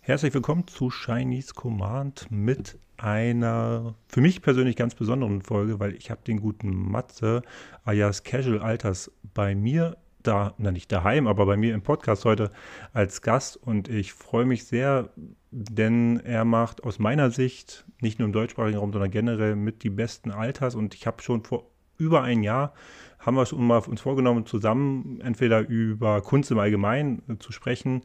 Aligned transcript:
Herzlich 0.00 0.34
willkommen 0.34 0.66
zu 0.66 0.90
Chinese 0.90 1.54
Command 1.54 2.26
mit 2.30 2.78
einer 2.96 3.94
für 4.08 4.20
mich 4.20 4.42
persönlich 4.42 4.74
ganz 4.74 4.96
besonderen 4.96 5.42
Folge, 5.42 5.78
weil 5.78 5.94
ich 5.94 6.10
habe 6.10 6.22
den 6.26 6.40
guten 6.40 6.70
Matze 6.90 7.42
alias 7.84 8.24
Casual 8.24 8.60
Alters 8.60 9.12
bei 9.34 9.54
mir 9.54 9.96
da, 10.24 10.54
na 10.58 10.72
nicht 10.72 10.90
daheim, 10.90 11.28
aber 11.28 11.46
bei 11.46 11.56
mir 11.56 11.74
im 11.74 11.82
Podcast 11.82 12.24
heute 12.24 12.50
als 12.92 13.22
Gast 13.22 13.56
und 13.56 13.88
ich 13.88 14.12
freue 14.12 14.46
mich 14.46 14.64
sehr, 14.64 15.10
denn 15.56 16.20
er 16.20 16.44
macht 16.44 16.84
aus 16.84 16.98
meiner 16.98 17.30
Sicht 17.30 17.84
nicht 18.00 18.18
nur 18.18 18.26
im 18.26 18.32
deutschsprachigen 18.32 18.78
Raum, 18.78 18.92
sondern 18.92 19.10
generell 19.10 19.56
mit 19.56 19.82
die 19.82 19.90
besten 19.90 20.30
Alters 20.30 20.74
und 20.74 20.94
ich 20.94 21.06
habe 21.06 21.22
schon 21.22 21.44
vor 21.44 21.70
über 21.96 22.22
ein 22.22 22.42
Jahr 22.42 22.74
haben 23.20 23.36
wir 23.36 23.42
es 23.42 23.52
uns 23.52 24.00
vorgenommen, 24.00 24.46
zusammen 24.46 25.20
entweder 25.22 25.60
über 25.60 26.20
Kunst 26.20 26.50
im 26.50 26.58
Allgemeinen 26.58 27.22
zu 27.38 27.52
sprechen, 27.52 28.02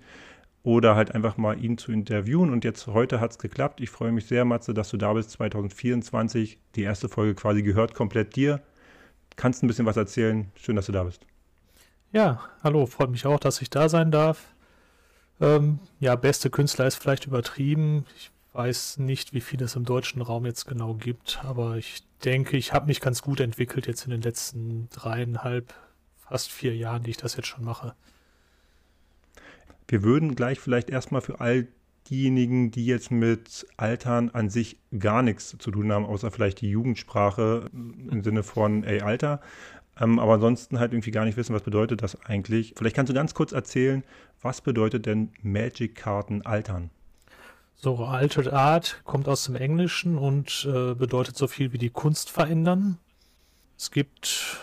oder 0.63 0.95
halt 0.95 1.15
einfach 1.15 1.37
mal 1.37 1.61
ihn 1.63 1.77
zu 1.77 1.91
interviewen. 1.91 2.49
Und 2.49 2.63
jetzt 2.63 2.87
heute 2.87 3.19
hat 3.19 3.31
es 3.31 3.37
geklappt. 3.37 3.79
Ich 3.81 3.89
freue 3.89 4.11
mich 4.11 4.25
sehr, 4.25 4.45
Matze, 4.45 4.73
dass 4.73 4.89
du 4.89 4.97
da 4.97 5.13
bist. 5.13 5.31
2024, 5.31 6.59
die 6.75 6.83
erste 6.83 7.09
Folge 7.09 7.35
quasi 7.35 7.63
gehört 7.63 7.93
komplett 7.93 8.35
dir. 8.35 8.61
Kannst 9.35 9.63
ein 9.63 9.67
bisschen 9.67 9.85
was 9.85 9.97
erzählen. 9.97 10.51
Schön, 10.55 10.75
dass 10.75 10.87
du 10.87 10.91
da 10.91 11.03
bist. 11.03 11.25
Ja, 12.11 12.41
hallo, 12.63 12.85
freut 12.85 13.11
mich 13.11 13.25
auch, 13.25 13.39
dass 13.39 13.61
ich 13.61 13.69
da 13.69 13.87
sein 13.87 14.11
darf. 14.11 14.53
Ähm, 15.41 15.79
ja, 15.99 16.15
beste 16.15 16.49
Künstler 16.49 16.87
ist 16.87 16.95
vielleicht 16.95 17.25
übertrieben. 17.25 18.05
Ich 18.17 18.31
weiß 18.53 18.97
nicht, 18.97 19.33
wie 19.33 19.41
viel 19.41 19.61
es 19.61 19.75
im 19.75 19.85
deutschen 19.85 20.21
Raum 20.21 20.45
jetzt 20.45 20.65
genau 20.65 20.95
gibt, 20.95 21.39
aber 21.43 21.77
ich 21.77 22.03
denke, 22.23 22.57
ich 22.57 22.73
habe 22.73 22.87
mich 22.87 22.99
ganz 22.99 23.21
gut 23.21 23.39
entwickelt 23.39 23.87
jetzt 23.87 24.05
in 24.05 24.11
den 24.11 24.21
letzten 24.21 24.89
dreieinhalb, 24.89 25.73
fast 26.17 26.51
vier 26.51 26.75
Jahren, 26.75 27.03
die 27.03 27.11
ich 27.11 27.17
das 27.17 27.35
jetzt 27.35 27.47
schon 27.47 27.63
mache. 27.63 27.95
Wir 29.87 30.03
würden 30.03 30.35
gleich 30.35 30.59
vielleicht 30.59 30.89
erstmal 30.89 31.21
für 31.21 31.39
all 31.39 31.67
diejenigen, 32.09 32.71
die 32.71 32.85
jetzt 32.85 33.11
mit 33.11 33.67
Altern 33.77 34.29
an 34.31 34.49
sich 34.49 34.79
gar 34.97 35.21
nichts 35.21 35.55
zu 35.57 35.71
tun 35.71 35.91
haben, 35.91 36.05
außer 36.05 36.31
vielleicht 36.31 36.61
die 36.61 36.69
Jugendsprache 36.69 37.69
im 37.71 38.23
Sinne 38.23 38.43
von, 38.43 38.83
ey, 38.83 39.01
Alter, 39.01 39.41
ähm, 39.99 40.19
aber 40.19 40.33
ansonsten 40.33 40.79
halt 40.79 40.93
irgendwie 40.93 41.11
gar 41.11 41.25
nicht 41.25 41.37
wissen, 41.37 41.55
was 41.55 41.63
bedeutet 41.63 42.01
das 42.01 42.23
eigentlich. 42.25 42.73
Vielleicht 42.77 42.95
kannst 42.95 43.09
du 43.09 43.13
ganz 43.13 43.33
kurz 43.33 43.51
erzählen, 43.51 44.03
was 44.41 44.61
bedeutet 44.61 45.05
denn 45.05 45.31
Magic-Karten 45.41 46.45
altern? 46.45 46.89
So, 47.75 48.03
Altered 48.03 48.51
Art 48.51 49.01
kommt 49.05 49.27
aus 49.27 49.45
dem 49.45 49.55
Englischen 49.55 50.17
und 50.17 50.67
äh, 50.69 50.95
bedeutet 50.95 51.37
so 51.37 51.47
viel 51.47 51.71
wie 51.71 51.77
die 51.77 51.89
Kunst 51.89 52.29
verändern. 52.29 52.97
Es 53.77 53.89
gibt 53.91 54.59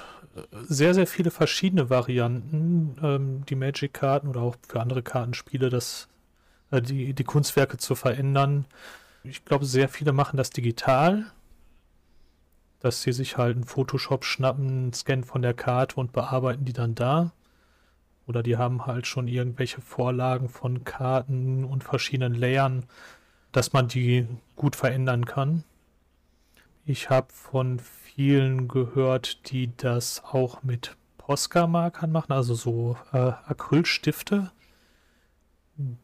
sehr, 0.68 0.94
sehr 0.94 1.06
viele 1.06 1.30
verschiedene 1.30 1.90
Varianten, 1.90 2.96
ähm, 3.02 3.46
die 3.46 3.54
Magic-Karten 3.54 4.28
oder 4.28 4.42
auch 4.42 4.56
für 4.66 4.80
andere 4.80 5.02
Kartenspiele, 5.02 5.68
das, 5.68 6.08
äh, 6.70 6.82
die, 6.82 7.14
die 7.14 7.24
Kunstwerke 7.24 7.78
zu 7.78 7.94
verändern. 7.94 8.66
Ich 9.24 9.44
glaube, 9.44 9.64
sehr 9.64 9.88
viele 9.88 10.12
machen 10.12 10.36
das 10.36 10.50
digital, 10.50 11.26
dass 12.80 13.02
sie 13.02 13.12
sich 13.12 13.36
halt 13.36 13.56
einen 13.56 13.64
Photoshop 13.64 14.24
schnappen, 14.24 14.68
einen 14.68 14.92
Scan 14.92 15.22
von 15.22 15.42
der 15.42 15.54
Karte 15.54 15.96
und 15.96 16.12
bearbeiten 16.12 16.64
die 16.64 16.72
dann 16.72 16.94
da. 16.94 17.32
Oder 18.26 18.42
die 18.42 18.56
haben 18.56 18.86
halt 18.86 19.06
schon 19.06 19.28
irgendwelche 19.28 19.80
Vorlagen 19.80 20.48
von 20.48 20.84
Karten 20.84 21.64
und 21.64 21.84
verschiedenen 21.84 22.34
Layern, 22.34 22.84
dass 23.52 23.72
man 23.72 23.88
die 23.88 24.26
gut 24.56 24.76
verändern 24.76 25.24
kann. 25.24 25.64
Ich 26.84 27.10
habe 27.10 27.28
von 27.32 27.78
vielen 27.78 28.68
gehört, 28.68 29.50
die 29.50 29.70
das 29.76 30.22
auch 30.24 30.62
mit 30.62 30.96
Posca-Markern 31.18 32.12
machen, 32.12 32.32
also 32.32 32.54
so 32.54 32.96
äh, 33.12 33.32
Acrylstifte. 33.46 34.52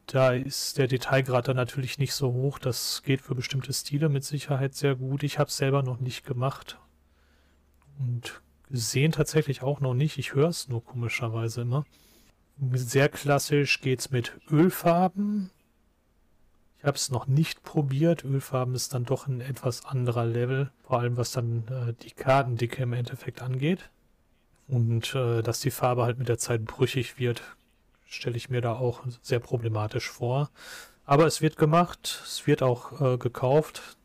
Da 0.07 0.33
ist 0.33 0.77
der 0.77 0.87
Detailgrad 0.87 1.49
dann 1.49 1.57
natürlich 1.57 1.99
nicht 1.99 2.13
so 2.13 2.33
hoch. 2.33 2.59
Das 2.59 3.03
geht 3.03 3.23
für 3.23 3.35
bestimmte 3.35 3.73
Stile 3.73 4.09
mit 4.11 4.25
Sicherheit 4.25 4.75
sehr 4.75 4.97
gut. 4.97 5.23
Ich 5.23 5.39
habe 5.39 5.49
es 5.49 5.57
selber 5.57 5.83
noch 5.83 5.99
nicht 5.99 6.27
gemacht. 6.27 6.79
Und 7.99 8.43
gesehen 8.69 9.13
tatsächlich 9.13 9.63
auch 9.63 9.81
noch 9.81 9.95
nicht. 9.95 10.19
Ich 10.19 10.35
höre 10.35 10.49
es 10.49 10.69
nur 10.69 10.85
komischerweise 10.85 11.63
immer. 11.63 11.85
Sehr 12.75 13.09
klassisch 13.09 13.81
geht 13.81 14.01
es 14.01 14.11
mit 14.11 14.39
Ölfarben. 14.51 15.51
Ich 16.79 16.85
habe 16.85 16.97
es 16.97 17.11
noch 17.11 17.27
nicht 17.27 17.63
probiert. 17.63 18.25
Ölfarben 18.25 18.75
ist 18.75 18.93
dann 18.93 19.05
doch 19.05 19.27
ein 19.27 19.41
etwas 19.41 19.87
anderer 19.87 20.27
Level, 20.27 20.71
vor 20.83 20.99
allem 20.99 21.17
was 21.17 21.33
dann 21.33 21.65
äh, 21.69 21.95
die 22.03 22.11
Kartendicke 22.11 22.83
im 22.83 22.93
Endeffekt 22.93 23.41
angeht. 23.41 23.91
Und 24.69 25.15
äh, 25.15 25.43
dass 25.43 25.61
die 25.61 25.71
Farbe 25.71 26.03
halt 26.03 26.19
mit 26.19 26.29
der 26.29 26.39
Zeit 26.39 26.65
brüchig 26.65 27.19
wird, 27.19 27.43
stelle 28.13 28.37
ich 28.37 28.51
mir 28.51 28.61
da 28.61 28.75
auch 28.75 29.01
sehr 29.23 29.41
problematisch 29.41 30.09
vor. 30.09 30.51
Aber 31.05 31.27
es 31.27 31.41
wird 31.41 31.57
gemacht, 31.57 32.23
es 32.25 32.47
wird 32.47 32.63
auch 32.63 33.01
äh, 33.01 33.19
gekauft. 33.19 33.97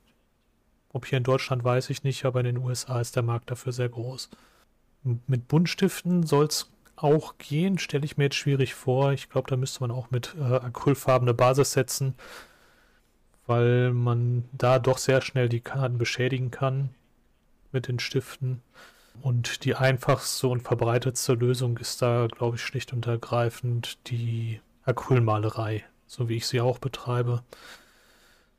Ob 0.89 1.05
hier 1.05 1.17
in 1.17 1.23
Deutschland 1.23 1.63
weiß 1.63 1.89
ich 1.89 2.03
nicht, 2.03 2.25
aber 2.25 2.39
in 2.39 2.47
den 2.47 2.57
USA 2.57 2.99
ist 2.99 3.15
der 3.15 3.23
Markt 3.23 3.51
dafür 3.51 3.71
sehr 3.71 3.89
groß. 3.89 4.29
Mit 5.03 5.47
Buntstiften 5.47 6.23
soll 6.23 6.45
es 6.45 6.71
auch 6.95 7.37
gehen, 7.37 7.77
stelle 7.77 8.05
ich 8.05 8.17
mir 8.17 8.25
jetzt 8.25 8.35
schwierig 8.35 8.73
vor. 8.73 9.11
Ich 9.11 9.29
glaube, 9.29 9.49
da 9.49 9.55
müsste 9.55 9.81
man 9.81 9.91
auch 9.91 10.09
mit 10.09 10.35
äh, 10.39 10.41
Acrylfarben 10.41 11.27
eine 11.27 11.35
Basis 11.35 11.73
setzen 11.73 12.15
weil 13.47 13.93
man 13.93 14.43
da 14.51 14.77
doch 14.77 14.97
sehr 14.97 15.21
schnell 15.21 15.49
die 15.49 15.61
Karten 15.61 15.97
beschädigen 15.97 16.51
kann 16.51 16.89
mit 17.71 17.87
den 17.87 17.97
Stiften. 17.97 18.61
Und 19.21 19.65
die 19.65 19.75
einfachste 19.75 20.47
und 20.47 20.61
verbreitetste 20.61 21.33
Lösung 21.33 21.77
ist 21.77 22.01
da, 22.01 22.27
glaube 22.27 22.55
ich, 22.55 22.61
schlicht 22.61 22.93
und 22.93 23.07
ergreifend 23.07 23.97
die 24.07 24.61
Acrylmalerei, 24.83 25.83
so 26.05 26.29
wie 26.29 26.35
ich 26.35 26.47
sie 26.47 26.61
auch 26.61 26.79
betreibe. 26.79 27.43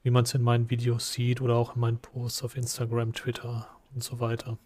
Wie 0.03 0.11
man 0.11 0.25
es 0.25 0.35
in 0.35 0.43
meinen 0.43 0.71
Videos 0.71 1.13
sieht 1.13 1.41
oder 1.41 1.57
auch 1.57 1.75
in 1.75 1.81
meinen 1.81 1.99
Posts 1.99 2.45
auf 2.45 2.57
Instagram, 2.57 3.13
Twitter 3.13 3.69
und 3.95 4.03
so 4.03 4.21
weiter. 4.21 4.59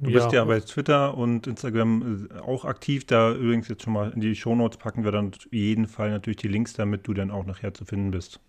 Du 0.00 0.10
ja. 0.10 0.18
bist 0.18 0.32
ja 0.32 0.44
bei 0.44 0.60
Twitter 0.60 1.16
und 1.16 1.46
Instagram 1.46 2.28
äh, 2.30 2.38
auch 2.40 2.64
aktiv. 2.64 3.06
Da 3.06 3.32
übrigens 3.32 3.68
jetzt 3.68 3.84
schon 3.84 3.92
mal 3.92 4.10
in 4.10 4.20
die 4.20 4.34
Shownotes 4.34 4.78
packen 4.78 5.04
wir 5.04 5.12
dann 5.12 5.28
auf 5.28 5.52
jeden 5.52 5.86
Fall 5.86 6.10
natürlich 6.10 6.38
die 6.38 6.48
Links, 6.48 6.72
damit 6.72 7.06
du 7.06 7.14
dann 7.14 7.30
auch 7.30 7.46
nachher 7.46 7.72
zu 7.74 7.84
finden 7.84 8.10
bist. 8.10 8.40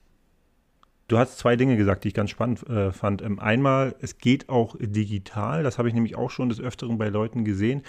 Du 1.07 1.19
hast 1.19 1.37
zwei 1.37 1.55
Dinge 1.55 1.77
gesagt, 1.77 2.03
die 2.03 2.07
ich 2.07 2.13
ganz 2.15 2.31
spannend 2.31 2.67
äh, 2.67 2.91
fand. 2.91 3.21
Ähm, 3.21 3.39
einmal, 3.39 3.95
es 3.99 4.17
geht 4.17 4.49
auch 4.49 4.75
digital. 4.79 5.61
Das 5.61 5.77
habe 5.77 5.87
ich 5.87 5.93
nämlich 5.93 6.15
auch 6.15 6.31
schon 6.31 6.49
des 6.49 6.59
Öfteren 6.59 6.97
bei 6.97 7.09
Leuten 7.09 7.45
gesehen. 7.45 7.83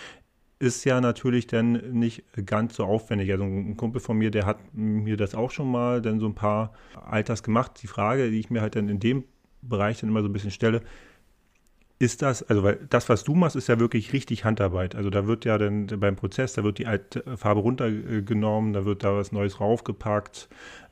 Ist 0.58 0.84
ja 0.84 1.00
natürlich 1.00 1.46
dann 1.46 1.72
nicht 1.92 2.24
ganz 2.44 2.76
so 2.76 2.84
aufwendig. 2.84 3.30
Also 3.32 3.44
ein 3.44 3.76
Kumpel 3.76 4.00
von 4.00 4.18
mir, 4.18 4.30
der 4.30 4.44
hat 4.44 4.58
mir 4.74 5.16
das 5.16 5.34
auch 5.34 5.50
schon 5.50 5.70
mal 5.70 6.02
dann 6.02 6.20
so 6.20 6.26
ein 6.26 6.34
paar 6.34 6.72
Alters 6.94 7.42
gemacht. 7.42 7.82
Die 7.82 7.86
Frage, 7.86 8.30
die 8.30 8.40
ich 8.40 8.50
mir 8.50 8.60
halt 8.60 8.76
dann 8.76 8.88
in 8.88 9.00
dem 9.00 9.24
Bereich 9.62 10.00
dann 10.00 10.10
immer 10.10 10.22
so 10.22 10.28
ein 10.28 10.32
bisschen 10.32 10.50
stelle, 10.50 10.82
ist 11.98 12.20
das, 12.20 12.42
also 12.42 12.62
weil 12.62 12.86
das, 12.90 13.08
was 13.08 13.24
du 13.24 13.34
machst, 13.34 13.56
ist 13.56 13.68
ja 13.68 13.80
wirklich 13.80 14.12
richtig 14.12 14.44
Handarbeit. 14.44 14.94
Also 14.94 15.08
da 15.08 15.26
wird 15.26 15.46
ja 15.46 15.56
dann 15.56 15.86
beim 15.86 16.16
Prozess, 16.16 16.52
da 16.52 16.64
wird 16.64 16.78
die 16.78 16.86
alte 16.86 17.24
Farbe 17.38 17.60
runtergenommen, 17.60 18.74
da 18.74 18.84
wird 18.84 19.02
da 19.02 19.14
was 19.14 19.32
Neues 19.32 19.60
raufgepackt, 19.60 20.48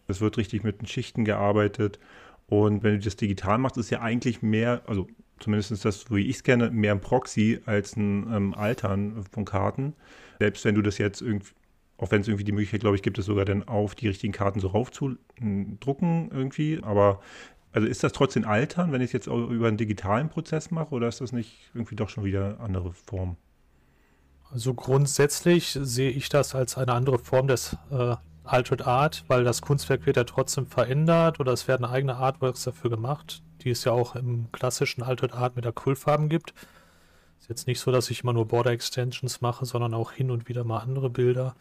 es 0.09 0.21
wird 0.21 0.37
richtig 0.37 0.65
mit 0.65 0.81
den 0.81 0.87
Schichten 0.87 1.25
gearbeitet. 1.25 1.99
Und 2.47 2.83
wenn 2.83 2.99
du 2.99 3.05
das 3.05 3.17
digital 3.17 3.59
machst, 3.59 3.77
ist 3.77 3.91
ja 3.91 4.01
eigentlich 4.01 4.43
mehr, 4.43 4.83
also 4.87 5.07
zumindest 5.41 5.73
ist 5.73 5.85
das, 5.85 6.11
wie 6.11 6.27
ich 6.27 6.37
es 6.37 6.43
kenne, 6.43 6.71
mehr 6.71 6.93
ein 6.93 7.01
Proxy 7.01 7.61
als 7.67 7.97
ein 7.97 8.33
ähm, 8.33 8.55
Altern 8.55 9.25
von 9.31 9.45
Karten. 9.45 9.95
Selbst 10.39 10.65
wenn 10.65 10.75
du 10.75 10.83
das 10.83 10.99
jetzt 10.99 11.23
irgendwie, 11.23 11.53
auch 11.97 12.11
wenn 12.11 12.21
es 12.21 12.29
irgendwie 12.29 12.45
die 12.45 12.53
Möglichkeit, 12.53 12.81
glaube 12.81 12.97
ich, 12.97 13.03
gibt 13.03 13.19
es 13.19 13.27
sogar 13.27 13.45
dann 13.45 13.63
auf 13.63 13.95
die 13.95 14.09
richtigen 14.09 14.33
Karten 14.33 14.61
so 14.61 14.69
raufzudrucken 14.69 16.31
irgendwie. 16.33 16.81
Aber 16.83 17.21
also 17.73 17.89
ist 17.89 18.05
das 18.05 18.13
trotzdem 18.13 18.45
Altern, 18.45 18.93
wenn 18.93 19.01
ich 19.01 19.07
es 19.07 19.13
jetzt 19.13 19.27
über 19.27 19.69
einen 19.69 19.77
digitalen 19.77 20.29
Prozess 20.29 20.71
mache 20.71 20.95
oder 20.95 21.09
ist 21.09 21.21
das 21.21 21.33
nicht 21.33 21.71
irgendwie 21.75 21.97
doch 21.97 22.09
schon 22.09 22.25
wieder 22.25 22.47
eine 22.47 22.61
andere 22.61 22.93
Form? 22.93 23.37
Also 24.53 24.75
grundsätzlich 24.75 25.77
sehe 25.81 26.11
ich 26.11 26.29
das 26.29 26.55
als 26.55 26.79
eine 26.79 26.93
andere 26.93 27.19
Form 27.19 27.49
des 27.49 27.77
äh, 27.91 28.15
Altered 28.45 28.87
Art, 28.87 29.25
weil 29.29 29.43
das 29.43 29.63
Kunstwerk 29.63 30.07
wird 30.07 30.17
ja 30.17 30.25
trotzdem 30.25 30.67
verändert 30.67 31.41
oder 31.41 31.53
es 31.53 31.67
werden 31.67 31.85
eigene 31.85 32.17
Artworks 32.17 32.65
dafür 32.65 32.91
gemacht, 32.91 33.43
die 33.63 33.71
es 33.71 33.85
ja 33.85 33.93
auch 33.93 34.15
im 34.15 34.53
klassischen 34.53 35.03
Altered 35.03 35.33
Art 35.33 35.57
mit 35.57 35.67
Acrylfarben 35.67 36.29
gibt. 36.29 36.55
Ist 37.41 37.49
jetzt 37.49 37.67
nicht 37.67 37.81
so, 37.81 37.91
dass 37.91 38.11
ich 38.11 38.23
immer 38.23 38.33
nur 38.33 38.47
Border 38.47 38.71
Extensions 38.71 39.41
mache, 39.41 39.65
sondern 39.65 39.95
auch 39.95 40.13
hin 40.13 40.31
und 40.31 40.49
wieder 40.49 40.65
mal 40.65 40.79
andere 40.79 41.11
Bilder. 41.11 41.55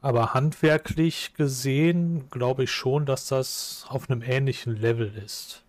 Aber 0.00 0.34
handwerklich 0.34 1.34
gesehen 1.34 2.28
glaube 2.30 2.64
ich 2.64 2.72
schon, 2.72 3.06
dass 3.06 3.28
das 3.28 3.86
auf 3.88 4.10
einem 4.10 4.22
ähnlichen 4.22 4.76
Level 4.76 5.12
ist. 5.24 5.62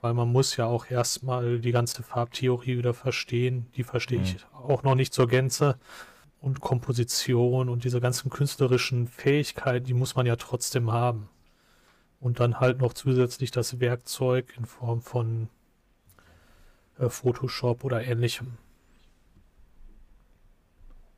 Weil 0.00 0.14
man 0.14 0.30
muss 0.30 0.56
ja 0.56 0.66
auch 0.66 0.88
erstmal 0.88 1.58
die 1.58 1.72
ganze 1.72 2.04
Farbtheorie 2.04 2.78
wieder 2.78 2.94
verstehen. 2.94 3.66
Die 3.76 3.82
verstehe 3.82 4.20
ich 4.22 4.34
mhm. 4.34 4.40
auch 4.70 4.84
noch 4.84 4.94
nicht 4.94 5.12
zur 5.12 5.26
Gänze 5.26 5.76
und 6.40 6.60
Komposition 6.60 7.68
und 7.68 7.84
diese 7.84 8.00
ganzen 8.00 8.30
künstlerischen 8.30 9.08
Fähigkeiten, 9.08 9.86
die 9.86 9.94
muss 9.94 10.14
man 10.14 10.26
ja 10.26 10.36
trotzdem 10.36 10.92
haben. 10.92 11.28
Und 12.20 12.40
dann 12.40 12.60
halt 12.60 12.80
noch 12.80 12.94
zusätzlich 12.94 13.50
das 13.50 13.80
Werkzeug 13.80 14.54
in 14.56 14.64
Form 14.64 15.02
von 15.02 15.48
äh, 16.98 17.08
Photoshop 17.08 17.84
oder 17.84 18.04
ähnlichem. 18.04 18.58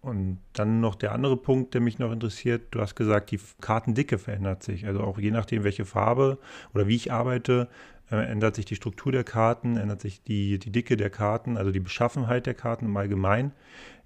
Und 0.03 0.39
dann 0.55 0.81
noch 0.81 0.95
der 0.95 1.13
andere 1.13 1.37
Punkt, 1.37 1.75
der 1.75 1.83
mich 1.83 1.99
noch 1.99 2.11
interessiert. 2.11 2.69
Du 2.71 2.81
hast 2.81 2.95
gesagt, 2.95 3.31
die 3.31 3.41
Kartendicke 3.61 4.19
verändert 4.19 4.63
sich. 4.63 4.87
Also 4.87 5.01
auch 5.01 5.19
je 5.19 5.31
nachdem, 5.31 5.63
welche 5.63 5.85
Farbe 5.85 6.39
oder 6.73 6.87
wie 6.87 6.97
ich 6.97 7.13
arbeite, 7.13 7.69
äh, 8.11 8.17
ändert 8.17 8.57
sich 8.57 8.65
die 8.65 8.77
Struktur 8.77 9.13
der 9.13 9.25
Karten, 9.25 9.77
ändert 9.77 10.01
sich 10.01 10.23
die, 10.23 10.59
die 10.59 10.71
Dicke 10.71 10.97
der 10.97 11.11
Karten, 11.11 11.57
also 11.57 11.71
die 11.71 11.81
Beschaffenheit 11.81 12.47
der 12.47 12.55
Karten 12.55 12.87
im 12.87 12.97
Allgemeinen. 12.97 13.53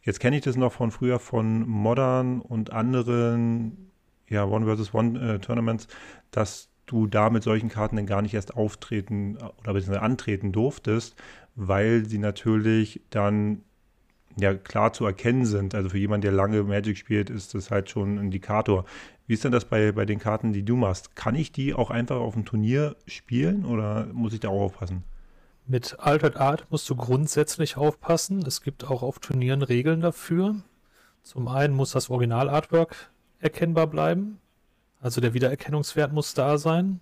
Jetzt 0.02 0.20
kenne 0.20 0.36
ich 0.36 0.42
das 0.42 0.56
noch 0.56 0.72
von 0.72 0.90
früher 0.90 1.18
von 1.18 1.66
Modern 1.66 2.40
und 2.40 2.72
anderen 2.72 3.90
ja, 4.28 4.44
One 4.44 4.66
vs. 4.66 4.94
One 4.94 5.18
äh, 5.34 5.38
Tournaments, 5.38 5.88
dass 6.30 6.68
du 6.86 7.06
da 7.06 7.30
mit 7.30 7.42
solchen 7.42 7.68
Karten 7.68 7.96
dann 7.96 8.06
gar 8.06 8.22
nicht 8.22 8.34
erst 8.34 8.56
auftreten 8.56 9.36
oder 9.36 9.72
beziehungsweise 9.72 10.02
antreten 10.02 10.52
durftest, 10.52 11.16
weil 11.54 12.04
sie 12.06 12.18
natürlich 12.18 13.00
dann 13.10 13.62
ja 14.36 14.54
klar 14.54 14.92
zu 14.92 15.06
erkennen 15.06 15.46
sind. 15.46 15.74
Also 15.74 15.90
für 15.90 15.98
jemanden, 15.98 16.22
der 16.22 16.32
lange 16.32 16.62
Magic 16.64 16.98
spielt, 16.98 17.30
ist 17.30 17.54
das 17.54 17.70
halt 17.70 17.88
schon 17.88 18.16
ein 18.16 18.24
Indikator. 18.24 18.84
Wie 19.26 19.34
ist 19.34 19.44
denn 19.44 19.52
das 19.52 19.64
bei, 19.64 19.92
bei 19.92 20.04
den 20.04 20.18
Karten, 20.18 20.52
die 20.52 20.64
du 20.64 20.76
machst? 20.76 21.16
Kann 21.16 21.34
ich 21.34 21.52
die 21.52 21.74
auch 21.74 21.90
einfach 21.90 22.16
auf 22.16 22.34
dem 22.34 22.44
Turnier 22.44 22.96
spielen 23.06 23.64
oder 23.64 24.06
muss 24.12 24.34
ich 24.34 24.40
da 24.40 24.48
auch 24.48 24.62
aufpassen? 24.62 25.04
Mit 25.66 25.98
Altered 25.98 26.36
Art 26.36 26.66
musst 26.70 26.88
du 26.90 26.96
grundsätzlich 26.96 27.76
aufpassen. 27.78 28.44
Es 28.46 28.60
gibt 28.60 28.84
auch 28.84 29.02
auf 29.02 29.18
Turnieren 29.18 29.62
Regeln 29.62 30.02
dafür. 30.02 30.56
Zum 31.22 31.48
einen 31.48 31.74
muss 31.74 31.92
das 31.92 32.10
Original-Artwork 32.10 33.10
erkennbar 33.40 33.86
bleiben. 33.86 34.40
Also 35.00 35.22
der 35.22 35.32
Wiedererkennungswert 35.32 36.12
muss 36.12 36.34
da 36.34 36.58
sein. 36.58 37.00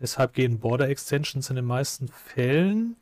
Deshalb 0.00 0.32
gehen 0.32 0.60
Border 0.60 0.88
Extensions 0.88 1.50
in 1.50 1.56
den 1.56 1.64
meisten 1.66 2.08
Fällen 2.08 2.96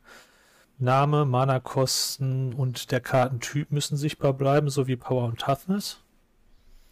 Name, 0.79 1.25
Mana-Kosten 1.25 2.53
und 2.53 2.91
der 2.91 2.99
Kartentyp 2.99 3.71
müssen 3.71 3.97
sichtbar 3.97 4.33
bleiben, 4.33 4.69
sowie 4.69 4.95
Power 4.95 5.25
und 5.25 5.39
Toughness. 5.39 6.03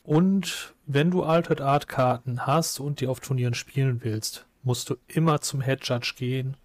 Und 0.03 0.74
wenn 0.87 1.11
du 1.11 1.23
Altered 1.23 1.61
Art 1.61 1.87
Karten 1.87 2.45
hast 2.45 2.79
und 2.79 2.99
die 2.99 3.07
auf 3.07 3.19
Turnieren 3.19 3.53
spielen 3.53 4.03
willst, 4.03 4.45
musst 4.63 4.89
du 4.89 4.95
immer 5.07 5.41
zum 5.41 5.61
Head 5.61 5.87
Judge 5.87 6.13
gehen, 6.17 6.57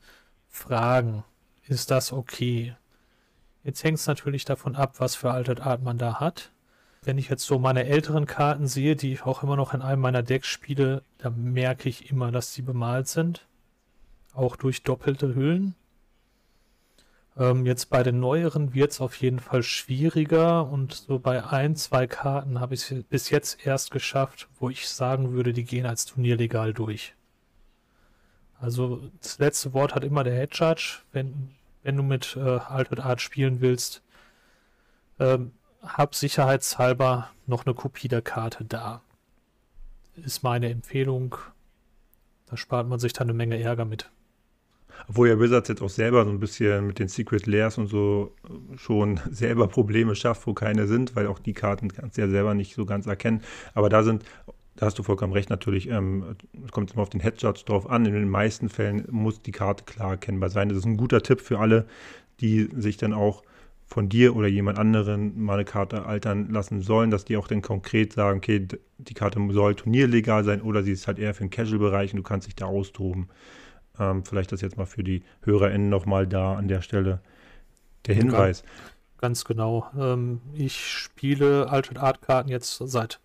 fragen, 0.48 1.24
ist 1.66 1.90
das 1.90 2.12
okay? 2.12 2.74
Jetzt 3.62 3.84
hängt 3.84 3.98
es 3.98 4.06
natürlich 4.06 4.44
davon 4.44 4.74
ab, 4.74 4.94
was 4.98 5.14
für 5.14 5.30
Altered 5.30 5.60
Art 5.60 5.82
man 5.82 5.98
da 5.98 6.20
hat. 6.20 6.50
Wenn 7.02 7.18
ich 7.18 7.28
jetzt 7.28 7.46
so 7.46 7.58
meine 7.58 7.86
älteren 7.86 8.26
Karten 8.26 8.66
sehe, 8.66 8.96
die 8.96 9.12
ich 9.12 9.22
auch 9.22 9.42
immer 9.42 9.56
noch 9.56 9.72
in 9.72 9.82
einem 9.82 10.02
meiner 10.02 10.22
Decks 10.22 10.48
spiele, 10.48 11.02
da 11.18 11.30
merke 11.30 11.88
ich 11.88 12.10
immer, 12.10 12.30
dass 12.30 12.52
sie 12.52 12.62
bemalt 12.62 13.08
sind. 13.08 13.46
Auch 14.34 14.56
durch 14.56 14.82
doppelte 14.82 15.34
Hüllen. 15.34 15.74
Ähm, 17.40 17.64
jetzt 17.64 17.88
bei 17.88 18.02
den 18.02 18.20
neueren 18.20 18.74
wird 18.74 18.92
es 18.92 19.00
auf 19.00 19.16
jeden 19.16 19.40
Fall 19.40 19.62
schwieriger 19.62 20.68
und 20.70 20.92
so 20.92 21.18
bei 21.18 21.42
ein, 21.42 21.74
zwei 21.74 22.06
Karten 22.06 22.60
habe 22.60 22.74
ich 22.74 22.90
es 22.90 23.04
bis 23.04 23.30
jetzt 23.30 23.66
erst 23.66 23.90
geschafft, 23.90 24.48
wo 24.58 24.68
ich 24.68 24.86
sagen 24.86 25.32
würde, 25.32 25.54
die 25.54 25.64
gehen 25.64 25.86
als 25.86 26.04
turnierlegal 26.04 26.74
durch. 26.74 27.14
Also 28.60 29.10
das 29.22 29.38
letzte 29.38 29.72
Wort 29.72 29.94
hat 29.94 30.04
immer 30.04 30.22
der 30.22 30.34
Head 30.34 30.54
Judge, 30.54 30.98
wenn, 31.12 31.52
wenn 31.82 31.96
du 31.96 32.02
mit 32.02 32.36
äh, 32.36 32.40
Altered 32.40 33.00
Art 33.00 33.22
spielen 33.22 33.62
willst. 33.62 34.02
Ähm, 35.18 35.52
hab 35.82 36.14
sicherheitshalber 36.14 37.30
noch 37.46 37.64
eine 37.64 37.74
Kopie 37.74 38.08
der 38.08 38.20
Karte 38.20 38.66
da. 38.66 39.00
Ist 40.14 40.42
meine 40.42 40.68
Empfehlung. 40.68 41.36
Da 42.44 42.58
spart 42.58 42.86
man 42.86 42.98
sich 42.98 43.14
dann 43.14 43.28
eine 43.28 43.36
Menge 43.36 43.58
Ärger 43.58 43.86
mit. 43.86 44.10
Obwohl 45.08 45.28
ja 45.28 45.40
Wizards 45.40 45.68
jetzt 45.68 45.82
auch 45.82 45.90
selber 45.90 46.24
so 46.24 46.30
ein 46.30 46.40
bisschen 46.40 46.86
mit 46.86 46.98
den 46.98 47.08
Secret 47.08 47.46
Layers 47.46 47.78
und 47.78 47.86
so 47.86 48.34
schon 48.76 49.20
selber 49.30 49.68
Probleme 49.68 50.14
schafft, 50.14 50.46
wo 50.46 50.54
keine 50.54 50.86
sind, 50.86 51.16
weil 51.16 51.26
auch 51.26 51.38
die 51.38 51.52
Karten 51.52 51.88
kannst 51.88 52.16
du 52.16 52.22
ja 52.22 52.28
selber 52.28 52.54
nicht 52.54 52.74
so 52.74 52.84
ganz 52.84 53.06
erkennen. 53.06 53.42
Aber 53.74 53.88
da 53.88 54.02
sind, 54.02 54.24
da 54.76 54.86
hast 54.86 54.98
du 54.98 55.02
vollkommen 55.02 55.32
recht, 55.32 55.50
natürlich, 55.50 55.88
ähm, 55.88 56.36
kommt 56.70 56.92
immer 56.92 57.02
auf 57.02 57.10
den 57.10 57.20
Headshots 57.20 57.64
drauf 57.64 57.88
an. 57.88 58.06
In 58.06 58.14
den 58.14 58.28
meisten 58.28 58.68
Fällen 58.68 59.06
muss 59.10 59.42
die 59.42 59.52
Karte 59.52 59.84
klar 59.84 60.12
erkennbar 60.12 60.50
sein. 60.50 60.68
Das 60.68 60.78
ist 60.78 60.86
ein 60.86 60.96
guter 60.96 61.22
Tipp 61.22 61.40
für 61.40 61.58
alle, 61.58 61.86
die 62.40 62.68
sich 62.76 62.96
dann 62.96 63.12
auch 63.12 63.42
von 63.90 64.08
dir 64.08 64.36
oder 64.36 64.46
jemand 64.46 64.78
anderen 64.78 65.42
mal 65.42 65.54
eine 65.54 65.64
Karte 65.64 66.06
altern 66.06 66.48
lassen 66.48 66.80
sollen, 66.80 67.10
dass 67.10 67.24
die 67.24 67.36
auch 67.36 67.48
dann 67.48 67.60
konkret 67.60 68.12
sagen, 68.12 68.38
okay, 68.38 68.68
die 68.98 69.14
Karte 69.14 69.40
soll 69.50 69.74
turnierlegal 69.74 70.44
sein 70.44 70.62
oder 70.62 70.84
sie 70.84 70.92
ist 70.92 71.08
halt 71.08 71.18
eher 71.18 71.34
für 71.34 71.42
den 71.42 71.50
Casual-Bereich 71.50 72.12
und 72.12 72.18
du 72.18 72.22
kannst 72.22 72.46
dich 72.46 72.54
da 72.54 72.66
austoben. 72.66 73.28
Ähm, 74.00 74.24
vielleicht 74.24 74.50
das 74.50 74.62
jetzt 74.62 74.76
mal 74.76 74.86
für 74.86 75.04
die 75.04 75.22
HörerInnen 75.42 75.88
nochmal 75.88 76.26
da 76.26 76.54
an 76.54 76.66
der 76.66 76.80
Stelle 76.80 77.20
der 78.06 78.14
Hinweis. 78.14 78.64
Ganz 79.18 79.44
genau. 79.44 79.90
Ähm, 79.96 80.40
ich 80.54 80.88
spiele 80.88 81.68
Altered 81.68 81.98
Art 81.98 82.22
Karten 82.22 82.48
jetzt 82.48 82.78
seit 82.78 83.20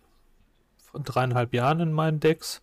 dreieinhalb 0.92 1.54
Jahren 1.54 1.80
in 1.80 1.92
meinen 1.92 2.20
Decks. 2.20 2.62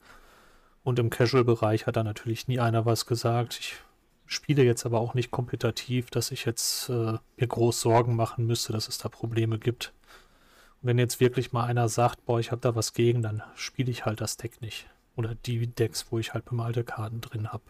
Und 0.83 1.00
im 1.00 1.10
Casual-Bereich 1.10 1.88
hat 1.88 1.95
da 1.95 2.04
natürlich 2.04 2.48
nie 2.48 2.60
einer 2.60 2.86
was 2.86 3.06
gesagt. 3.06 3.57
Ich 3.60 3.75
spiele 4.25 4.63
jetzt 4.63 4.86
aber 4.86 5.00
auch 5.00 5.13
nicht 5.13 5.31
kompetitiv, 5.31 6.10
dass 6.12 6.31
ich 6.31 6.45
jetzt 6.45 6.89
äh, 6.89 7.18
mir 7.38 7.48
groß 7.48 7.81
Sorgen 7.81 8.15
machen 8.15 8.45
müsste, 8.45 8.74
dass 8.74 8.88
es 8.88 8.98
da 8.98 9.10
Probleme 9.10 9.57
gibt. 9.57 9.94
Und 10.81 10.88
wenn 10.89 11.00
jetzt 11.00 11.19
wirklich 11.19 11.54
mal 11.54 11.65
einer 11.65 11.88
sagt, 11.89 12.25
boah, 12.25 12.39
ich 12.39 12.51
habe 12.51 12.62
da 12.62 12.75
was 12.75 12.94
gegen, 12.94 13.21
dann 13.21 13.42
spiele 13.56 13.89
ich 13.89 14.06
halt 14.06 14.21
das 14.21 14.38
Deck 14.38 14.62
nicht. 14.62 14.88
Oder 15.15 15.36
die 15.36 15.68
Decks, 15.68 16.07
wo 16.12 16.19
ich 16.19 16.33
halt 16.33 16.45
bemalte 16.45 16.83
Karten 16.83 17.21
drin 17.21 17.51
habe. 17.51 17.63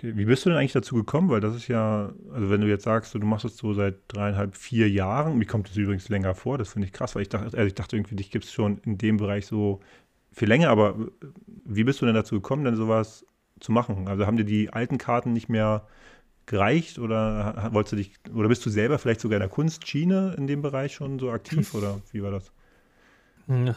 Okay. 0.00 0.16
Wie 0.16 0.24
bist 0.24 0.46
du 0.46 0.48
denn 0.48 0.58
eigentlich 0.58 0.72
dazu 0.72 0.94
gekommen? 0.94 1.28
Weil 1.28 1.40
das 1.40 1.54
ist 1.54 1.68
ja, 1.68 2.10
also 2.32 2.48
wenn 2.48 2.62
du 2.62 2.68
jetzt 2.68 2.84
sagst, 2.84 3.14
du 3.14 3.18
machst 3.18 3.44
das 3.44 3.58
so 3.58 3.74
seit 3.74 3.96
dreieinhalb, 4.08 4.56
vier 4.56 4.88
Jahren, 4.88 5.36
mir 5.36 5.44
kommt 5.44 5.68
das 5.68 5.76
übrigens 5.76 6.08
länger 6.08 6.34
vor, 6.34 6.56
das 6.56 6.72
finde 6.72 6.86
ich 6.86 6.92
krass, 6.94 7.14
weil 7.14 7.22
ich 7.22 7.28
dachte, 7.28 7.54
also 7.54 7.66
ich 7.66 7.74
dachte 7.74 7.96
irgendwie, 7.96 8.16
dich 8.16 8.30
gibt 8.30 8.46
es 8.46 8.52
schon 8.52 8.78
in 8.78 8.96
dem 8.96 9.18
Bereich 9.18 9.46
so 9.46 9.80
viel 10.32 10.48
länger, 10.48 10.70
aber 10.70 10.96
wie 11.66 11.84
bist 11.84 12.00
du 12.00 12.06
denn 12.06 12.14
dazu 12.14 12.36
gekommen, 12.36 12.64
denn 12.64 12.76
sowas 12.76 13.26
zu 13.60 13.72
machen? 13.72 14.08
Also 14.08 14.26
haben 14.26 14.38
dir 14.38 14.44
die 14.44 14.72
alten 14.72 14.96
Karten 14.96 15.34
nicht 15.34 15.50
mehr 15.50 15.86
gereicht 16.46 16.98
oder 16.98 17.68
wolltest 17.72 17.92
du 17.92 17.96
dich, 17.96 18.14
oder 18.34 18.48
bist 18.48 18.64
du 18.64 18.70
selber 18.70 18.98
vielleicht 18.98 19.20
sogar 19.20 19.36
in 19.36 19.40
der 19.40 19.50
Kunstschiene 19.50 20.34
in 20.38 20.46
dem 20.46 20.62
Bereich 20.62 20.94
schon 20.94 21.18
so 21.18 21.30
aktiv 21.30 21.74
oder 21.74 22.00
wie 22.10 22.22
war 22.22 22.30
das? 22.30 22.52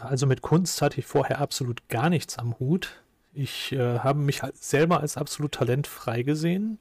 Also 0.02 0.26
mit 0.26 0.42
Kunst 0.42 0.82
hatte 0.82 1.00
ich 1.00 1.06
vorher 1.06 1.42
absolut 1.42 1.90
gar 1.90 2.10
nichts 2.10 2.38
am 2.38 2.58
Hut. 2.60 3.03
Ich 3.34 3.72
äh, 3.72 4.00
habe 4.00 4.20
mich 4.20 4.44
halt 4.44 4.58
selber 4.58 5.00
als 5.00 5.18
absolut 5.18 5.54
talentfrei 5.54 6.22
gesehen. 6.24 6.78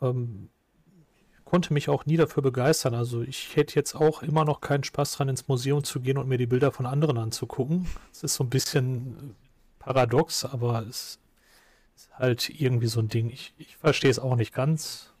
Ähm, 0.00 0.50
konnte 1.44 1.72
mich 1.72 1.88
auch 1.88 2.06
nie 2.06 2.16
dafür 2.16 2.42
begeistern. 2.42 2.94
Also 2.94 3.22
ich 3.22 3.56
hätte 3.56 3.74
jetzt 3.74 3.94
auch 3.94 4.22
immer 4.22 4.44
noch 4.44 4.60
keinen 4.60 4.84
Spaß 4.84 5.12
dran, 5.12 5.28
ins 5.28 5.48
Museum 5.48 5.82
zu 5.82 6.00
gehen 6.00 6.18
und 6.18 6.28
mir 6.28 6.38
die 6.38 6.46
Bilder 6.46 6.70
von 6.70 6.86
anderen 6.86 7.18
anzugucken. 7.18 7.86
Es 8.12 8.22
ist 8.22 8.34
so 8.34 8.44
ein 8.44 8.50
bisschen 8.50 9.34
paradox, 9.78 10.44
aber 10.44 10.84
es 10.88 11.18
ist 11.96 12.10
halt 12.12 12.50
irgendwie 12.50 12.86
so 12.86 13.00
ein 13.00 13.08
Ding. 13.08 13.30
Ich, 13.30 13.54
ich 13.58 13.76
verstehe 13.76 14.10
es 14.10 14.18
auch 14.18 14.36
nicht 14.36 14.54
ganz. 14.54 15.12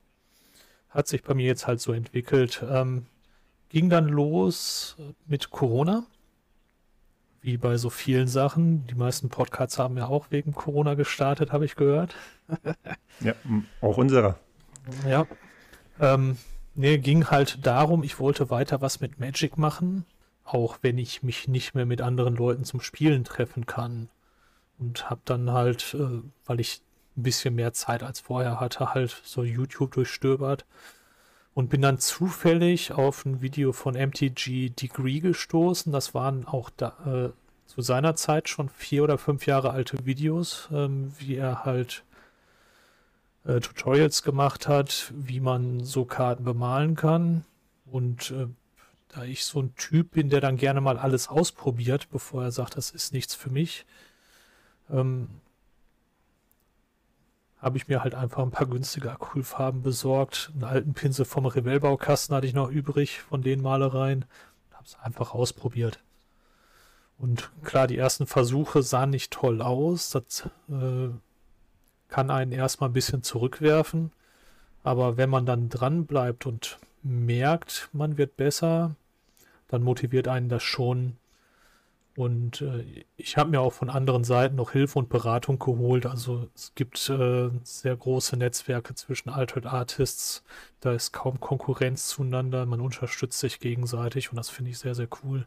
Hat 0.90 1.08
sich 1.08 1.22
bei 1.22 1.34
mir 1.34 1.46
jetzt 1.46 1.66
halt 1.66 1.80
so 1.80 1.92
entwickelt. 1.92 2.64
Ähm, 2.68 3.06
ging 3.70 3.90
dann 3.90 4.08
los 4.08 4.96
mit 5.26 5.50
Corona 5.50 6.06
wie 7.40 7.56
bei 7.56 7.76
so 7.76 7.90
vielen 7.90 8.28
Sachen. 8.28 8.86
Die 8.86 8.94
meisten 8.94 9.28
Podcasts 9.28 9.78
haben 9.78 9.96
ja 9.96 10.06
auch 10.06 10.26
wegen 10.30 10.52
Corona 10.52 10.94
gestartet, 10.94 11.52
habe 11.52 11.64
ich 11.64 11.76
gehört. 11.76 12.14
ja, 13.20 13.34
auch 13.80 13.96
unserer. 13.96 14.38
Ja. 15.06 15.26
Ähm, 16.00 16.36
nee, 16.74 16.98
ging 16.98 17.26
halt 17.30 17.66
darum, 17.66 18.02
ich 18.02 18.18
wollte 18.18 18.50
weiter 18.50 18.80
was 18.80 19.00
mit 19.00 19.20
Magic 19.20 19.58
machen, 19.58 20.04
auch 20.44 20.78
wenn 20.82 20.98
ich 20.98 21.22
mich 21.22 21.48
nicht 21.48 21.74
mehr 21.74 21.86
mit 21.86 22.00
anderen 22.00 22.36
Leuten 22.36 22.64
zum 22.64 22.80
Spielen 22.80 23.24
treffen 23.24 23.66
kann. 23.66 24.08
Und 24.78 25.10
habe 25.10 25.20
dann 25.24 25.50
halt, 25.50 25.94
äh, 25.94 26.22
weil 26.46 26.60
ich 26.60 26.80
ein 27.16 27.24
bisschen 27.24 27.54
mehr 27.54 27.72
Zeit 27.72 28.02
als 28.02 28.20
vorher 28.20 28.60
hatte, 28.60 28.94
halt 28.94 29.20
so 29.24 29.42
YouTube 29.42 29.92
durchstöbert 29.92 30.64
und 31.58 31.70
bin 31.70 31.82
dann 31.82 31.98
zufällig 31.98 32.92
auf 32.92 33.26
ein 33.26 33.40
Video 33.40 33.72
von 33.72 33.94
MTG 33.96 34.70
Degree 34.70 35.18
gestoßen. 35.18 35.90
Das 35.90 36.14
waren 36.14 36.46
auch 36.46 36.70
da, 36.70 36.94
äh, 37.04 37.68
zu 37.68 37.82
seiner 37.82 38.14
Zeit 38.14 38.48
schon 38.48 38.68
vier 38.68 39.02
oder 39.02 39.18
fünf 39.18 39.44
Jahre 39.44 39.70
alte 39.72 40.06
Videos, 40.06 40.68
ähm, 40.70 41.12
wie 41.18 41.34
er 41.34 41.64
halt 41.64 42.04
äh, 43.44 43.58
Tutorials 43.58 44.22
gemacht 44.22 44.68
hat, 44.68 45.12
wie 45.16 45.40
man 45.40 45.82
so 45.82 46.04
Karten 46.04 46.44
bemalen 46.44 46.94
kann. 46.94 47.44
Und 47.86 48.30
äh, 48.30 48.46
da 49.08 49.24
ich 49.24 49.44
so 49.44 49.60
ein 49.60 49.74
Typ 49.74 50.12
bin, 50.12 50.30
der 50.30 50.40
dann 50.40 50.58
gerne 50.58 50.80
mal 50.80 50.96
alles 50.96 51.26
ausprobiert, 51.26 52.08
bevor 52.12 52.44
er 52.44 52.52
sagt, 52.52 52.76
das 52.76 52.92
ist 52.92 53.12
nichts 53.12 53.34
für 53.34 53.50
mich, 53.50 53.84
ähm, 54.90 55.26
habe 57.60 57.76
ich 57.76 57.88
mir 57.88 58.02
halt 58.02 58.14
einfach 58.14 58.42
ein 58.42 58.50
paar 58.50 58.66
günstige 58.66 59.10
Acrylfarben 59.10 59.82
besorgt. 59.82 60.50
Einen 60.54 60.64
alten 60.64 60.94
Pinsel 60.94 61.24
vom 61.24 61.46
Revellbaukasten 61.46 62.34
hatte 62.34 62.46
ich 62.46 62.54
noch 62.54 62.70
übrig 62.70 63.20
von 63.20 63.42
den 63.42 63.62
Malereien. 63.62 64.24
Habe 64.72 64.84
es 64.86 64.96
einfach 65.00 65.34
ausprobiert. 65.34 65.98
Und 67.18 67.50
klar, 67.64 67.88
die 67.88 67.98
ersten 67.98 68.26
Versuche 68.26 68.82
sahen 68.82 69.10
nicht 69.10 69.32
toll 69.32 69.60
aus. 69.60 70.10
Das 70.10 70.48
äh, 70.68 71.08
kann 72.08 72.30
einen 72.30 72.52
erstmal 72.52 72.90
ein 72.90 72.94
bisschen 72.94 73.24
zurückwerfen. 73.24 74.12
Aber 74.84 75.16
wenn 75.16 75.28
man 75.28 75.44
dann 75.44 75.68
dran 75.68 76.06
bleibt 76.06 76.46
und 76.46 76.78
merkt, 77.02 77.88
man 77.92 78.18
wird 78.18 78.36
besser, 78.36 78.94
dann 79.66 79.82
motiviert 79.82 80.28
einen 80.28 80.48
das 80.48 80.62
schon. 80.62 81.16
Und 82.18 82.62
äh, 82.62 83.04
ich 83.16 83.36
habe 83.36 83.50
mir 83.50 83.60
auch 83.60 83.72
von 83.72 83.90
anderen 83.90 84.24
Seiten 84.24 84.56
noch 84.56 84.72
Hilfe 84.72 84.98
und 84.98 85.08
Beratung 85.08 85.60
geholt. 85.60 86.04
Also 86.04 86.48
es 86.52 86.74
gibt 86.74 87.08
äh, 87.08 87.48
sehr 87.62 87.96
große 87.96 88.36
Netzwerke 88.36 88.96
zwischen 88.96 89.28
Altered 89.28 89.66
Artists. 89.66 90.42
Da 90.80 90.92
ist 90.94 91.12
kaum 91.12 91.38
Konkurrenz 91.38 92.08
zueinander. 92.08 92.66
Man 92.66 92.80
unterstützt 92.80 93.38
sich 93.38 93.60
gegenseitig 93.60 94.32
und 94.32 94.36
das 94.36 94.50
finde 94.50 94.72
ich 94.72 94.80
sehr, 94.80 94.96
sehr 94.96 95.06
cool. 95.22 95.46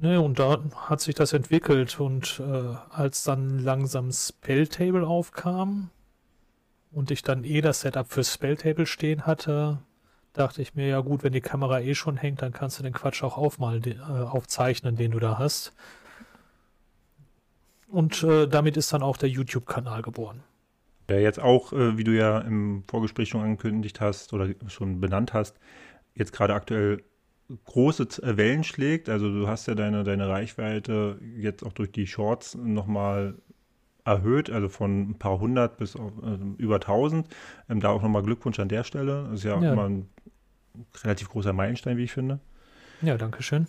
Ne, 0.00 0.20
und 0.20 0.40
da 0.40 0.60
hat 0.74 1.00
sich 1.00 1.14
das 1.14 1.32
entwickelt. 1.32 2.00
Und 2.00 2.40
äh, 2.40 2.74
als 2.90 3.22
dann 3.22 3.60
langsam 3.60 4.10
Spelltable 4.10 5.06
aufkam 5.06 5.90
und 6.90 7.12
ich 7.12 7.22
dann 7.22 7.44
eh 7.44 7.60
das 7.60 7.82
Setup 7.82 8.10
für 8.10 8.24
Spelltable 8.24 8.86
stehen 8.86 9.26
hatte, 9.26 9.78
dachte 10.32 10.62
ich 10.62 10.74
mir, 10.74 10.86
ja 10.88 11.00
gut, 11.00 11.22
wenn 11.22 11.32
die 11.32 11.40
Kamera 11.40 11.80
eh 11.80 11.94
schon 11.94 12.16
hängt, 12.16 12.42
dann 12.42 12.52
kannst 12.52 12.78
du 12.78 12.82
den 12.82 12.92
Quatsch 12.92 13.22
auch 13.22 13.36
aufmalen, 13.36 13.82
äh, 13.84 13.98
aufzeichnen, 14.00 14.96
den 14.96 15.10
du 15.10 15.18
da 15.18 15.38
hast. 15.38 15.72
Und 17.88 18.22
äh, 18.22 18.48
damit 18.48 18.76
ist 18.76 18.92
dann 18.92 19.02
auch 19.02 19.18
der 19.18 19.28
YouTube-Kanal 19.28 20.00
geboren. 20.02 20.42
Der 21.08 21.20
jetzt 21.20 21.40
auch, 21.40 21.72
äh, 21.72 21.98
wie 21.98 22.04
du 22.04 22.12
ja 22.12 22.38
im 22.38 22.84
Vorgespräch 22.88 23.28
schon 23.28 23.42
angekündigt 23.42 24.00
hast 24.00 24.32
oder 24.32 24.48
schon 24.68 25.00
benannt 25.00 25.34
hast, 25.34 25.58
jetzt 26.14 26.32
gerade 26.32 26.54
aktuell 26.54 27.02
große 27.64 28.04
äh, 28.22 28.36
Wellen 28.36 28.64
schlägt. 28.64 29.10
Also 29.10 29.28
du 29.28 29.46
hast 29.46 29.66
ja 29.66 29.74
deine, 29.74 30.04
deine 30.04 30.28
Reichweite 30.28 31.18
jetzt 31.36 31.64
auch 31.64 31.72
durch 31.72 31.92
die 31.92 32.06
Shorts 32.06 32.54
nochmal 32.54 33.34
erhöht, 34.04 34.50
also 34.50 34.68
von 34.68 35.10
ein 35.10 35.18
paar 35.18 35.38
hundert 35.38 35.76
bis 35.76 35.96
auf, 35.96 36.12
äh, 36.22 36.62
über 36.62 36.80
tausend. 36.80 37.28
Ähm, 37.68 37.80
da 37.80 37.90
auch 37.90 38.02
nochmal 38.02 38.22
Glückwunsch 38.22 38.58
an 38.58 38.68
der 38.68 38.84
Stelle. 38.84 39.24
Das 39.30 39.40
ist 39.40 39.44
ja, 39.44 39.60
ja. 39.60 39.72
immer 39.72 39.88
ein 39.88 40.08
relativ 41.02 41.28
großer 41.28 41.52
Meilenstein, 41.52 41.96
wie 41.96 42.04
ich 42.04 42.12
finde. 42.12 42.40
Ja, 43.02 43.16
danke 43.16 43.42
schön. 43.42 43.66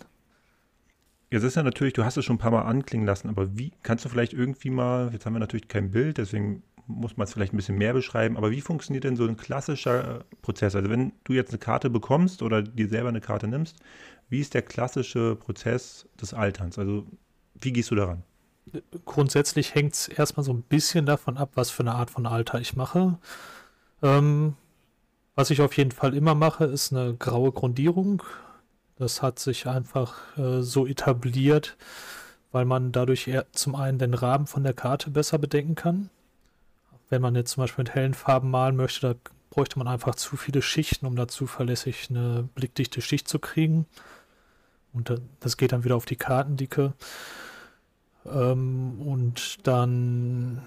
Jetzt 1.30 1.42
ist 1.42 1.56
ja 1.56 1.62
natürlich, 1.62 1.94
du 1.94 2.04
hast 2.04 2.16
es 2.16 2.24
schon 2.24 2.36
ein 2.36 2.40
paar 2.40 2.52
Mal 2.52 2.62
anklingen 2.62 3.06
lassen, 3.06 3.28
aber 3.28 3.56
wie 3.58 3.72
kannst 3.82 4.04
du 4.04 4.08
vielleicht 4.08 4.32
irgendwie 4.32 4.70
mal, 4.70 5.10
jetzt 5.12 5.26
haben 5.26 5.32
wir 5.32 5.40
natürlich 5.40 5.66
kein 5.66 5.90
Bild, 5.90 6.18
deswegen 6.18 6.62
muss 6.86 7.16
man 7.16 7.24
es 7.24 7.32
vielleicht 7.32 7.52
ein 7.52 7.56
bisschen 7.56 7.78
mehr 7.78 7.92
beschreiben, 7.92 8.36
aber 8.36 8.50
wie 8.50 8.60
funktioniert 8.60 9.04
denn 9.04 9.16
so 9.16 9.26
ein 9.26 9.36
klassischer 9.36 10.20
äh, 10.20 10.24
Prozess? 10.42 10.76
Also 10.76 10.90
wenn 10.90 11.12
du 11.24 11.32
jetzt 11.32 11.50
eine 11.50 11.58
Karte 11.58 11.90
bekommst 11.90 12.42
oder 12.42 12.62
dir 12.62 12.88
selber 12.88 13.08
eine 13.08 13.20
Karte 13.20 13.48
nimmst, 13.48 13.76
wie 14.28 14.40
ist 14.40 14.54
der 14.54 14.62
klassische 14.62 15.36
Prozess 15.36 16.06
des 16.20 16.34
Alterns? 16.34 16.78
Also 16.78 17.06
wie 17.60 17.72
gehst 17.72 17.90
du 17.90 17.94
daran? 17.94 18.22
Grundsätzlich 19.04 19.74
hängt 19.74 19.94
es 19.94 20.08
erstmal 20.08 20.44
so 20.44 20.52
ein 20.52 20.62
bisschen 20.62 21.06
davon 21.06 21.36
ab, 21.36 21.50
was 21.54 21.70
für 21.70 21.82
eine 21.82 21.94
Art 21.94 22.10
von 22.10 22.26
Alter 22.26 22.60
ich 22.60 22.76
mache. 22.76 23.18
Ähm, 24.02 24.56
was 25.34 25.50
ich 25.50 25.60
auf 25.60 25.76
jeden 25.76 25.90
Fall 25.90 26.14
immer 26.14 26.34
mache, 26.34 26.64
ist 26.64 26.92
eine 26.92 27.14
graue 27.14 27.52
Grundierung. 27.52 28.22
Das 28.96 29.22
hat 29.22 29.38
sich 29.38 29.66
einfach 29.66 30.36
äh, 30.38 30.62
so 30.62 30.86
etabliert, 30.86 31.76
weil 32.52 32.64
man 32.64 32.92
dadurch 32.92 33.30
zum 33.52 33.74
einen 33.74 33.98
den 33.98 34.14
Rahmen 34.14 34.46
von 34.46 34.62
der 34.62 34.74
Karte 34.74 35.10
besser 35.10 35.38
bedenken 35.38 35.74
kann. 35.74 36.10
Wenn 37.10 37.20
man 37.20 37.34
jetzt 37.34 37.52
zum 37.52 37.62
Beispiel 37.62 37.84
mit 37.84 37.94
hellen 37.94 38.14
Farben 38.14 38.50
malen 38.50 38.76
möchte, 38.76 39.00
da 39.00 39.30
bräuchte 39.50 39.78
man 39.78 39.88
einfach 39.88 40.14
zu 40.14 40.36
viele 40.36 40.62
Schichten, 40.62 41.06
um 41.06 41.16
da 41.16 41.28
zuverlässig 41.28 42.08
eine 42.10 42.48
blickdichte 42.54 43.00
Schicht 43.00 43.28
zu 43.28 43.38
kriegen. 43.38 43.86
Und 44.92 45.20
das 45.40 45.56
geht 45.56 45.72
dann 45.72 45.84
wieder 45.84 45.96
auf 45.96 46.06
die 46.06 46.16
Kartendicke. 46.16 46.92
Ähm, 48.26 49.00
und 49.00 49.66
dann 49.66 50.66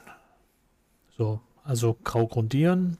so, 1.17 1.39
also 1.63 1.97
grau 2.03 2.27
grundieren, 2.27 2.97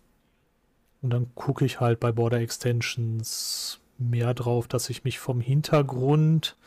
und 1.01 1.11
dann 1.11 1.33
gucke 1.35 1.65
ich 1.65 1.79
halt 1.79 1.99
bei 1.99 2.11
Border 2.11 2.39
Extensions 2.39 3.79
mehr 3.97 4.33
drauf, 4.33 4.67
dass 4.67 4.89
ich 4.89 5.03
mich 5.03 5.19
vom 5.19 5.41
Hintergrund 5.41 6.57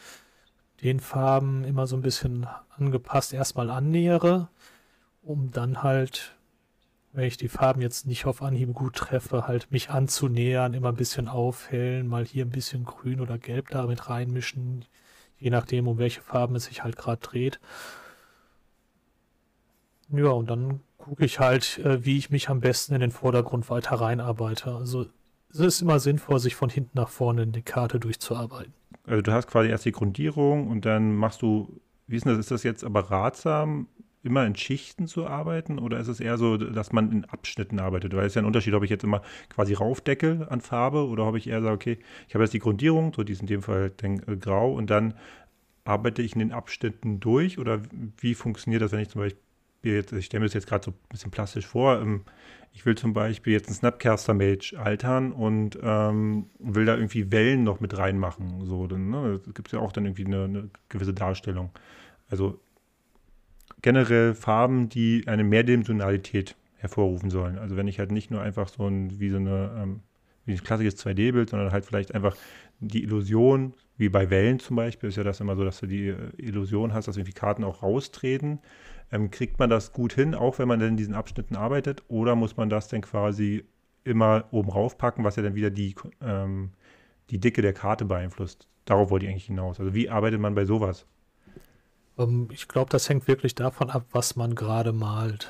den 0.82 1.00
Farben 1.00 1.64
immer 1.64 1.86
so 1.86 1.96
ein 1.96 2.02
bisschen 2.02 2.46
angepasst 2.76 3.32
erstmal 3.32 3.70
annähere, 3.70 4.48
um 5.22 5.50
dann 5.50 5.82
halt, 5.82 6.36
wenn 7.12 7.24
ich 7.24 7.36
die 7.36 7.48
Farben 7.48 7.82
jetzt 7.82 8.06
nicht 8.06 8.24
auf 8.24 8.42
Anhieb 8.42 8.72
gut 8.72 8.96
treffe, 8.96 9.46
halt 9.46 9.70
mich 9.70 9.90
anzunähern, 9.90 10.74
immer 10.74 10.88
ein 10.88 10.96
bisschen 10.96 11.28
aufhellen, 11.28 12.08
mal 12.08 12.24
hier 12.24 12.44
ein 12.44 12.50
bisschen 12.50 12.84
grün 12.84 13.20
oder 13.20 13.36
gelb 13.36 13.68
damit 13.68 14.08
reinmischen, 14.08 14.86
je 15.40 15.50
nachdem, 15.50 15.88
um 15.88 15.98
welche 15.98 16.20
Farben 16.20 16.54
es 16.54 16.66
sich 16.66 16.84
halt 16.84 16.96
gerade 16.96 17.20
dreht. 17.20 17.58
Ja, 20.12 20.28
und 20.28 20.50
dann 20.50 20.80
gucke 20.98 21.24
ich 21.24 21.40
halt, 21.40 21.78
äh, 21.78 22.04
wie 22.04 22.18
ich 22.18 22.30
mich 22.30 22.48
am 22.48 22.60
besten 22.60 22.94
in 22.94 23.00
den 23.00 23.10
Vordergrund 23.10 23.68
weiter 23.70 23.96
reinarbeite. 23.96 24.72
Also 24.72 25.06
es 25.50 25.58
ist 25.58 25.82
immer 25.82 25.98
sinnvoll, 25.98 26.38
sich 26.38 26.54
von 26.54 26.68
hinten 26.68 26.98
nach 26.98 27.08
vorne 27.08 27.42
in 27.42 27.52
die 27.52 27.62
Karte 27.62 27.98
durchzuarbeiten. 27.98 28.72
Also 29.06 29.22
du 29.22 29.32
hast 29.32 29.48
quasi 29.48 29.70
erst 29.70 29.84
die 29.84 29.92
Grundierung 29.92 30.68
und 30.68 30.84
dann 30.84 31.14
machst 31.14 31.42
du, 31.42 31.80
wie 32.06 32.16
ist 32.16 32.26
das, 32.26 32.38
ist 32.38 32.50
das 32.50 32.62
jetzt 32.62 32.84
aber 32.84 33.10
ratsam, 33.10 33.88
immer 34.22 34.44
in 34.46 34.54
Schichten 34.54 35.06
zu 35.06 35.26
arbeiten 35.26 35.78
oder 35.78 35.98
ist 35.98 36.08
es 36.08 36.20
eher 36.20 36.36
so, 36.36 36.56
dass 36.56 36.92
man 36.92 37.10
in 37.10 37.24
Abschnitten 37.24 37.80
arbeitet? 37.80 38.14
Weil 38.14 38.26
es 38.26 38.32
ist 38.32 38.34
ja 38.34 38.42
ein 38.42 38.46
Unterschied, 38.46 38.74
ob 38.74 38.82
ich 38.82 38.90
jetzt 38.90 39.04
immer 39.04 39.22
quasi 39.48 39.74
raufdecke 39.74 40.46
an 40.50 40.60
Farbe 40.60 41.06
oder 41.06 41.26
ob 41.26 41.36
ich 41.36 41.48
eher 41.48 41.62
sage, 41.62 41.74
okay, 41.74 41.98
ich 42.28 42.34
habe 42.34 42.44
jetzt 42.44 42.52
die 42.52 42.58
Grundierung, 42.58 43.12
so 43.14 43.22
die 43.22 43.32
ist 43.32 43.40
in 43.40 43.46
dem 43.46 43.62
Fall 43.62 43.90
den, 43.90 44.22
äh, 44.28 44.36
grau 44.36 44.74
und 44.74 44.90
dann 44.90 45.14
arbeite 45.84 46.22
ich 46.22 46.34
in 46.34 46.40
den 46.40 46.52
Abschnitten 46.52 47.20
durch 47.20 47.58
oder 47.58 47.80
wie 48.18 48.34
funktioniert 48.34 48.82
das, 48.82 48.92
wenn 48.92 49.00
ich 49.00 49.08
zum 49.08 49.22
Beispiel 49.22 49.40
jetzt, 49.82 50.12
ich 50.12 50.26
stelle 50.26 50.40
mir 50.40 50.46
das 50.46 50.54
jetzt 50.54 50.66
gerade 50.66 50.84
so 50.84 50.90
ein 50.90 50.98
bisschen 51.08 51.30
plastisch 51.30 51.66
vor, 51.66 52.00
ähm, 52.00 52.22
ich 52.72 52.86
will 52.86 52.94
zum 52.94 53.12
Beispiel 53.12 53.52
jetzt 53.52 53.66
einen 53.66 53.76
Snapcaster 53.76 54.34
Mage 54.34 54.74
altern 54.78 55.32
und 55.32 55.78
ähm, 55.82 56.46
will 56.58 56.84
da 56.84 56.94
irgendwie 56.94 57.32
Wellen 57.32 57.64
noch 57.64 57.80
mit 57.80 57.96
reinmachen. 57.98 58.64
So, 58.64 58.86
dann 58.86 59.10
ne, 59.10 59.40
gibt 59.54 59.68
es 59.68 59.72
ja 59.72 59.80
auch 59.80 59.92
dann 59.92 60.06
irgendwie 60.06 60.26
eine, 60.26 60.44
eine, 60.44 60.70
gewisse 60.88 61.12
Darstellung. 61.12 61.70
Also 62.28 62.60
generell 63.82 64.34
Farben, 64.34 64.88
die 64.88 65.24
eine 65.26 65.44
Mehrdimensionalität 65.44 66.56
hervorrufen 66.76 67.30
sollen. 67.30 67.58
Also 67.58 67.76
wenn 67.76 67.88
ich 67.88 67.98
halt 67.98 68.10
nicht 68.10 68.30
nur 68.30 68.40
einfach 68.40 68.68
so 68.68 68.86
ein, 68.86 69.20
wie 69.20 69.30
so 69.30 69.36
eine, 69.36 69.70
ähm, 69.76 70.00
wie 70.44 70.52
ein 70.52 70.64
klassisches 70.64 70.98
2D-Bild, 71.04 71.50
sondern 71.50 71.72
halt 71.72 71.84
vielleicht 71.84 72.14
einfach 72.14 72.36
die 72.80 73.02
Illusion, 73.02 73.74
wie 73.96 74.08
bei 74.08 74.30
Wellen 74.30 74.58
zum 74.58 74.76
Beispiel, 74.76 75.10
ist 75.10 75.16
ja 75.16 75.24
das 75.24 75.40
immer 75.40 75.56
so, 75.56 75.64
dass 75.64 75.80
du 75.80 75.86
die 75.86 76.08
äh, 76.08 76.16
Illusion 76.38 76.94
hast, 76.94 77.06
dass 77.06 77.16
irgendwie 77.16 77.34
Karten 77.34 77.64
auch 77.64 77.82
raustreten. 77.82 78.60
Ähm, 79.12 79.30
kriegt 79.30 79.58
man 79.58 79.68
das 79.68 79.92
gut 79.92 80.12
hin, 80.14 80.34
auch 80.34 80.58
wenn 80.58 80.68
man 80.68 80.80
dann 80.80 80.90
in 80.90 80.96
diesen 80.96 81.14
Abschnitten 81.14 81.56
arbeitet? 81.56 82.02
Oder 82.08 82.36
muss 82.36 82.56
man 82.56 82.70
das 82.70 82.88
dann 82.88 83.02
quasi 83.02 83.64
immer 84.04 84.44
oben 84.50 84.70
raufpacken, 84.70 85.24
was 85.24 85.36
ja 85.36 85.42
dann 85.42 85.54
wieder 85.54 85.70
die, 85.70 85.94
ähm, 86.22 86.70
die 87.28 87.38
Dicke 87.38 87.60
der 87.60 87.74
Karte 87.74 88.06
beeinflusst? 88.06 88.68
Darauf 88.86 89.10
wollte 89.10 89.26
ich 89.26 89.30
eigentlich 89.30 89.46
hinaus. 89.46 89.78
Also 89.78 89.94
wie 89.94 90.08
arbeitet 90.08 90.40
man 90.40 90.54
bei 90.54 90.64
sowas? 90.64 91.06
Ähm, 92.20 92.48
ich 92.52 92.68
glaube, 92.68 92.90
das 92.90 93.08
hängt 93.08 93.26
wirklich 93.28 93.54
davon 93.54 93.90
ab, 93.90 94.06
was 94.12 94.36
man 94.36 94.54
gerade 94.54 94.92
malt. 94.92 95.48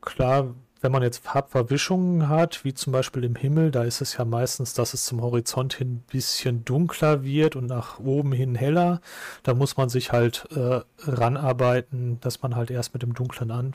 Klar, 0.00 0.54
wenn 0.80 0.92
man 0.92 1.02
jetzt 1.02 1.24
Farbverwischungen 1.24 2.28
hat, 2.28 2.64
wie 2.64 2.72
zum 2.72 2.92
Beispiel 2.92 3.24
im 3.24 3.36
Himmel, 3.36 3.70
da 3.70 3.84
ist 3.84 4.00
es 4.00 4.16
ja 4.16 4.24
meistens, 4.24 4.72
dass 4.72 4.94
es 4.94 5.04
zum 5.04 5.20
Horizont 5.20 5.74
hin 5.74 5.96
ein 5.96 6.04
bisschen 6.10 6.64
dunkler 6.64 7.22
wird 7.22 7.54
und 7.54 7.66
nach 7.66 8.00
oben 8.00 8.32
hin 8.32 8.54
heller. 8.54 9.00
Da 9.42 9.54
muss 9.54 9.76
man 9.76 9.90
sich 9.90 10.12
halt 10.12 10.48
äh, 10.56 10.80
ranarbeiten, 11.00 12.18
dass 12.20 12.40
man 12.42 12.56
halt 12.56 12.70
erst 12.70 12.94
mit 12.94 13.02
dem 13.02 13.14
Dunklen 13.14 13.50
an. 13.50 13.74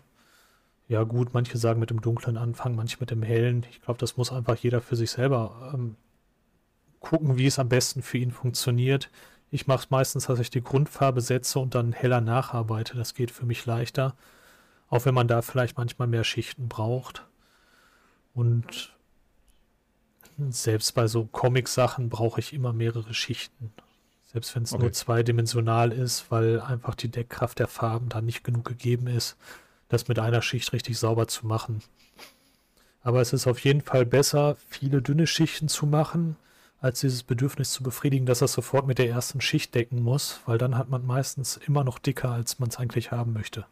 Ja 0.88 1.04
gut, 1.04 1.34
manche 1.34 1.58
sagen 1.58 1.80
mit 1.80 1.90
dem 1.92 2.02
Dunklen 2.02 2.38
anfangen, 2.38 2.76
manche 2.76 2.98
mit 3.00 3.12
dem 3.12 3.24
Hellen. 3.24 3.66
Ich 3.70 3.82
glaube, 3.82 4.00
das 4.00 4.18
muss 4.18 4.32
einfach 4.32 4.56
jeder 4.58 4.82
für 4.82 4.96
sich 4.96 5.12
selber 5.12 5.72
ähm, 5.74 5.96
gucken, 7.00 7.38
wie 7.38 7.48
es 7.48 7.60
am 7.60 7.70
besten 7.70 8.02
für 8.02 8.18
ihn 8.18 8.32
funktioniert. 8.32 9.10
Ich 9.52 9.68
mache 9.68 9.84
es 9.84 9.90
meistens, 9.90 10.26
dass 10.26 10.40
ich 10.40 10.50
die 10.50 10.64
Grundfarbe 10.64 11.22
setze 11.22 11.60
und 11.60 11.76
dann 11.76 11.94
heller 11.94 12.22
nacharbeite. 12.22 12.98
Das 12.98 13.14
geht 13.14 13.32
für 13.32 13.46
mich 13.46 13.66
leichter. 13.66 14.16
Auch 14.90 15.06
wenn 15.06 15.14
man 15.14 15.28
da 15.28 15.42
vielleicht 15.42 15.78
manchmal 15.78 16.08
mehr 16.08 16.24
Schichten 16.24 16.68
braucht. 16.68 17.26
Und 18.34 18.94
selbst 20.50 20.94
bei 20.94 21.08
so 21.08 21.26
Comic-Sachen 21.26 22.10
brauche 22.10 22.40
ich 22.40 22.54
immer 22.54 22.74
mehrere 22.74 23.14
Schichten. 23.14 23.72
Selbst 24.26 24.54
wenn 24.56 24.64
es 24.64 24.74
okay. 24.74 24.84
nur 24.84 24.92
zweidimensional 24.92 25.94
ist, 25.94 26.30
weil 26.30 26.60
einfach 26.60 26.96
die 26.96 27.10
Deckkraft 27.10 27.60
der 27.60 27.70
Farben 27.70 28.10
da 28.10 28.22
nicht 28.22 28.44
genug 28.44 28.66
gegeben 28.66 29.08
ist, 29.08 29.38
das 29.88 30.08
mit 30.08 30.20
einer 30.20 30.42
Schicht 30.42 30.74
richtig 30.74 31.00
sauber 31.00 31.28
zu 31.28 31.46
machen. 31.46 31.82
Aber 33.02 33.22
es 33.22 33.34
ist 33.34 33.48
auf 33.48 33.60
jeden 33.60 33.82
Fall 33.82 34.06
besser, 34.06 34.58
viele 34.68 35.02
dünne 35.02 35.28
Schichten 35.28 35.70
zu 35.70 35.86
machen, 35.86 36.36
als 36.86 37.00
dieses 37.00 37.24
Bedürfnis 37.24 37.72
zu 37.72 37.82
befriedigen, 37.82 38.28
dass 38.28 38.42
er 38.42 38.48
sofort 38.48 38.86
mit 38.86 39.00
der 39.00 39.10
ersten 39.10 39.42
Schicht 39.42 39.74
decken 39.74 40.04
muss, 40.04 40.42
weil 40.46 40.60
dann 40.60 40.78
hat 40.78 40.88
man 40.88 41.04
meistens 41.04 41.58
immer 41.58 41.84
noch 41.84 41.98
dicker, 41.98 42.30
als 42.30 42.60
man 42.60 42.70
es 42.70 42.78
eigentlich 42.78 43.12
haben 43.12 43.34
möchte. 43.34 43.66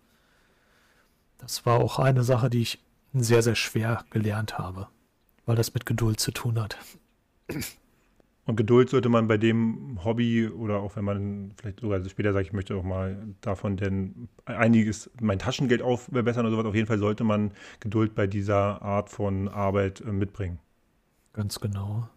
Das 1.38 1.64
war 1.64 1.80
auch 1.80 2.00
eine 2.00 2.24
Sache, 2.24 2.50
die 2.50 2.64
ich 2.64 2.80
sehr, 3.14 3.44
sehr 3.44 3.54
schwer 3.54 4.04
gelernt 4.10 4.58
habe, 4.58 4.88
weil 5.46 5.56
das 5.56 5.76
mit 5.76 5.86
Geduld 5.86 6.20
zu 6.20 6.32
tun 6.32 6.60
hat. 6.60 6.78
Und 8.46 8.56
Geduld 8.56 8.90
sollte 8.90 9.10
man 9.10 9.28
bei 9.28 9.38
dem 9.38 10.04
Hobby 10.04 10.48
oder 10.48 10.80
auch 10.80 10.96
wenn 10.96 11.06
man 11.06 11.54
vielleicht 11.56 11.82
sogar 11.82 12.04
später 12.10 12.34
sagt, 12.34 12.48
ich 12.48 12.54
möchte 12.54 12.76
auch 12.76 12.84
mal 12.84 13.16
davon 13.42 13.78
denn 13.78 14.28
einiges, 14.46 15.12
mein 15.22 15.38
Taschengeld 15.38 15.84
aufbessern 15.84 16.48
oder 16.48 16.56
sowas, 16.56 16.66
auf 16.66 16.76
jeden 16.76 16.88
Fall 16.88 16.98
sollte 16.98 17.24
man 17.24 17.52
Geduld 17.80 18.16
bei 18.16 18.26
dieser 18.26 18.82
Art 18.82 19.12
von 19.12 19.50
Arbeit 19.50 20.02
äh, 20.02 20.12
mitbringen. 20.12 20.58
Ganz 21.32 21.60
genau. 21.60 22.10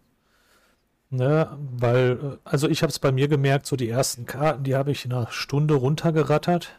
Ne, 1.09 1.57
weil, 1.77 2.19
äh, 2.21 2.37
also 2.43 2.67
ich 2.67 2.81
habe 2.83 2.91
es 2.91 2.99
bei 2.99 3.11
mir 3.11 3.27
gemerkt, 3.27 3.65
so 3.65 3.75
die 3.75 3.89
ersten 3.89 4.25
Karten, 4.25 4.63
die 4.63 4.75
habe 4.75 4.91
ich 4.91 5.05
in 5.05 5.13
einer 5.13 5.31
Stunde 5.31 5.75
runtergerattert. 5.75 6.77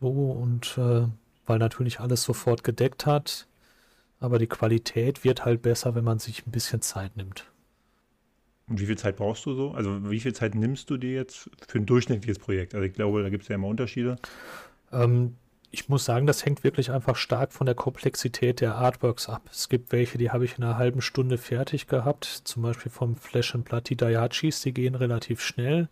So 0.00 0.08
und 0.08 0.78
äh, 0.78 1.06
weil 1.46 1.58
natürlich 1.58 2.00
alles 2.00 2.22
sofort 2.22 2.64
gedeckt 2.64 3.06
hat. 3.06 3.46
Aber 4.20 4.38
die 4.38 4.46
Qualität 4.46 5.22
wird 5.24 5.44
halt 5.44 5.60
besser, 5.60 5.94
wenn 5.94 6.04
man 6.04 6.18
sich 6.18 6.46
ein 6.46 6.50
bisschen 6.50 6.80
Zeit 6.80 7.16
nimmt. 7.16 7.50
Und 8.68 8.80
wie 8.80 8.86
viel 8.86 8.96
Zeit 8.96 9.16
brauchst 9.16 9.44
du 9.44 9.54
so? 9.54 9.72
Also 9.72 10.10
wie 10.10 10.20
viel 10.20 10.32
Zeit 10.32 10.54
nimmst 10.54 10.88
du 10.88 10.96
dir 10.96 11.12
jetzt 11.12 11.50
für 11.68 11.78
ein 11.78 11.84
durchschnittliches 11.84 12.38
Projekt? 12.38 12.74
Also 12.74 12.86
ich 12.86 12.94
glaube, 12.94 13.22
da 13.22 13.28
gibt 13.28 13.42
es 13.42 13.48
ja 13.48 13.56
immer 13.56 13.68
Unterschiede. 13.68 14.16
Ähm, 14.92 15.36
ich 15.74 15.88
muss 15.88 16.04
sagen, 16.04 16.26
das 16.26 16.44
hängt 16.44 16.62
wirklich 16.62 16.92
einfach 16.92 17.16
stark 17.16 17.52
von 17.52 17.66
der 17.66 17.74
Komplexität 17.74 18.60
der 18.60 18.76
Artworks 18.76 19.28
ab. 19.28 19.42
Es 19.50 19.68
gibt 19.68 19.90
welche, 19.90 20.16
die 20.16 20.30
habe 20.30 20.44
ich 20.44 20.56
in 20.56 20.64
einer 20.64 20.78
halben 20.78 21.02
Stunde 21.02 21.36
fertig 21.36 21.88
gehabt. 21.88 22.24
Zum 22.44 22.62
Beispiel 22.62 22.92
vom 22.92 23.16
Flash 23.16 23.54
and 23.54 23.64
Blood, 23.64 23.88
die 23.88 23.96
Daihatschis, 23.96 24.62
die 24.62 24.72
gehen 24.72 24.94
relativ 24.94 25.40
schnell. 25.40 25.88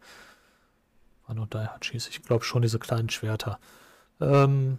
War 1.27 1.35
nur 1.35 1.49
Daihatschis, 1.49 2.09
ich 2.09 2.23
glaube 2.23 2.45
schon 2.45 2.63
diese 2.63 2.79
kleinen 2.79 3.11
Schwerter. 3.11 3.59
Ähm, 4.21 4.79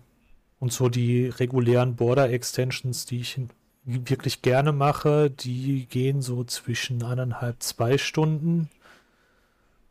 und 0.59 0.71
so 0.71 0.87
die 0.87 1.27
regulären 1.27 1.97
Border 1.97 2.29
Extensions, 2.29 3.05
die 3.05 3.19
ich 3.19 3.39
wirklich 3.83 4.41
gerne 4.41 4.71
mache, 4.71 5.29
die 5.29 5.85
gehen 5.87 6.21
so 6.21 6.45
zwischen 6.45 7.03
eineinhalb, 7.03 7.61
zwei 7.61 7.97
Stunden. 7.97 8.69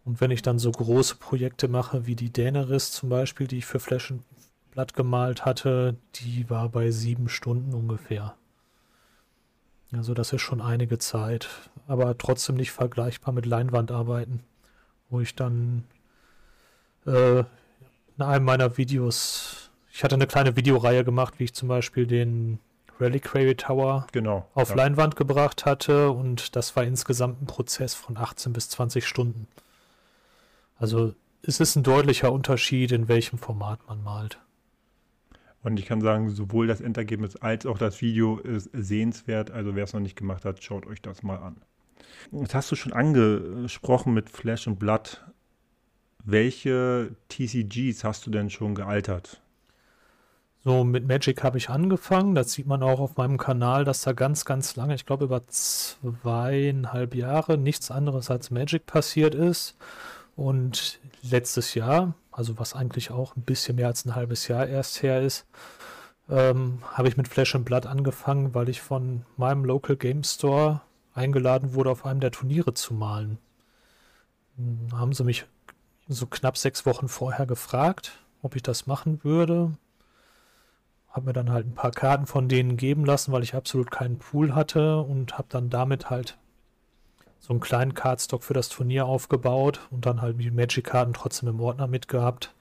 Und 0.06 0.22
wenn 0.22 0.30
ich 0.30 0.40
dann 0.40 0.58
so 0.58 0.72
große 0.72 1.16
Projekte 1.16 1.68
mache, 1.68 2.06
wie 2.06 2.16
die 2.16 2.32
Daenerys 2.32 2.92
zum 2.92 3.10
Beispiel, 3.10 3.46
die 3.46 3.58
ich 3.58 3.66
für 3.66 3.78
Flash 3.78 4.10
and 4.10 4.22
Blatt 4.72 4.94
gemalt 4.94 5.44
hatte, 5.44 5.96
die 6.16 6.48
war 6.50 6.68
bei 6.68 6.90
sieben 6.90 7.28
Stunden 7.28 7.74
ungefähr. 7.74 8.34
Also 9.92 10.14
das 10.14 10.32
ist 10.32 10.40
schon 10.40 10.62
einige 10.62 10.98
Zeit, 10.98 11.48
aber 11.86 12.16
trotzdem 12.16 12.56
nicht 12.56 12.72
vergleichbar 12.72 13.34
mit 13.34 13.44
Leinwandarbeiten, 13.44 14.40
wo 15.10 15.20
ich 15.20 15.36
dann 15.36 15.84
äh, 17.06 17.40
in 17.40 18.22
einem 18.22 18.44
meiner 18.46 18.78
Videos, 18.78 19.70
ich 19.92 20.02
hatte 20.02 20.14
eine 20.14 20.26
kleine 20.26 20.56
Videoreihe 20.56 21.04
gemacht, 21.04 21.34
wie 21.38 21.44
ich 21.44 21.54
zum 21.54 21.68
Beispiel 21.68 22.06
den 22.06 22.58
Reliquary 22.98 23.54
Tower 23.54 24.06
genau, 24.12 24.48
auf 24.54 24.70
ja. 24.70 24.76
Leinwand 24.76 25.16
gebracht 25.16 25.66
hatte 25.66 26.10
und 26.10 26.56
das 26.56 26.74
war 26.76 26.84
insgesamt 26.84 27.42
ein 27.42 27.46
Prozess 27.46 27.94
von 27.94 28.16
18 28.16 28.54
bis 28.54 28.70
20 28.70 29.06
Stunden. 29.06 29.46
Also 30.78 31.14
es 31.42 31.60
ist 31.60 31.76
ein 31.76 31.82
deutlicher 31.82 32.32
Unterschied, 32.32 32.92
in 32.92 33.08
welchem 33.08 33.38
Format 33.38 33.80
man 33.88 34.02
malt. 34.02 34.38
Und 35.62 35.78
ich 35.78 35.86
kann 35.86 36.00
sagen, 36.00 36.30
sowohl 36.30 36.66
das 36.66 36.80
Endergebnis 36.80 37.36
als 37.36 37.66
auch 37.66 37.78
das 37.78 38.00
Video 38.00 38.38
ist 38.38 38.70
sehenswert. 38.72 39.50
Also 39.50 39.76
wer 39.76 39.84
es 39.84 39.92
noch 39.92 40.00
nicht 40.00 40.16
gemacht 40.16 40.44
hat, 40.44 40.62
schaut 40.62 40.86
euch 40.86 41.00
das 41.00 41.22
mal 41.22 41.36
an. 41.36 41.56
Jetzt 42.32 42.54
hast 42.54 42.70
du 42.70 42.76
schon 42.76 42.92
angesprochen 42.92 44.12
mit 44.14 44.28
Flash 44.28 44.66
und 44.66 44.78
Blood. 44.78 45.24
Welche 46.24 47.14
TCGs 47.28 48.04
hast 48.04 48.26
du 48.26 48.30
denn 48.30 48.50
schon 48.50 48.74
gealtert? 48.74 49.40
So, 50.64 50.84
mit 50.84 51.08
Magic 51.08 51.42
habe 51.42 51.58
ich 51.58 51.70
angefangen. 51.70 52.36
Das 52.36 52.52
sieht 52.52 52.66
man 52.66 52.84
auch 52.84 53.00
auf 53.00 53.16
meinem 53.16 53.36
Kanal, 53.36 53.84
dass 53.84 54.02
da 54.02 54.12
ganz, 54.12 54.44
ganz 54.44 54.76
lange, 54.76 54.94
ich 54.94 55.06
glaube 55.06 55.24
über 55.24 55.42
zweieinhalb 55.48 57.16
Jahre, 57.16 57.58
nichts 57.58 57.90
anderes 57.90 58.30
als 58.30 58.52
Magic 58.52 58.86
passiert 58.86 59.34
ist. 59.34 59.76
Und 60.36 61.00
letztes 61.22 61.74
Jahr, 61.74 62.14
also 62.32 62.58
was 62.58 62.74
eigentlich 62.74 63.10
auch 63.10 63.36
ein 63.36 63.42
bisschen 63.42 63.76
mehr 63.76 63.86
als 63.86 64.04
ein 64.04 64.14
halbes 64.14 64.48
Jahr 64.48 64.66
erst 64.66 65.02
her 65.02 65.22
ist, 65.22 65.46
ähm, 66.28 66.82
habe 66.92 67.08
ich 67.08 67.16
mit 67.16 67.28
Flash 67.28 67.54
and 67.54 67.64
Blood 67.64 67.86
angefangen, 67.86 68.54
weil 68.54 68.68
ich 68.68 68.80
von 68.80 69.24
meinem 69.36 69.64
Local 69.64 69.96
Game 69.96 70.24
Store 70.24 70.80
eingeladen 71.14 71.74
wurde, 71.74 71.90
auf 71.90 72.06
einem 72.06 72.20
der 72.20 72.30
Turniere 72.30 72.74
zu 72.74 72.94
malen. 72.94 73.38
Da 74.56 74.98
haben 74.98 75.12
sie 75.12 75.24
mich 75.24 75.46
so 76.08 76.26
knapp 76.26 76.56
sechs 76.56 76.86
Wochen 76.86 77.08
vorher 77.08 77.46
gefragt, 77.46 78.18
ob 78.42 78.56
ich 78.56 78.62
das 78.62 78.86
machen 78.86 79.22
würde. 79.24 79.72
Habe 81.10 81.26
mir 81.26 81.32
dann 81.32 81.50
halt 81.50 81.66
ein 81.66 81.74
paar 81.74 81.90
Karten 81.90 82.26
von 82.26 82.48
denen 82.48 82.76
geben 82.76 83.04
lassen, 83.04 83.32
weil 83.32 83.42
ich 83.42 83.54
absolut 83.54 83.90
keinen 83.90 84.18
Pool 84.18 84.54
hatte 84.54 85.00
und 85.00 85.36
habe 85.36 85.48
dann 85.50 85.68
damit 85.68 86.10
halt 86.10 86.38
so 87.42 87.52
einen 87.52 87.60
kleinen 87.60 87.92
Cardstock 87.92 88.44
für 88.44 88.54
das 88.54 88.68
Turnier 88.68 89.06
aufgebaut 89.06 89.80
und 89.90 90.06
dann 90.06 90.22
halt 90.22 90.40
die 90.40 90.52
Magic-Karten 90.52 91.12
trotzdem 91.12 91.48
im 91.48 91.60
Ordner 91.60 91.88
mitgehabt. 91.88 92.54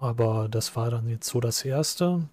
Aber 0.00 0.48
das 0.48 0.74
war 0.76 0.90
dann 0.90 1.06
jetzt 1.06 1.28
so 1.28 1.40
das 1.40 1.62
erste. 1.64 2.26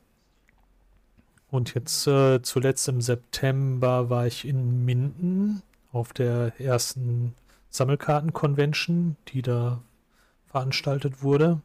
Und 1.51 1.73
jetzt 1.75 2.07
äh, 2.07 2.41
zuletzt 2.41 2.87
im 2.87 3.01
September 3.01 4.09
war 4.09 4.25
ich 4.25 4.47
in 4.47 4.85
Minden 4.85 5.61
auf 5.91 6.13
der 6.13 6.59
ersten 6.59 7.35
Sammelkarten-Convention, 7.69 9.17
die 9.27 9.41
da 9.41 9.81
veranstaltet 10.47 11.21
wurde. 11.21 11.59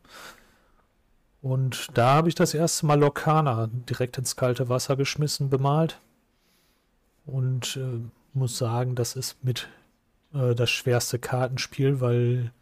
Und 1.41 1.87
da 1.97 2.15
habe 2.15 2.29
ich 2.29 2.35
das 2.35 2.53
erste 2.53 2.85
Mal 2.85 2.99
Lokana 2.99 3.69
direkt 3.89 4.19
ins 4.19 4.35
kalte 4.35 4.69
Wasser 4.69 4.97
geschmissen, 4.97 5.51
bemalt. 5.51 6.01
Und 7.27 7.77
äh, 7.77 8.01
muss 8.39 8.59
sagen, 8.59 8.95
das 8.95 9.17
ist 9.17 9.45
mit 9.45 9.69
äh, 10.35 10.55
das 10.55 10.71
schwerste 10.71 11.19
Kartenspiel, 11.19 12.01
weil 12.01 12.53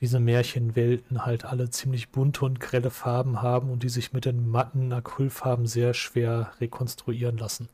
diese 0.00 0.18
Märchenwelten 0.18 1.24
halt 1.24 1.44
alle 1.44 1.70
ziemlich 1.70 2.10
bunte 2.10 2.44
und 2.44 2.58
grelle 2.58 2.90
Farben 2.90 3.40
haben 3.40 3.70
und 3.70 3.84
die 3.84 3.88
sich 3.88 4.12
mit 4.12 4.24
den 4.24 4.50
matten 4.50 4.92
Acrylfarben 4.92 5.66
sehr 5.66 5.94
schwer 5.94 6.52
rekonstruieren 6.60 7.38
lassen. 7.38 7.68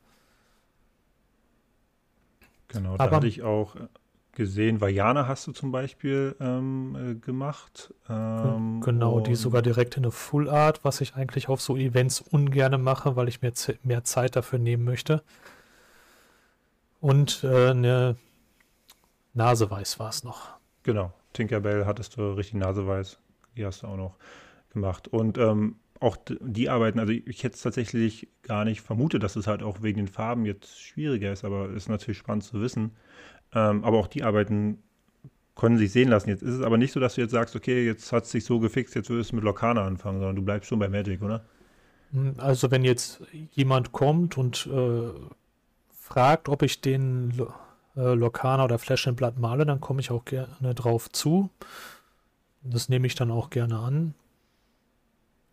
Genau, 2.67 2.97
da 2.97 3.05
Aber, 3.05 3.15
hatte 3.15 3.27
ich 3.27 3.41
auch 3.41 3.75
gesehen, 4.33 4.79
Vajana 4.79 5.27
hast 5.27 5.47
du 5.47 5.51
zum 5.51 5.71
Beispiel 5.71 6.35
ähm, 6.39 6.95
äh, 6.95 7.15
gemacht. 7.15 7.93
Ähm, 8.07 8.79
genau, 8.81 9.19
die 9.19 9.35
sogar 9.35 9.61
direkt 9.61 9.97
in 9.97 10.03
eine 10.03 10.11
Full 10.11 10.49
Art, 10.49 10.85
was 10.85 11.01
ich 11.01 11.15
eigentlich 11.15 11.49
auf 11.49 11.61
so 11.61 11.75
Events 11.75 12.21
ungern 12.21 12.81
mache, 12.81 13.15
weil 13.15 13.27
ich 13.27 13.41
mir 13.41 13.51
mehr 13.83 14.03
Zeit 14.03 14.35
dafür 14.35 14.59
nehmen 14.59 14.83
möchte. 14.83 15.23
Und 16.99 17.43
äh, 17.43 17.69
eine 17.69 18.17
Naseweiß 19.33 19.99
war 19.99 20.09
es 20.09 20.23
noch. 20.23 20.49
Genau, 20.83 21.13
Tinkerbell 21.33 21.85
hattest 21.85 22.17
du 22.17 22.33
richtig 22.33 22.55
Naseweiß. 22.55 23.19
Die 23.55 23.65
hast 23.65 23.83
du 23.83 23.87
auch 23.87 23.97
noch 23.97 24.15
gemacht. 24.71 25.07
Und 25.07 25.37
ähm, 25.37 25.75
auch 25.99 26.17
die 26.27 26.69
Arbeiten, 26.69 26.99
also 26.99 27.11
ich 27.11 27.43
hätte 27.43 27.55
es 27.55 27.61
tatsächlich 27.61 28.29
gar 28.41 28.63
nicht 28.63 28.81
vermutet, 28.81 29.23
dass 29.23 29.35
es 29.35 29.47
halt 29.47 29.63
auch 29.63 29.81
wegen 29.81 29.97
den 29.97 30.07
Farben 30.07 30.45
jetzt 30.45 30.79
schwieriger 30.79 31.31
ist, 31.31 31.43
aber 31.43 31.69
ist 31.69 31.89
natürlich 31.89 32.17
spannend 32.17 32.43
zu 32.43 32.61
wissen. 32.61 32.91
Ähm, 33.53 33.83
aber 33.83 33.97
auch 33.97 34.07
die 34.07 34.23
Arbeiten 34.23 34.81
können 35.55 35.77
sich 35.77 35.91
sehen 35.91 36.07
lassen. 36.07 36.29
Jetzt 36.29 36.41
ist 36.41 36.55
es 36.55 36.61
aber 36.61 36.77
nicht 36.77 36.93
so, 36.93 37.01
dass 37.01 37.15
du 37.15 37.21
jetzt 37.21 37.31
sagst, 37.31 37.55
okay, 37.55 37.85
jetzt 37.85 38.11
hat 38.13 38.23
es 38.23 38.31
sich 38.31 38.45
so 38.45 38.59
gefixt, 38.59 38.95
jetzt 38.95 39.09
würdest 39.09 39.31
du 39.31 39.35
mit 39.35 39.43
Lokana 39.43 39.85
anfangen, 39.85 40.19
sondern 40.19 40.37
du 40.37 40.41
bleibst 40.41 40.69
schon 40.69 40.79
bei 40.79 40.87
Magic, 40.87 41.21
oder? 41.21 41.43
Hm, 42.11 42.35
also 42.37 42.71
wenn 42.71 42.85
jetzt 42.85 43.21
jemand 43.51 43.91
kommt 43.91 44.37
und 44.37 44.69
äh, 44.71 45.09
fragt, 46.09 46.49
ob 46.49 46.63
ich 46.63 46.81
den 46.81 47.31
äh, 47.95 48.13
Lokana 48.13 48.65
oder 48.65 48.79
Blood 49.13 49.37
male, 49.37 49.65
dann 49.65 49.79
komme 49.79 50.01
ich 50.01 50.11
auch 50.11 50.25
gerne 50.25 50.73
drauf 50.73 51.09
zu. 51.11 51.49
Das 52.63 52.89
nehme 52.89 53.07
ich 53.07 53.15
dann 53.15 53.31
auch 53.31 53.49
gerne 53.51 53.77
an. 53.77 54.15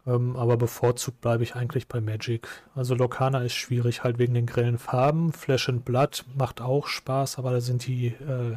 Ähm, 0.07 0.37
aber 0.37 0.57
bevorzugt 0.57 1.21
bleibe 1.21 1.42
ich 1.42 1.57
eigentlich 1.57 1.88
bei 1.88 2.01
Magic. 2.01 2.49
Also 2.75 2.95
Lokana 2.95 3.42
ist 3.42 3.55
schwierig, 3.55 4.03
halt 4.03 4.19
wegen 4.19 4.35
den 4.35 4.47
grellen 4.47 4.79
Farben. 4.79 5.33
Flash 5.33 5.71
Blood 5.85 6.25
macht 6.35 6.61
auch 6.61 6.87
Spaß, 6.87 7.38
aber 7.38 7.51
da 7.51 7.61
sind 7.61 7.87
die 7.87 8.09
äh, 8.09 8.57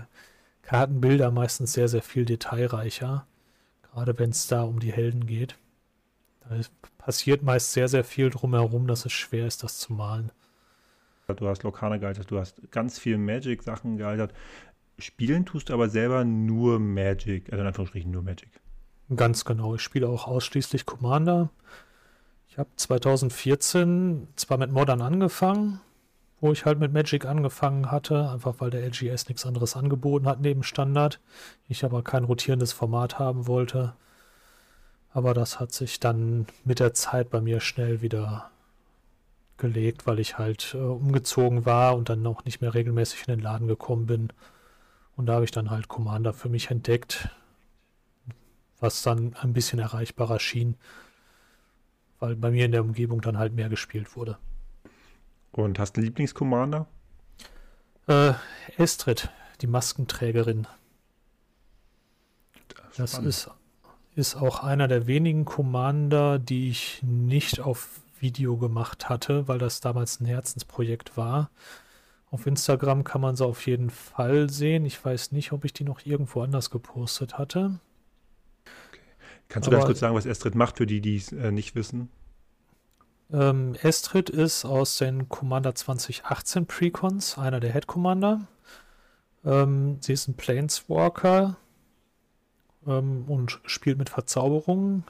Kartenbilder 0.62 1.32
meistens 1.32 1.74
sehr, 1.74 1.90
sehr 1.90 2.04
viel 2.04 2.26
detailreicher. 2.26 3.26
Gerade 3.92 4.18
wenn 4.20 4.30
es 4.30 4.48
da 4.48 4.64
um 4.64 4.80
die 4.80 4.94
Helden 4.94 5.26
geht. 5.26 5.56
Da 6.48 6.56
passiert 6.98 7.44
meist 7.44 7.74
sehr, 7.74 7.90
sehr 7.90 8.04
viel 8.04 8.30
drumherum, 8.30 8.88
dass 8.88 9.06
es 9.06 9.12
schwer 9.12 9.48
ist, 9.48 9.64
das 9.64 9.80
zu 9.80 9.94
malen 9.94 10.32
du 11.36 11.48
hast 11.48 11.64
Lokane 11.64 12.00
gealtert, 12.00 12.30
du 12.32 12.40
hast 12.40 12.72
ganz 12.72 13.00
viel 13.00 13.18
Magic-Sachen 13.18 13.98
gealtert. 13.98 14.34
Spielen 14.98 15.46
tust 15.46 15.70
du 15.70 15.74
aber 15.74 15.90
selber 15.90 16.26
nur 16.26 16.80
Magic, 16.80 17.52
also 17.52 17.62
in 17.62 17.68
Anführungsstrichen 17.68 18.12
nur 18.12 18.22
Magic. 18.22 18.50
Ganz 19.16 19.46
genau. 19.46 19.76
Ich 19.76 19.82
spiele 19.82 20.08
auch 20.08 20.28
ausschließlich 20.28 20.86
Commander. 20.86 21.50
Ich 22.48 22.58
habe 22.58 22.70
2014 22.76 24.28
zwar 24.36 24.58
mit 24.58 24.72
Modern 24.72 25.02
angefangen, 25.02 25.82
wo 26.42 26.52
ich 26.52 26.66
halt 26.66 26.80
mit 26.80 26.94
Magic 26.94 27.26
angefangen 27.26 27.92
hatte, 27.92 28.30
einfach 28.30 28.56
weil 28.60 28.70
der 28.70 28.86
LGS 28.86 29.28
nichts 29.30 29.46
anderes 29.46 29.76
angeboten 29.76 30.28
hat 30.28 30.42
neben 30.42 30.64
Standard. 30.64 31.20
Ich 31.68 31.84
aber 31.84 32.04
kein 32.04 32.24
rotierendes 32.24 32.74
Format 32.74 33.20
haben 33.20 33.48
wollte. 33.48 33.94
Aber 35.12 35.34
das 35.34 35.60
hat 35.60 35.72
sich 35.72 36.00
dann 36.00 36.46
mit 36.64 36.80
der 36.80 36.94
Zeit 36.94 37.30
bei 37.30 37.42
mir 37.42 37.62
schnell 37.62 38.02
wieder 38.02 38.52
gelegt, 39.60 40.08
weil 40.08 40.20
ich 40.20 40.38
halt 40.38 40.74
äh, 40.74 40.78
umgezogen 40.78 41.66
war 41.66 41.96
und 41.96 42.10
dann 42.10 42.22
noch 42.22 42.46
nicht 42.46 42.62
mehr 42.62 42.74
regelmäßig 42.74 43.28
in 43.28 43.36
den 43.36 43.40
Laden 43.40 43.68
gekommen 43.68 44.08
bin. 44.08 44.34
Und 45.16 45.28
da 45.28 45.34
habe 45.34 45.46
ich 45.46 45.52
dann 45.52 45.70
halt 45.70 45.88
Commander 45.88 46.34
für 46.34 46.50
mich 46.50 46.72
entdeckt, 46.72 47.30
was 48.80 49.02
dann 49.02 49.36
ein 49.36 49.54
bisschen 49.54 49.80
erreichbarer 49.80 50.40
schien, 50.40 50.76
weil 52.20 52.36
bei 52.36 52.52
mir 52.52 52.66
in 52.66 52.72
der 52.72 52.82
Umgebung 52.82 53.22
dann 53.22 53.38
halt 53.38 53.54
mehr 53.54 53.70
gespielt 53.70 54.16
wurde. 54.16 54.38
Und 55.52 55.80
hast 55.80 55.94
du 55.94 56.00
einen 56.00 56.06
Lieblingscommander? 56.06 56.88
Äh, 58.08 58.34
Estrid, 58.78 59.30
die 59.62 59.68
Maskenträgerin. 59.68 60.68
Das, 62.98 63.12
das 63.12 63.20
ist, 63.20 63.52
ist 64.16 64.36
auch 64.36 64.64
einer 64.64 64.88
der 64.88 65.08
wenigen 65.08 65.46
Commander, 65.46 66.40
die 66.40 66.70
ich 66.70 67.02
nicht 67.04 67.60
auf 67.60 68.02
Video 68.22 68.58
gemacht 68.58 69.10
hatte, 69.10 69.48
weil 69.48 69.60
das 69.60 69.80
damals 69.82 70.20
ein 70.20 70.26
Herzensprojekt 70.26 71.18
war. 71.18 71.50
Auf 72.32 72.46
Instagram 72.46 73.04
kann 73.04 73.22
man 73.22 73.36
sie 73.36 73.46
auf 73.46 73.66
jeden 73.66 73.90
Fall 73.90 74.50
sehen. 74.50 74.86
Ich 74.86 75.04
weiß 75.04 75.32
nicht, 75.32 75.52
ob 75.52 75.66
ich 75.66 75.74
die 75.74 75.84
noch 75.84 76.06
irgendwo 76.06 76.42
anders 76.42 76.70
gepostet 76.70 77.38
hatte. 77.38 77.80
Okay. 78.90 79.00
Kannst 79.48 79.68
du 79.68 79.72
Aber, 79.72 79.78
ganz 79.78 79.88
kurz 79.88 80.00
sagen, 80.00 80.16
was 80.16 80.26
Estrid 80.26 80.56
macht, 80.56 80.78
für 80.78 80.86
die, 80.86 81.02
die 81.02 81.16
es 81.16 81.32
äh, 81.32 81.52
nicht 81.52 81.74
wissen? 81.76 82.10
Ähm, 83.32 83.76
Estrid 83.82 84.30
ist 84.30 84.66
aus 84.66 84.98
den 84.98 85.30
Commander 85.30 85.74
2018 85.74 86.66
Precons, 86.66 87.38
einer 87.38 87.60
der 87.60 87.74
Head 87.74 87.88
Commander. 87.88 88.42
Ähm, 89.46 89.98
sie 90.02 90.14
ist 90.14 90.28
ein 90.28 90.36
Planeswalker 90.36 91.58
ähm, 92.86 93.26
und 93.28 93.60
spielt 93.66 93.98
mit 93.98 94.10
Verzauberungen. 94.10 95.04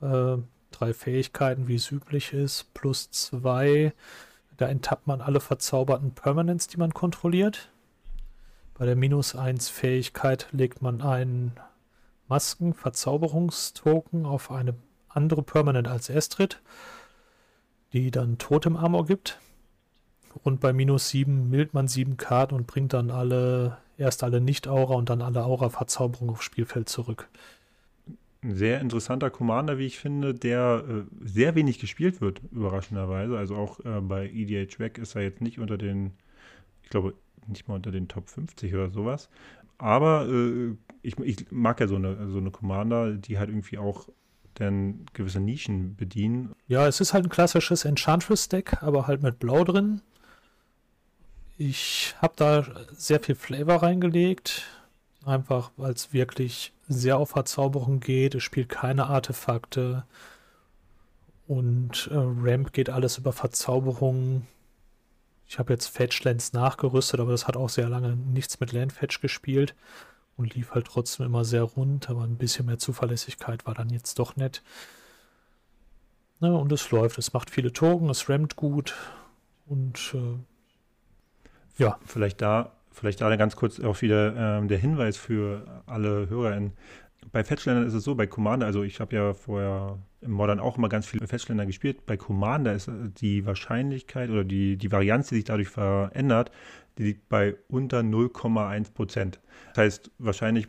Äh, 0.00 0.38
drei 0.70 0.92
Fähigkeiten, 0.92 1.68
wie 1.68 1.76
es 1.76 1.90
üblich 1.90 2.32
ist, 2.32 2.72
plus 2.74 3.10
zwei. 3.10 3.92
Da 4.56 4.66
enttappt 4.66 5.06
man 5.06 5.20
alle 5.20 5.40
verzauberten 5.40 6.12
Permanents, 6.12 6.66
die 6.66 6.76
man 6.78 6.92
kontrolliert. 6.94 7.70
Bei 8.74 8.86
der 8.86 8.96
minus 8.96 9.34
1 9.34 9.68
Fähigkeit 9.68 10.48
legt 10.52 10.82
man 10.82 11.00
einen 11.00 11.52
Masken-Verzauberungstoken 12.28 14.26
auf 14.26 14.50
eine 14.50 14.74
andere 15.08 15.42
Permanent 15.42 15.88
als 15.88 16.10
Estrid, 16.10 16.60
die 17.92 18.10
dann 18.10 18.38
Totem 18.38 18.76
Armor 18.76 19.06
gibt. 19.06 19.40
Und 20.44 20.60
bei 20.60 20.72
minus 20.72 21.08
7 21.08 21.50
mild 21.50 21.74
man 21.74 21.88
7 21.88 22.16
Karten 22.16 22.54
und 22.54 22.66
bringt 22.66 22.92
dann 22.92 23.10
alle, 23.10 23.78
erst 23.96 24.22
alle 24.22 24.40
Nicht-Aura 24.40 24.94
und 24.94 25.08
dann 25.10 25.22
alle 25.22 25.44
Aura-Verzauberungen 25.44 26.34
aufs 26.34 26.44
Spielfeld 26.44 26.88
zurück 26.88 27.28
sehr 28.54 28.80
interessanter 28.80 29.30
Commander, 29.30 29.78
wie 29.78 29.86
ich 29.86 29.98
finde, 29.98 30.34
der 30.34 30.84
äh, 30.88 31.02
sehr 31.24 31.54
wenig 31.54 31.78
gespielt 31.78 32.20
wird, 32.20 32.40
überraschenderweise. 32.52 33.36
Also 33.36 33.56
auch 33.56 33.80
äh, 33.84 34.00
bei 34.00 34.28
EDH 34.28 34.78
Weg 34.78 34.98
ist 34.98 35.14
er 35.14 35.22
jetzt 35.22 35.40
nicht 35.40 35.58
unter 35.58 35.78
den, 35.78 36.12
ich 36.82 36.90
glaube, 36.90 37.14
nicht 37.46 37.68
mal 37.68 37.74
unter 37.74 37.90
den 37.90 38.08
Top 38.08 38.28
50 38.28 38.74
oder 38.74 38.90
sowas. 38.90 39.28
Aber 39.78 40.28
äh, 40.28 40.74
ich, 41.02 41.18
ich, 41.18 41.50
mag 41.50 41.80
ja 41.80 41.86
so 41.86 41.96
eine, 41.96 42.28
so 42.30 42.38
eine 42.38 42.50
Commander, 42.50 43.12
die 43.12 43.38
halt 43.38 43.48
irgendwie 43.48 43.78
auch 43.78 44.08
dann 44.54 45.06
gewisse 45.12 45.40
Nischen 45.40 45.94
bedienen. 45.96 46.52
Ja, 46.66 46.86
es 46.88 47.00
ist 47.00 47.14
halt 47.14 47.26
ein 47.26 47.30
klassisches 47.30 47.84
Enchantress-Deck, 47.84 48.82
aber 48.82 49.06
halt 49.06 49.22
mit 49.22 49.38
Blau 49.38 49.62
drin. 49.62 50.00
Ich 51.56 52.14
habe 52.20 52.34
da 52.36 52.66
sehr 52.92 53.20
viel 53.20 53.34
Flavor 53.34 53.82
reingelegt 53.82 54.64
Einfach, 55.24 55.72
weil 55.76 55.92
es 55.92 56.12
wirklich 56.12 56.72
sehr 56.88 57.18
auf 57.18 57.30
Verzauberung 57.30 58.00
geht. 58.00 58.34
Es 58.34 58.42
spielt 58.42 58.68
keine 58.68 59.06
Artefakte. 59.06 60.04
Und 61.46 62.08
äh, 62.10 62.16
Ramp 62.16 62.72
geht 62.72 62.90
alles 62.90 63.18
über 63.18 63.32
Verzauberung. 63.32 64.46
Ich 65.46 65.58
habe 65.58 65.72
jetzt 65.72 65.86
Fetchlands 65.86 66.52
nachgerüstet, 66.52 67.20
aber 67.20 67.32
das 67.32 67.46
hat 67.46 67.56
auch 67.56 67.70
sehr 67.70 67.88
lange 67.88 68.16
nichts 68.16 68.60
mit 68.60 68.72
Landfetch 68.72 69.20
gespielt 69.20 69.74
und 70.36 70.54
lief 70.54 70.72
halt 70.72 70.86
trotzdem 70.86 71.26
immer 71.26 71.44
sehr 71.44 71.62
rund, 71.62 72.10
aber 72.10 72.22
ein 72.22 72.36
bisschen 72.36 72.66
mehr 72.66 72.78
Zuverlässigkeit 72.78 73.66
war 73.66 73.74
dann 73.74 73.88
jetzt 73.88 74.18
doch 74.18 74.36
nett. 74.36 74.62
Na, 76.40 76.52
und 76.54 76.70
es 76.70 76.90
läuft, 76.90 77.18
es 77.18 77.32
macht 77.32 77.50
viele 77.50 77.72
Token, 77.72 78.10
es 78.10 78.28
rammt 78.28 78.56
gut 78.56 78.94
und 79.66 80.14
äh, 80.14 80.38
ja. 81.78 81.98
Vielleicht 82.04 82.42
da 82.42 82.72
Vielleicht 82.98 83.20
da 83.20 83.34
ganz 83.36 83.54
kurz 83.54 83.78
auch 83.78 84.02
wieder 84.02 84.58
ähm, 84.58 84.66
der 84.66 84.78
Hinweis 84.78 85.16
für 85.16 85.82
alle 85.86 86.28
HörerInnen. 86.28 86.72
Bei 87.30 87.44
Fetchländern 87.44 87.86
ist 87.86 87.94
es 87.94 88.02
so, 88.02 88.16
bei 88.16 88.26
Commander, 88.26 88.66
also 88.66 88.82
ich 88.82 88.98
habe 89.00 89.14
ja 89.14 89.34
vorher 89.34 89.98
im 90.20 90.32
Modern 90.32 90.58
auch 90.58 90.78
immer 90.78 90.88
ganz 90.88 91.06
viele 91.06 91.28
Fetchländer 91.28 91.64
gespielt. 91.64 92.06
Bei 92.06 92.16
Commander 92.16 92.74
ist 92.74 92.90
die 93.20 93.46
Wahrscheinlichkeit 93.46 94.30
oder 94.30 94.42
die, 94.42 94.76
die 94.76 94.90
Varianz, 94.90 95.28
die 95.28 95.36
sich 95.36 95.44
dadurch 95.44 95.68
verändert, 95.68 96.50
die 96.96 97.04
liegt 97.04 97.28
bei 97.28 97.54
unter 97.68 98.00
0,1 98.00 98.92
Prozent. 98.92 99.40
Das 99.74 99.84
heißt, 99.84 100.10
wahrscheinlich, 100.18 100.66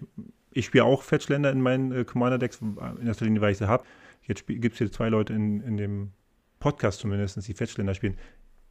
ich 0.51 0.65
spiele 0.65 0.83
auch 0.83 1.01
Fetchländer 1.01 1.51
in 1.51 1.61
meinen 1.61 1.91
äh, 1.91 2.03
Commander-Decks, 2.03 2.61
in 2.61 3.07
erster 3.07 3.25
Linie, 3.25 3.41
weil 3.41 3.53
ich 3.53 3.57
sie 3.57 3.67
habe. 3.67 3.83
Jetzt 4.21 4.45
gibt 4.45 4.73
es 4.73 4.77
hier 4.77 4.91
zwei 4.91 5.09
Leute 5.09 5.33
in, 5.33 5.61
in 5.61 5.77
dem 5.77 6.11
Podcast 6.59 6.99
zumindest, 6.99 7.47
die 7.47 7.53
Fetchländer 7.53 7.95
spielen 7.95 8.17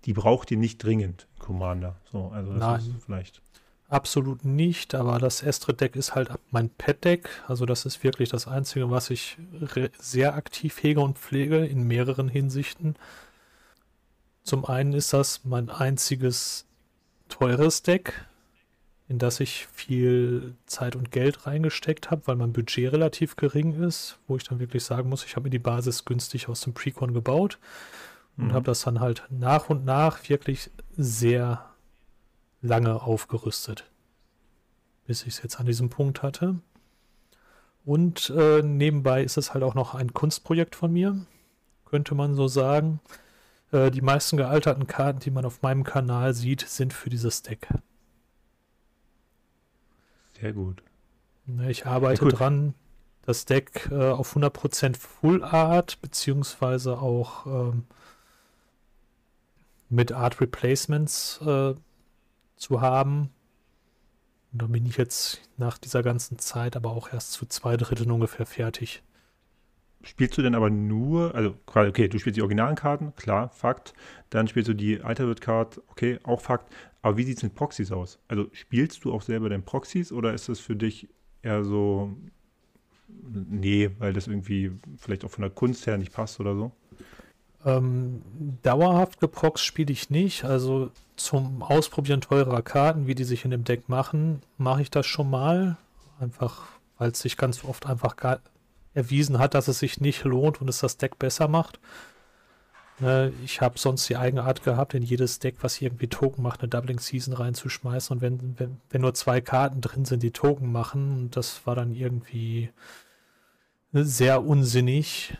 die 0.04 0.12
braucht 0.12 0.50
ihr 0.50 0.58
nicht 0.58 0.82
dringend, 0.82 1.26
Commander. 1.38 1.96
So, 2.12 2.28
also 2.28 2.52
das 2.52 2.60
Nein. 2.60 2.80
ist 2.80 3.04
vielleicht. 3.04 3.42
Absolut 3.88 4.44
nicht, 4.44 4.94
aber 4.94 5.18
das 5.18 5.42
Estrid-Deck 5.42 5.96
ist 5.96 6.14
halt 6.14 6.30
mein 6.50 6.68
Pet-Deck. 6.68 7.28
Also 7.46 7.64
das 7.64 7.86
ist 7.86 8.04
wirklich 8.04 8.28
das 8.28 8.46
Einzige, 8.46 8.90
was 8.90 9.08
ich 9.08 9.38
sehr 9.98 10.34
aktiv 10.34 10.82
hege 10.82 11.00
und 11.00 11.18
pflege 11.18 11.64
in 11.64 11.84
mehreren 11.84 12.28
Hinsichten. 12.28 12.96
Zum 14.42 14.66
einen 14.66 14.92
ist 14.92 15.14
das 15.14 15.44
mein 15.44 15.70
einziges 15.70 16.66
teures 17.30 17.82
Deck, 17.82 18.12
in 19.08 19.18
das 19.18 19.40
ich 19.40 19.66
viel 19.72 20.54
Zeit 20.66 20.94
und 20.94 21.10
Geld 21.10 21.46
reingesteckt 21.46 22.10
habe, 22.10 22.26
weil 22.26 22.36
mein 22.36 22.52
Budget 22.52 22.92
relativ 22.92 23.36
gering 23.36 23.82
ist, 23.82 24.18
wo 24.26 24.36
ich 24.36 24.44
dann 24.44 24.60
wirklich 24.60 24.84
sagen 24.84 25.08
muss, 25.08 25.24
ich 25.24 25.34
habe 25.34 25.44
mir 25.44 25.50
die 25.50 25.58
Basis 25.58 26.04
günstig 26.04 26.50
aus 26.50 26.60
dem 26.60 26.74
Precon 26.74 27.14
gebaut 27.14 27.58
und 28.38 28.46
mhm. 28.46 28.52
habe 28.52 28.64
das 28.64 28.80
dann 28.82 29.00
halt 29.00 29.24
nach 29.30 29.68
und 29.68 29.84
nach 29.84 30.28
wirklich 30.28 30.70
sehr 30.96 31.64
lange 32.62 33.02
aufgerüstet, 33.02 33.90
bis 35.06 35.22
ich 35.22 35.34
es 35.34 35.42
jetzt 35.42 35.60
an 35.60 35.66
diesem 35.66 35.90
Punkt 35.90 36.22
hatte. 36.22 36.56
Und 37.84 38.30
äh, 38.30 38.62
nebenbei 38.62 39.22
ist 39.22 39.36
es 39.36 39.54
halt 39.54 39.64
auch 39.64 39.74
noch 39.74 39.94
ein 39.94 40.12
Kunstprojekt 40.12 40.76
von 40.76 40.92
mir, 40.92 41.26
könnte 41.84 42.14
man 42.14 42.34
so 42.34 42.46
sagen. 42.46 43.00
Äh, 43.72 43.90
die 43.90 44.02
meisten 44.02 44.36
gealterten 44.36 44.86
Karten, 44.86 45.20
die 45.20 45.30
man 45.30 45.44
auf 45.44 45.62
meinem 45.62 45.84
Kanal 45.84 46.34
sieht, 46.34 46.60
sind 46.60 46.92
für 46.92 47.10
dieses 47.10 47.42
Deck. 47.42 47.68
Sehr 50.40 50.52
gut. 50.52 50.82
Ich 51.66 51.86
arbeite 51.86 52.26
ja, 52.26 52.30
dran, 52.30 52.74
das 53.22 53.46
Deck 53.46 53.88
äh, 53.90 54.10
auf 54.10 54.36
100% 54.36 54.96
Full 54.96 55.42
Art, 55.42 56.00
beziehungsweise 56.02 56.98
auch 56.98 57.46
ähm, 57.46 57.84
mit 59.88 60.12
Art 60.12 60.40
Replacements 60.40 61.40
äh, 61.42 61.74
zu 62.56 62.80
haben. 62.80 63.30
Und 64.52 64.62
da 64.62 64.66
bin 64.66 64.86
ich 64.86 64.96
jetzt 64.96 65.42
nach 65.56 65.78
dieser 65.78 66.02
ganzen 66.02 66.38
Zeit 66.38 66.76
aber 66.76 66.90
auch 66.90 67.12
erst 67.12 67.32
zu 67.32 67.46
zwei 67.46 67.76
Dritteln 67.76 68.10
ungefähr 68.10 68.46
fertig. 68.46 69.02
Spielst 70.02 70.38
du 70.38 70.42
denn 70.42 70.54
aber 70.54 70.70
nur, 70.70 71.34
also 71.34 71.54
okay, 71.66 72.08
du 72.08 72.18
spielst 72.18 72.36
die 72.36 72.42
originalen 72.42 72.76
Karten, 72.76 73.14
klar, 73.16 73.48
Fakt. 73.50 73.94
Dann 74.30 74.46
spielst 74.46 74.68
du 74.68 74.74
die 74.74 75.00
Altered 75.00 75.40
Card, 75.40 75.82
okay, 75.88 76.18
auch 76.22 76.40
Fakt. 76.40 76.72
Aber 77.02 77.16
wie 77.16 77.24
sieht 77.24 77.38
es 77.38 77.42
mit 77.42 77.54
Proxys 77.54 77.90
aus? 77.90 78.18
Also 78.28 78.48
spielst 78.52 79.04
du 79.04 79.12
auch 79.12 79.22
selber 79.22 79.48
den 79.48 79.64
Proxys 79.64 80.12
oder 80.12 80.32
ist 80.34 80.48
das 80.48 80.60
für 80.60 80.76
dich 80.76 81.08
eher 81.42 81.64
so, 81.64 82.16
nee, 83.08 83.90
weil 83.98 84.12
das 84.12 84.28
irgendwie 84.28 84.72
vielleicht 84.96 85.24
auch 85.24 85.30
von 85.30 85.42
der 85.42 85.50
Kunst 85.50 85.86
her 85.86 85.98
nicht 85.98 86.12
passt 86.12 86.38
oder 86.38 86.54
so? 86.54 86.72
Ähm, 87.64 88.22
dauerhaft 88.62 89.20
geproxt 89.20 89.64
spiele 89.64 89.92
ich 89.92 90.10
nicht. 90.10 90.44
Also 90.44 90.90
zum 91.16 91.62
Ausprobieren 91.62 92.20
teurer 92.20 92.62
Karten, 92.62 93.06
wie 93.06 93.14
die 93.14 93.24
sich 93.24 93.44
in 93.44 93.50
dem 93.50 93.64
Deck 93.64 93.88
machen, 93.88 94.40
mache 94.56 94.82
ich 94.82 94.90
das 94.90 95.06
schon 95.06 95.30
mal. 95.30 95.76
Einfach, 96.20 96.66
weil 96.98 97.10
es 97.10 97.20
sich 97.20 97.36
ganz 97.36 97.64
oft 97.64 97.86
einfach 97.86 98.16
erwiesen 98.94 99.38
hat, 99.38 99.54
dass 99.54 99.68
es 99.68 99.78
sich 99.78 100.00
nicht 100.00 100.24
lohnt 100.24 100.60
und 100.60 100.68
es 100.68 100.80
das 100.80 100.96
Deck 100.96 101.18
besser 101.18 101.48
macht. 101.48 101.78
Ne, 103.00 103.32
ich 103.44 103.60
habe 103.60 103.78
sonst 103.78 104.08
die 104.08 104.16
eigene 104.16 104.42
Art 104.42 104.64
gehabt, 104.64 104.92
in 104.94 105.02
jedes 105.02 105.38
Deck, 105.38 105.56
was 105.60 105.80
irgendwie 105.80 106.08
Token 106.08 106.42
macht, 106.42 106.60
eine 106.60 106.68
Doubling 106.68 106.98
Season 106.98 107.32
reinzuschmeißen. 107.32 108.16
Und 108.16 108.22
wenn, 108.22 108.58
wenn, 108.58 108.80
wenn 108.90 109.00
nur 109.02 109.14
zwei 109.14 109.40
Karten 109.40 109.80
drin 109.80 110.04
sind, 110.04 110.22
die 110.22 110.32
Token 110.32 110.72
machen, 110.72 111.30
das 111.30 111.64
war 111.64 111.76
dann 111.76 111.94
irgendwie 111.94 112.70
sehr 113.92 114.44
unsinnig. 114.44 115.36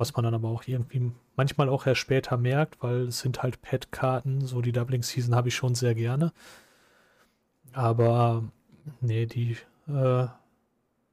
Was 0.00 0.14
man 0.14 0.24
dann 0.24 0.34
aber 0.34 0.48
auch 0.48 0.64
irgendwie 0.66 1.12
manchmal 1.36 1.68
auch 1.68 1.86
erst 1.86 2.00
später 2.00 2.36
merkt, 2.36 2.82
weil 2.82 3.08
es 3.08 3.20
sind 3.20 3.42
halt 3.42 3.60
Pet-Karten, 3.60 4.46
so 4.46 4.62
die 4.62 4.72
Doubling 4.72 5.02
Season 5.02 5.34
habe 5.34 5.48
ich 5.48 5.54
schon 5.54 5.74
sehr 5.74 5.94
gerne. 5.94 6.32
Aber 7.72 8.44
nee, 9.00 9.26
die 9.26 9.56
äh, 9.88 10.26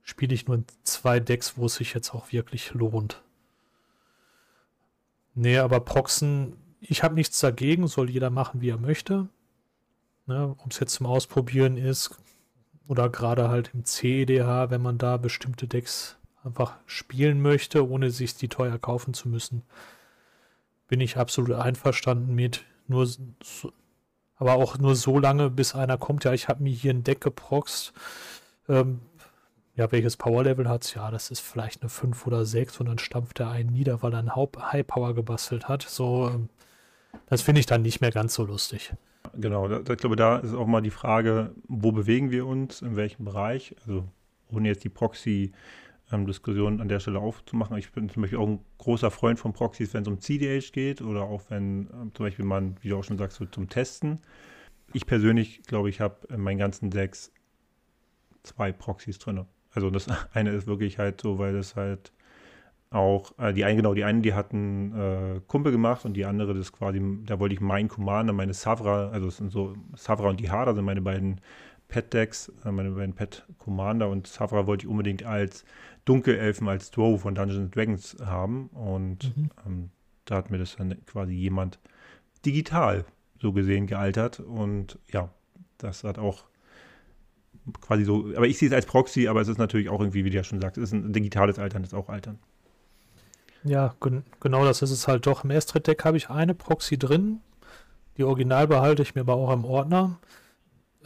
spiele 0.04 0.34
ich 0.34 0.48
nur 0.48 0.56
in 0.58 0.66
zwei 0.84 1.20
Decks, 1.20 1.58
wo 1.58 1.66
es 1.66 1.76
sich 1.76 1.94
jetzt 1.94 2.14
auch 2.14 2.32
wirklich 2.32 2.74
lohnt. 2.74 3.22
Nee, 5.36 5.58
aber 5.58 5.82
Proxen 5.82 6.54
ich 6.80 7.04
habe 7.04 7.16
nichts 7.16 7.40
dagegen, 7.40 7.88
soll 7.88 8.10
jeder 8.10 8.30
machen, 8.30 8.62
wie 8.62 8.70
er 8.70 8.78
möchte. 8.78 9.28
Ne, 10.26 10.56
Ob 10.58 10.72
es 10.72 10.80
jetzt 10.80 10.94
zum 10.94 11.06
Ausprobieren 11.06 11.78
ist 11.78 12.18
oder 12.88 13.10
gerade 13.10 13.50
halt 13.50 13.72
im 13.74 13.86
CEDH, 13.86 14.70
wenn 14.70 14.82
man 14.82 14.98
da 14.98 15.18
bestimmte 15.18 15.68
Decks 15.68 16.18
einfach 16.48 16.76
spielen 16.86 17.42
möchte, 17.42 17.88
ohne 17.88 18.10
sich 18.10 18.36
die 18.36 18.48
teuer 18.48 18.78
kaufen 18.80 19.14
zu 19.14 19.30
müssen, 19.30 19.64
bin 20.88 21.02
ich 21.02 21.18
absolut 21.18 21.52
einverstanden 21.54 22.34
mit. 22.34 22.64
Nur 22.88 23.06
so, 23.06 23.72
aber 24.38 24.56
auch 24.56 24.78
nur 24.78 24.96
so 24.96 25.20
lange, 25.20 25.50
bis 25.50 25.76
einer 25.76 25.98
kommt. 25.98 26.24
Ja, 26.24 26.34
ich 26.34 26.48
habe 26.48 26.64
mir 26.64 26.74
hier 26.74 26.94
ein 26.94 27.04
Deck 27.04 27.22
geproxt. 27.22 27.94
Ähm, 28.70 29.00
ja, 29.76 29.92
welches 29.92 30.18
Power-Level 30.18 30.68
hat 30.68 30.86
es? 30.86 30.94
Ja, 30.94 31.12
das 31.12 31.30
ist 31.30 31.40
vielleicht 31.40 31.82
eine 31.82 31.90
5 31.90 32.26
oder 32.26 32.46
6 32.46 32.80
und 32.80 32.88
dann 32.88 33.00
stampft 33.00 33.40
er 33.40 33.52
einen 33.52 33.72
nieder, 33.72 34.02
weil 34.02 34.14
er 34.14 34.20
einen 34.20 34.36
High-Power 34.36 35.14
gebastelt 35.14 35.68
hat. 35.68 35.84
So, 35.84 36.30
ähm, 36.30 36.50
das 37.28 37.42
finde 37.42 37.60
ich 37.60 37.66
dann 37.66 37.82
nicht 37.82 38.02
mehr 38.02 38.12
ganz 38.12 38.34
so 38.34 38.46
lustig. 38.46 38.94
Genau, 39.36 39.68
da, 39.68 39.80
ich 39.80 40.00
glaube, 40.00 40.16
da 40.16 40.38
ist 40.38 40.54
auch 40.54 40.68
mal 40.68 40.82
die 40.82 40.92
Frage, 40.92 41.52
wo 41.68 41.92
bewegen 41.92 42.32
wir 42.32 42.48
uns, 42.48 42.82
in 42.82 42.96
welchem 42.96 43.26
Bereich? 43.26 43.76
Also 43.82 44.06
ohne 44.52 44.70
jetzt 44.70 44.84
die 44.84 44.90
Proxy-Diskussion 44.90 45.58
ähm, 46.12 46.80
an 46.80 46.88
der 46.88 47.00
Stelle 47.00 47.20
aufzumachen. 47.20 47.78
Ich 47.78 47.92
bin 47.92 48.10
zum 48.10 48.22
Beispiel 48.22 48.40
auch 48.40 48.48
ein 48.48 48.60
großer 48.78 49.12
Freund 49.12 49.40
von 49.40 49.54
Proxys, 49.54 49.94
wenn 49.94 50.04
es 50.04 50.08
um 50.08 50.20
CDH 50.20 50.72
geht 50.72 51.02
oder 51.02 51.24
auch 51.24 51.44
wenn 51.50 51.90
ähm, 51.94 52.12
zum 52.14 52.26
Beispiel 52.26 52.46
man, 52.46 52.76
wie 52.82 52.90
du 52.90 52.98
auch 52.98 53.04
schon 53.04 53.18
sagst, 53.18 53.38
so 53.38 53.46
zum 53.46 53.70
Testen. 53.70 54.20
Ich 54.94 55.06
persönlich 55.06 55.64
glaube, 55.64 55.90
ich 55.90 56.00
habe 56.00 56.16
in 56.30 56.42
meinen 56.42 56.58
ganzen 56.58 56.90
Decks 56.90 57.32
zwei 58.44 58.72
Proxys 58.72 59.20
drin. 59.20 59.46
Also 59.72 59.90
das 59.90 60.08
eine 60.34 60.52
ist 60.52 60.68
wirklich 60.68 60.98
halt 60.98 61.22
so, 61.22 61.40
weil 61.40 61.54
das 61.54 61.76
halt 61.76 62.12
auch, 62.90 63.38
äh, 63.38 63.54
die 63.54 63.66
eine, 63.66 63.76
genau, 63.76 63.94
die 63.94 64.04
eine, 64.04 64.22
die 64.22 64.34
hat 64.34 64.54
einen 64.54 64.94
äh, 64.98 65.42
Kumpel 65.48 65.72
gemacht 65.72 66.06
und 66.06 66.14
die 66.14 66.26
andere, 66.26 66.54
das 66.54 66.72
quasi, 66.72 67.02
da 67.26 67.40
wollte 67.40 67.54
ich 67.54 67.62
meinen 67.62 67.90
Commander, 67.90 68.34
meine 68.34 68.54
Savra, 68.54 69.10
also 69.10 69.28
es 69.28 69.38
sind 69.38 69.52
so, 69.52 69.76
Savra 69.96 70.30
und 70.30 70.40
die 70.40 70.50
Hada 70.50 70.74
sind 70.74 70.86
meine 70.86 71.02
beiden 71.02 71.42
Pet-Decks, 71.90 72.52
äh, 72.66 72.72
meine 72.72 72.92
beiden 72.92 73.14
Pet-Commander 73.14 74.10
und 74.10 74.28
Savra 74.28 74.68
wollte 74.68 74.86
ich 74.86 74.90
unbedingt 74.90 75.24
als 75.24 75.66
Dunkelelfen, 76.08 76.68
als 76.68 76.92
Drow 76.92 77.22
von 77.22 77.36
Dungeons 77.36 77.72
Dragons 77.72 78.18
haben 78.24 78.68
und 78.68 79.36
mhm. 79.36 79.50
ähm, 79.66 79.90
da 80.26 80.36
hat 80.36 80.50
mir 80.50 80.58
das 80.58 80.76
dann 80.76 81.06
quasi 81.06 81.34
jemand 81.34 81.80
digital 82.46 83.06
so 83.42 83.52
gesehen 83.54 83.88
gealtert 83.88 84.40
und 84.40 85.00
ja, 85.12 85.30
das 85.78 86.04
hat 86.04 86.18
auch 86.18 86.46
quasi 87.82 88.06
so, 88.06 88.32
aber 88.36 88.48
ich 88.48 88.58
sehe 88.58 88.70
es 88.70 88.74
als 88.74 88.86
Proxy, 88.86 89.28
aber 89.28 89.42
es 89.42 89.48
ist 89.48 89.58
natürlich 89.58 89.90
auch 89.90 90.00
irgendwie, 90.00 90.24
wie 90.24 90.30
du 90.30 90.38
ja 90.38 90.44
schon 90.44 90.62
sagst, 90.62 90.78
es 90.78 90.86
ist 90.86 90.94
ein 90.94 91.14
digitales 91.14 91.60
Altern, 91.60 91.82
das 91.82 91.92
ist 91.92 91.98
auch 91.98 92.10
Altern. 92.10 92.40
Ja, 93.64 93.96
gen 94.02 94.24
genau 94.40 94.64
das 94.64 94.82
ist 94.82 94.92
es 94.92 95.08
halt 95.08 95.26
doch. 95.26 95.44
Im 95.44 95.52
Estrid-Deck 95.52 96.06
habe 96.06 96.16
ich 96.16 96.30
eine 96.30 96.54
Proxy 96.54 96.98
drin. 96.98 97.42
Die 98.16 98.24
Original 98.24 98.68
behalte 98.68 99.02
ich 99.02 99.16
mir 99.16 99.22
aber 99.22 99.36
auch 99.36 99.52
im 99.52 99.66
Ordner. 99.66 100.20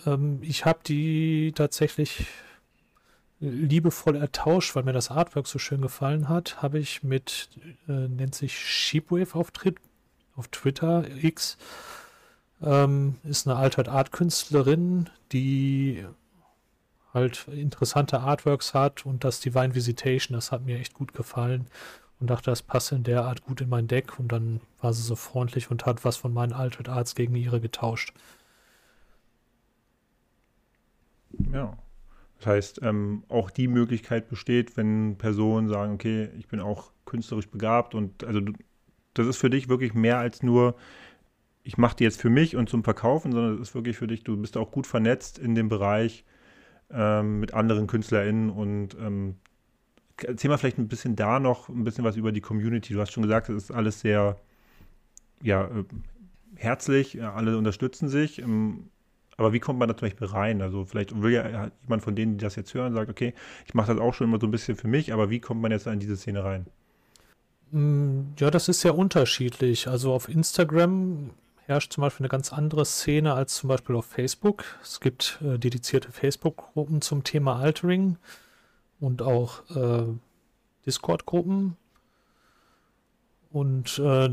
Ähm, 0.05 0.39
ich 0.41 0.65
habe 0.65 0.79
die 0.85 1.53
tatsächlich 1.55 2.27
liebevoll 3.41 4.15
ertauscht, 4.15 4.75
weil 4.75 4.83
mir 4.83 4.93
das 4.93 5.11
Artwork 5.11 5.47
so 5.47 5.59
schön 5.59 5.81
gefallen 5.81 6.29
hat. 6.29 6.61
Habe 6.61 6.79
ich 6.79 7.03
mit, 7.03 7.49
äh, 7.87 8.07
nennt 8.07 8.35
sich 8.35 8.57
Sheepwave 8.57 9.35
auf, 9.35 9.51
auf 10.35 10.47
Twitter, 10.49 11.05
X. 11.21 11.57
Ähm, 12.61 13.15
ist 13.23 13.47
eine 13.47 13.57
Altered 13.57 13.89
Art 13.89 14.11
Künstlerin, 14.11 15.09
die 15.31 16.05
halt 17.13 17.47
interessante 17.47 18.19
Artworks 18.21 18.73
hat 18.73 19.05
und 19.05 19.23
das 19.23 19.39
Divine 19.39 19.75
Visitation, 19.75 20.35
das 20.35 20.51
hat 20.51 20.63
mir 20.63 20.79
echt 20.79 20.93
gut 20.93 21.13
gefallen 21.13 21.67
und 22.19 22.29
dachte, 22.29 22.51
das 22.51 22.61
passt 22.61 22.91
in 22.91 23.03
der 23.03 23.25
Art 23.25 23.43
gut 23.43 23.61
in 23.61 23.69
mein 23.69 23.87
Deck 23.87 24.19
und 24.19 24.31
dann 24.31 24.61
war 24.79 24.93
sie 24.93 25.01
so 25.01 25.15
freundlich 25.15 25.71
und 25.71 25.85
hat 25.85 26.05
was 26.05 26.17
von 26.17 26.31
meinen 26.33 26.53
Altered 26.53 26.87
Arts 26.87 27.15
gegen 27.15 27.35
ihre 27.35 27.59
getauscht. 27.59 28.13
Ja. 31.51 31.77
Das 32.41 32.47
heißt, 32.47 32.79
ähm, 32.81 33.23
auch 33.29 33.51
die 33.51 33.67
Möglichkeit 33.67 34.27
besteht, 34.27 34.75
wenn 34.75 35.15
Personen 35.17 35.69
sagen, 35.69 35.93
okay, 35.93 36.29
ich 36.39 36.47
bin 36.47 36.59
auch 36.59 36.91
künstlerisch 37.05 37.47
begabt 37.47 37.93
und 37.93 38.23
also 38.23 38.39
du, 38.39 38.53
das 39.13 39.27
ist 39.27 39.37
für 39.37 39.51
dich 39.51 39.69
wirklich 39.69 39.93
mehr 39.93 40.17
als 40.17 40.41
nur, 40.41 40.75
ich 41.63 41.77
mache 41.77 41.97
die 41.97 42.03
jetzt 42.03 42.19
für 42.19 42.31
mich 42.31 42.55
und 42.55 42.67
zum 42.67 42.83
Verkaufen, 42.83 43.31
sondern 43.31 43.55
es 43.55 43.69
ist 43.69 43.75
wirklich 43.75 43.95
für 43.95 44.07
dich, 44.07 44.23
du 44.23 44.35
bist 44.37 44.57
auch 44.57 44.71
gut 44.71 44.87
vernetzt 44.87 45.37
in 45.37 45.53
dem 45.53 45.69
Bereich 45.69 46.25
ähm, 46.89 47.41
mit 47.41 47.53
anderen 47.53 47.85
KünstlerInnen 47.85 48.49
und 48.49 48.97
ähm, 48.99 49.35
erzähl 50.17 50.49
mal 50.49 50.57
vielleicht 50.57 50.79
ein 50.79 50.87
bisschen 50.87 51.15
da 51.15 51.39
noch 51.39 51.69
ein 51.69 51.83
bisschen 51.83 52.03
was 52.03 52.15
über 52.15 52.31
die 52.31 52.41
Community. 52.41 52.93
Du 52.93 53.01
hast 53.01 53.11
schon 53.11 53.23
gesagt, 53.23 53.49
es 53.49 53.65
ist 53.65 53.71
alles 53.71 53.99
sehr 53.99 54.41
ja, 55.43 55.65
äh, 55.65 55.83
herzlich, 56.55 57.21
alle 57.21 57.55
unterstützen 57.55 58.09
sich. 58.09 58.39
Ähm, 58.39 58.89
aber 59.41 59.53
wie 59.53 59.59
kommt 59.59 59.79
man 59.79 59.87
da 59.87 59.97
zum 59.97 60.07
Beispiel 60.07 60.27
rein? 60.27 60.61
Also 60.61 60.85
vielleicht 60.85 61.19
will 61.19 61.31
ja 61.31 61.71
jemand 61.81 62.03
von 62.03 62.15
denen, 62.15 62.37
die 62.37 62.43
das 62.43 62.55
jetzt 62.55 62.75
hören, 62.75 62.93
sagt, 62.93 63.09
okay, 63.09 63.33
ich 63.65 63.73
mache 63.73 63.91
das 63.91 63.99
auch 63.99 64.13
schon 64.13 64.27
immer 64.27 64.39
so 64.39 64.45
ein 64.45 64.51
bisschen 64.51 64.77
für 64.77 64.87
mich, 64.87 65.11
aber 65.13 65.31
wie 65.31 65.39
kommt 65.39 65.61
man 65.61 65.71
jetzt 65.71 65.87
in 65.87 65.99
diese 65.99 66.15
Szene 66.15 66.43
rein? 66.43 66.67
Mm, 67.71 68.33
ja, 68.37 68.51
das 68.51 68.69
ist 68.69 68.81
sehr 68.81 68.95
unterschiedlich. 68.95 69.87
Also 69.87 70.13
auf 70.13 70.29
Instagram 70.29 71.31
herrscht 71.65 71.91
zum 71.91 72.03
Beispiel 72.03 72.25
eine 72.25 72.29
ganz 72.29 72.53
andere 72.53 72.85
Szene 72.85 73.33
als 73.33 73.55
zum 73.55 73.69
Beispiel 73.69 73.95
auf 73.95 74.05
Facebook. 74.05 74.63
Es 74.83 74.99
gibt 74.99 75.39
äh, 75.43 75.57
dedizierte 75.57 76.11
Facebook-Gruppen 76.11 77.01
zum 77.01 77.23
Thema 77.23 77.55
Altering 77.55 78.17
und 78.99 79.23
auch 79.23 79.63
äh, 79.75 80.03
Discord-Gruppen. 80.85 81.77
Und 83.51 83.97
äh, 83.97 84.29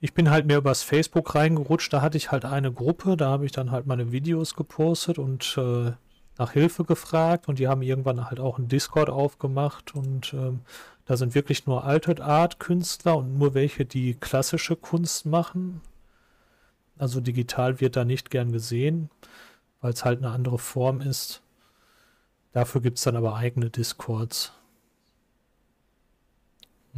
ich 0.00 0.14
bin 0.14 0.30
halt 0.30 0.46
mehr 0.46 0.58
übers 0.58 0.82
Facebook 0.82 1.34
reingerutscht. 1.34 1.92
Da 1.92 2.02
hatte 2.02 2.16
ich 2.16 2.30
halt 2.30 2.44
eine 2.44 2.72
Gruppe, 2.72 3.16
da 3.16 3.28
habe 3.30 3.46
ich 3.46 3.52
dann 3.52 3.70
halt 3.70 3.86
meine 3.86 4.12
Videos 4.12 4.54
gepostet 4.54 5.18
und 5.18 5.56
äh, 5.58 5.92
nach 6.38 6.52
Hilfe 6.52 6.84
gefragt. 6.84 7.48
Und 7.48 7.58
die 7.58 7.68
haben 7.68 7.82
irgendwann 7.82 8.28
halt 8.28 8.40
auch 8.40 8.58
einen 8.58 8.68
Discord 8.68 9.08
aufgemacht. 9.08 9.94
Und 9.94 10.34
ähm, 10.34 10.60
da 11.06 11.16
sind 11.16 11.34
wirklich 11.34 11.66
nur 11.66 11.84
Altered 11.84 12.20
Art 12.20 12.60
Künstler 12.60 13.16
und 13.16 13.38
nur 13.38 13.54
welche, 13.54 13.84
die 13.84 14.14
klassische 14.14 14.76
Kunst 14.76 15.24
machen. 15.24 15.80
Also 16.98 17.20
digital 17.20 17.80
wird 17.80 17.96
da 17.96 18.04
nicht 18.04 18.30
gern 18.30 18.52
gesehen, 18.52 19.10
weil 19.80 19.92
es 19.92 20.04
halt 20.04 20.18
eine 20.18 20.30
andere 20.30 20.58
Form 20.58 21.00
ist. 21.00 21.42
Dafür 22.52 22.80
gibt 22.80 22.98
es 22.98 23.04
dann 23.04 23.16
aber 23.16 23.36
eigene 23.36 23.70
Discords. 23.70 24.52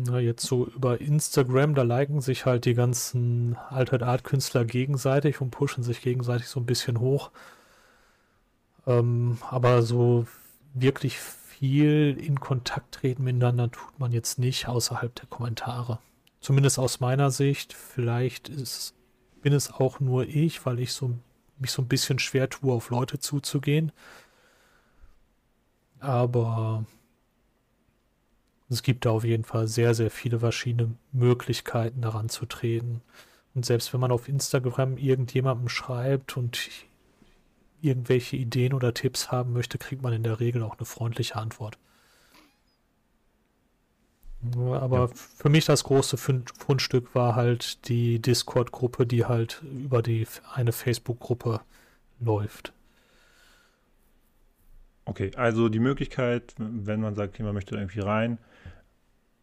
Na, 0.00 0.20
jetzt 0.20 0.46
so 0.46 0.66
über 0.68 1.00
Instagram, 1.00 1.74
da 1.74 1.82
liken 1.82 2.20
sich 2.20 2.46
halt 2.46 2.66
die 2.66 2.74
ganzen 2.74 3.56
Altered 3.68 4.04
Art 4.04 4.22
Künstler 4.22 4.64
gegenseitig 4.64 5.40
und 5.40 5.50
pushen 5.50 5.82
sich 5.82 6.02
gegenseitig 6.02 6.46
so 6.46 6.60
ein 6.60 6.66
bisschen 6.66 7.00
hoch. 7.00 7.32
Ähm, 8.86 9.38
aber 9.50 9.82
so 9.82 10.28
wirklich 10.72 11.18
viel 11.18 12.16
in 12.16 12.38
Kontakt 12.38 12.94
treten 12.94 13.24
miteinander 13.24 13.72
tut 13.72 13.98
man 13.98 14.12
jetzt 14.12 14.38
nicht 14.38 14.68
außerhalb 14.68 15.12
der 15.16 15.26
Kommentare. 15.26 15.98
Zumindest 16.40 16.78
aus 16.78 17.00
meiner 17.00 17.32
Sicht. 17.32 17.72
Vielleicht 17.72 18.48
ist, 18.48 18.94
bin 19.42 19.52
es 19.52 19.72
auch 19.72 19.98
nur 19.98 20.28
ich, 20.28 20.64
weil 20.64 20.78
ich 20.78 20.92
so, 20.92 21.10
mich 21.58 21.72
so 21.72 21.82
ein 21.82 21.88
bisschen 21.88 22.20
schwer 22.20 22.48
tue, 22.48 22.72
auf 22.72 22.90
Leute 22.90 23.18
zuzugehen. 23.18 23.90
Aber 25.98 26.84
es 28.70 28.82
gibt 28.82 29.06
da 29.06 29.10
auf 29.10 29.24
jeden 29.24 29.44
Fall 29.44 29.66
sehr, 29.66 29.94
sehr 29.94 30.10
viele 30.10 30.40
verschiedene 30.40 30.94
Möglichkeiten 31.12 32.02
daran 32.02 32.28
zu 32.28 32.46
treten. 32.46 33.00
Und 33.54 33.64
selbst 33.64 33.92
wenn 33.92 34.00
man 34.00 34.12
auf 34.12 34.28
Instagram 34.28 34.98
irgendjemandem 34.98 35.68
schreibt 35.68 36.36
und 36.36 36.68
irgendwelche 37.80 38.36
Ideen 38.36 38.74
oder 38.74 38.92
Tipps 38.92 39.30
haben 39.30 39.52
möchte, 39.52 39.78
kriegt 39.78 40.02
man 40.02 40.12
in 40.12 40.22
der 40.22 40.40
Regel 40.40 40.62
auch 40.62 40.76
eine 40.76 40.84
freundliche 40.84 41.36
Antwort. 41.36 41.78
Aber 44.54 44.98
ja. 44.98 45.08
für 45.14 45.48
mich 45.48 45.64
das 45.64 45.82
große 45.82 46.16
Fundstück 46.16 47.14
war 47.14 47.34
halt 47.34 47.88
die 47.88 48.20
Discord-Gruppe, 48.20 49.06
die 49.06 49.24
halt 49.24 49.62
über 49.62 50.00
die 50.00 50.26
eine 50.54 50.72
Facebook-Gruppe 50.72 51.60
läuft. 52.20 52.72
Okay, 55.06 55.32
also 55.36 55.68
die 55.68 55.80
Möglichkeit, 55.80 56.54
wenn 56.58 57.00
man 57.00 57.14
sagt, 57.14 57.40
man 57.40 57.54
möchte 57.54 57.74
irgendwie 57.74 58.00
rein, 58.00 58.38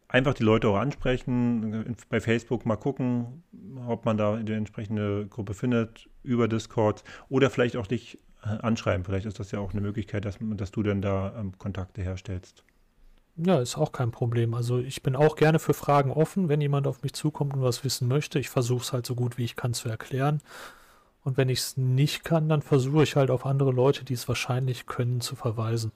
einfach 0.08 0.34
die 0.34 0.42
Leute 0.42 0.68
auch 0.68 0.76
ansprechen, 0.76 1.96
bei 2.08 2.20
Facebook 2.20 2.66
mal 2.66 2.76
gucken, 2.76 3.42
ob 3.86 4.04
man 4.04 4.16
da 4.16 4.36
die 4.36 4.52
entsprechende 4.52 5.26
Gruppe 5.26 5.54
findet, 5.54 6.08
über 6.22 6.48
Discord 6.48 7.04
oder 7.28 7.50
vielleicht 7.50 7.76
auch 7.76 7.86
dich 7.86 8.18
äh, 8.42 8.48
anschreiben. 8.48 9.04
Vielleicht 9.04 9.26
ist 9.26 9.40
das 9.40 9.50
ja 9.50 9.58
auch 9.58 9.72
eine 9.72 9.80
Möglichkeit, 9.80 10.24
dass, 10.24 10.38
dass 10.40 10.70
du 10.70 10.82
dann 10.82 11.02
da 11.02 11.34
ähm, 11.38 11.58
Kontakte 11.58 12.02
herstellst. 12.02 12.62
Ja, 13.36 13.60
ist 13.60 13.76
auch 13.76 13.92
kein 13.92 14.12
Problem. 14.12 14.54
Also 14.54 14.78
ich 14.78 15.02
bin 15.02 15.14
auch 15.14 15.36
gerne 15.36 15.58
für 15.58 15.74
Fragen 15.74 16.10
offen, 16.10 16.48
wenn 16.48 16.60
jemand 16.60 16.86
auf 16.86 17.02
mich 17.02 17.12
zukommt 17.12 17.54
und 17.54 17.62
was 17.62 17.84
wissen 17.84 18.08
möchte. 18.08 18.38
Ich 18.38 18.48
versuche 18.48 18.82
es 18.82 18.92
halt 18.94 19.04
so 19.04 19.14
gut 19.14 19.36
wie 19.36 19.44
ich 19.44 19.56
kann 19.56 19.74
zu 19.74 19.90
erklären. 19.90 20.40
Und 21.22 21.36
wenn 21.36 21.48
ich 21.48 21.58
es 21.58 21.76
nicht 21.76 22.24
kann, 22.24 22.48
dann 22.48 22.62
versuche 22.62 23.02
ich 23.02 23.16
halt 23.16 23.30
auf 23.30 23.44
andere 23.44 23.72
Leute, 23.72 24.04
die 24.04 24.14
es 24.14 24.26
wahrscheinlich 24.28 24.86
können, 24.86 25.20
zu 25.20 25.36
verweisen. 25.36 25.92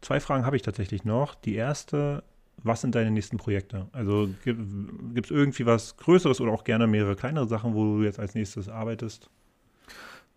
Zwei 0.00 0.20
Fragen 0.20 0.46
habe 0.46 0.56
ich 0.56 0.62
tatsächlich 0.62 1.04
noch. 1.04 1.34
Die 1.34 1.56
erste, 1.56 2.22
was 2.64 2.80
sind 2.80 2.94
deine 2.94 3.10
nächsten 3.10 3.36
Projekte? 3.36 3.86
Also 3.92 4.28
gibt 4.44 5.26
es 5.26 5.30
irgendwie 5.30 5.66
was 5.66 5.96
Größeres 5.96 6.40
oder 6.40 6.52
auch 6.52 6.64
gerne 6.64 6.86
mehrere 6.86 7.14
kleinere 7.14 7.46
Sachen, 7.46 7.74
wo 7.74 7.98
du 7.98 8.02
jetzt 8.02 8.18
als 8.18 8.34
nächstes 8.34 8.68
arbeitest? 8.68 9.30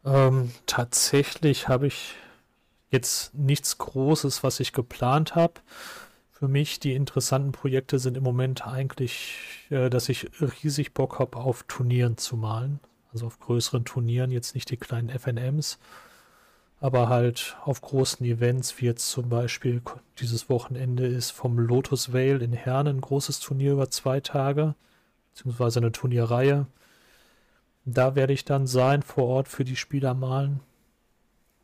Ähm, 0.05 0.51
tatsächlich 0.65 1.67
habe 1.67 1.87
ich 1.87 2.15
jetzt 2.91 3.33
nichts 3.33 3.77
Großes, 3.77 4.43
was 4.43 4.59
ich 4.59 4.73
geplant 4.73 5.35
habe. 5.35 5.55
Für 6.31 6.47
mich 6.47 6.79
die 6.79 6.93
interessanten 6.93 7.51
Projekte 7.51 7.97
sind 7.97 8.15
im 8.15 8.23
Moment 8.23 8.67
eigentlich, 8.67 9.65
äh, 9.69 9.89
dass 9.89 10.09
ich 10.09 10.29
riesig 10.63 10.93
Bock 10.93 11.19
habe, 11.19 11.37
auf 11.37 11.63
Turnieren 11.63 12.17
zu 12.17 12.37
malen. 12.37 12.79
Also 13.11 13.25
auf 13.25 13.39
größeren 13.39 13.85
Turnieren, 13.85 14.31
jetzt 14.31 14.53
nicht 14.53 14.69
die 14.69 14.77
kleinen 14.77 15.09
FNMs, 15.09 15.79
aber 16.79 17.09
halt 17.09 17.57
auf 17.63 17.81
großen 17.81 18.25
Events, 18.25 18.79
wie 18.79 18.85
jetzt 18.85 19.09
zum 19.09 19.29
Beispiel 19.29 19.81
dieses 20.19 20.49
Wochenende 20.49 21.07
ist 21.07 21.31
vom 21.31 21.57
Lotus 21.57 22.13
Vale 22.13 22.43
in 22.43 22.53
Herne 22.53 22.91
ein 22.91 23.01
großes 23.01 23.39
Turnier 23.39 23.73
über 23.73 23.89
zwei 23.89 24.19
Tage, 24.19 24.75
beziehungsweise 25.33 25.79
eine 25.79 25.91
Turnierreihe. 25.91 26.67
Da 27.85 28.15
werde 28.15 28.33
ich 28.33 28.45
dann 28.45 28.67
sein, 28.67 29.01
vor 29.01 29.25
Ort 29.27 29.47
für 29.47 29.63
die 29.63 29.75
Spieler 29.75 30.13
malen. 30.13 30.59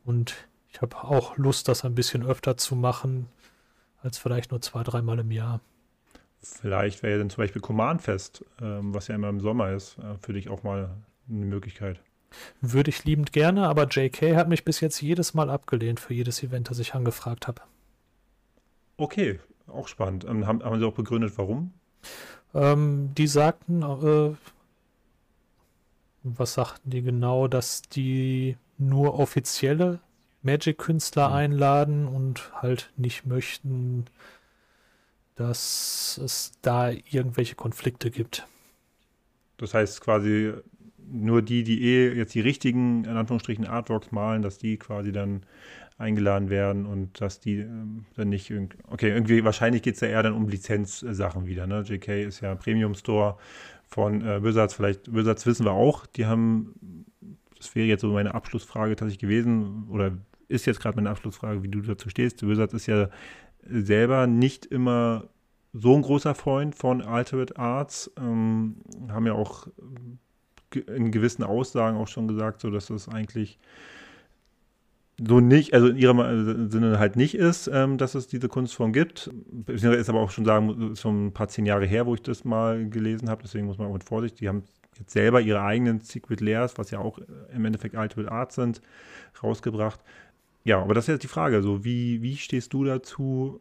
Und 0.06 0.48
ich 0.70 0.82
habe 0.82 1.04
auch 1.04 1.38
Lust, 1.38 1.68
das 1.68 1.86
ein 1.86 1.96
bisschen 1.96 2.26
öfter 2.26 2.58
zu 2.58 2.76
machen, 2.76 3.28
als 4.02 4.18
vielleicht 4.18 4.52
nur 4.52 4.62
zwei, 4.62 4.84
dreimal 4.84 5.20
im 5.20 5.32
Jahr. 5.32 5.62
Vielleicht 6.42 7.04
wäre 7.04 7.14
ja 7.14 7.20
dann 7.20 7.30
zum 7.30 7.44
Beispiel 7.44 7.62
Command 7.62 8.02
Fest, 8.02 8.44
ähm, 8.60 8.94
was 8.94 9.08
ja 9.08 9.16
immer 9.16 9.30
im 9.30 9.40
Sommer 9.40 9.72
ist, 9.72 9.98
äh, 10.00 10.18
für 10.20 10.34
dich 10.34 10.50
auch 10.50 10.64
mal 10.64 10.90
eine 11.30 11.46
Möglichkeit. 11.46 12.02
Würde 12.62 12.90
ich 12.90 13.04
liebend 13.04 13.34
gerne, 13.34 13.68
aber 13.68 13.88
JK 13.88 14.36
hat 14.36 14.48
mich 14.50 14.66
bis 14.66 14.80
jetzt 14.80 15.02
jedes 15.02 15.34
Mal 15.34 15.50
abgelehnt 15.50 16.00
für 16.00 16.14
jedes 16.14 16.44
Event, 16.44 16.70
das 16.70 16.80
ich 16.80 16.94
angefragt 16.94 17.48
habe. 17.48 17.62
Okay, 18.98 19.40
auch 19.68 19.88
spannend. 19.88 20.26
Ähm, 20.26 20.48
haben, 20.48 20.64
haben 20.64 20.80
Sie 20.80 20.86
auch 20.86 20.94
begründet, 20.94 21.34
warum? 21.38 21.74
Ähm, 22.54 23.12
die 23.16 23.28
sagten, 23.28 23.82
äh, 23.82 24.36
was 26.24 26.54
sagten 26.54 26.90
die 26.90 27.02
genau, 27.02 27.48
dass 27.48 27.82
die 27.82 28.58
nur 28.78 29.20
offizielle 29.20 30.00
Magic-Künstler 30.42 31.30
mhm. 31.30 31.36
einladen 31.36 32.08
und 32.08 32.52
halt 32.62 32.92
nicht 32.98 33.26
möchten, 33.26 34.06
dass 35.36 36.20
es 36.24 36.52
da 36.62 36.90
irgendwelche 36.90 37.56
Konflikte 37.56 38.12
gibt. 38.12 38.48
Das 39.58 39.74
heißt 39.74 40.02
quasi, 40.02 40.54
nur 41.14 41.42
die, 41.42 41.64
die 41.64 41.84
eh 41.84 42.14
jetzt 42.14 42.34
die 42.34 42.42
richtigen, 42.42 43.06
in 43.06 43.16
Anführungsstrichen, 43.16 43.66
Artworks 43.66 44.12
malen, 44.12 44.42
dass 44.42 44.58
die 44.58 44.78
quasi 44.78 45.12
dann 45.12 45.44
eingeladen 45.98 46.50
werden 46.50 46.86
und 46.86 47.22
dass 47.22 47.40
die 47.40 47.60
ähm, 47.60 48.06
dann 48.16 48.30
nicht 48.30 48.50
irgendwie, 48.50 48.78
okay, 48.90 49.10
irgendwie 49.10 49.44
wahrscheinlich 49.44 49.84
geht 49.84 49.96
es 49.96 50.02
ja 50.02 50.08
eher 50.08 50.24
dann 50.24 50.34
um 50.34 50.50
Lizenzsachen 50.50 51.46
wieder, 51.46 51.68
ne? 51.68 51.82
JK 51.82 52.26
ist 52.26 52.42
ja 52.42 52.56
Premium 52.56 52.96
Store 52.96 53.38
von 53.88 54.22
äh, 54.22 54.44
Wizards, 54.44 54.74
vielleicht, 54.74 55.14
Wizards 55.14 55.46
wissen 55.46 55.66
wir 55.66 55.72
auch, 55.72 56.06
die 56.08 56.26
haben, 56.26 57.06
das 57.58 57.76
wäre 57.76 57.88
jetzt 57.88 58.02
so 58.02 58.12
meine 58.12 58.34
Abschlussfrage 58.34 58.96
tatsächlich 58.96 59.20
gewesen, 59.20 59.88
oder 59.90 60.18
ist 60.48 60.66
jetzt 60.66 60.82
gerade 60.82 60.96
meine 60.96 61.12
Abschlussfrage, 61.12 61.64
wie 61.64 61.70
du 61.70 61.82
dazu 61.82 62.10
stehst. 62.10 62.46
Wizards 62.46 62.74
ist 62.74 62.88
ja 62.88 63.10
selber 63.64 64.28
nicht 64.28 64.66
immer 64.66 65.30
so 65.74 65.96
ein 65.96 66.02
großer 66.02 66.36
Freund 66.36 66.76
von 66.76 67.02
Alternate 67.02 67.58
Arts, 67.58 68.12
ähm, 68.18 68.78
haben 69.10 69.26
ja 69.26 69.34
auch 69.34 69.68
in 70.76 71.12
gewissen 71.12 71.44
Aussagen 71.44 71.98
auch 71.98 72.08
schon 72.08 72.28
gesagt, 72.28 72.62
so 72.62 72.70
dass 72.70 72.88
das 72.88 73.08
eigentlich 73.08 73.58
so 75.20 75.40
nicht, 75.40 75.74
also 75.74 75.88
in 75.88 75.98
ihrem 75.98 76.70
Sinne 76.70 77.00
halt 77.00 77.16
nicht 77.16 77.36
ist, 77.36 77.70
ähm, 77.72 77.98
dass 77.98 78.16
es 78.16 78.28
diese 78.28 78.48
Kunstform 78.48 78.94
gibt. 78.94 79.32
Ist 79.68 80.10
aber 80.10 80.20
auch 80.20 80.32
schon 80.32 80.46
sagen, 80.46 80.96
schon 80.96 81.28
ein 81.28 81.34
paar 81.34 81.48
zehn 81.48 81.66
Jahre 81.66 81.86
her, 81.86 82.06
wo 82.06 82.16
ich 82.16 82.24
das 82.24 82.46
mal 82.46 82.90
gelesen 82.90 83.30
habe, 83.30 83.44
deswegen 83.44 83.68
muss 83.68 83.78
man 83.78 83.88
auch 83.88 83.94
mit 83.94 84.04
Vorsicht, 84.04 84.40
die 84.40 84.48
haben 84.48 84.64
jetzt 84.98 85.12
selber 85.12 85.42
ihre 85.42 85.62
eigenen 85.62 86.02
Secret 86.02 86.42
Layers, 86.42 86.78
was 86.78 86.92
ja 86.92 87.00
auch 87.00 87.20
im 87.54 87.66
Endeffekt 87.66 87.96
Ultimate 87.96 88.32
Art 88.32 88.52
sind, 88.52 88.82
rausgebracht. 89.42 90.00
Ja, 90.64 90.82
aber 90.82 90.94
das 90.94 91.06
ist 91.06 91.10
jetzt 91.10 91.24
die 91.24 91.28
Frage, 91.28 91.62
so 91.62 91.84
wie, 91.84 92.22
wie 92.22 92.38
stehst 92.38 92.74
du 92.74 92.84
dazu, 92.84 93.60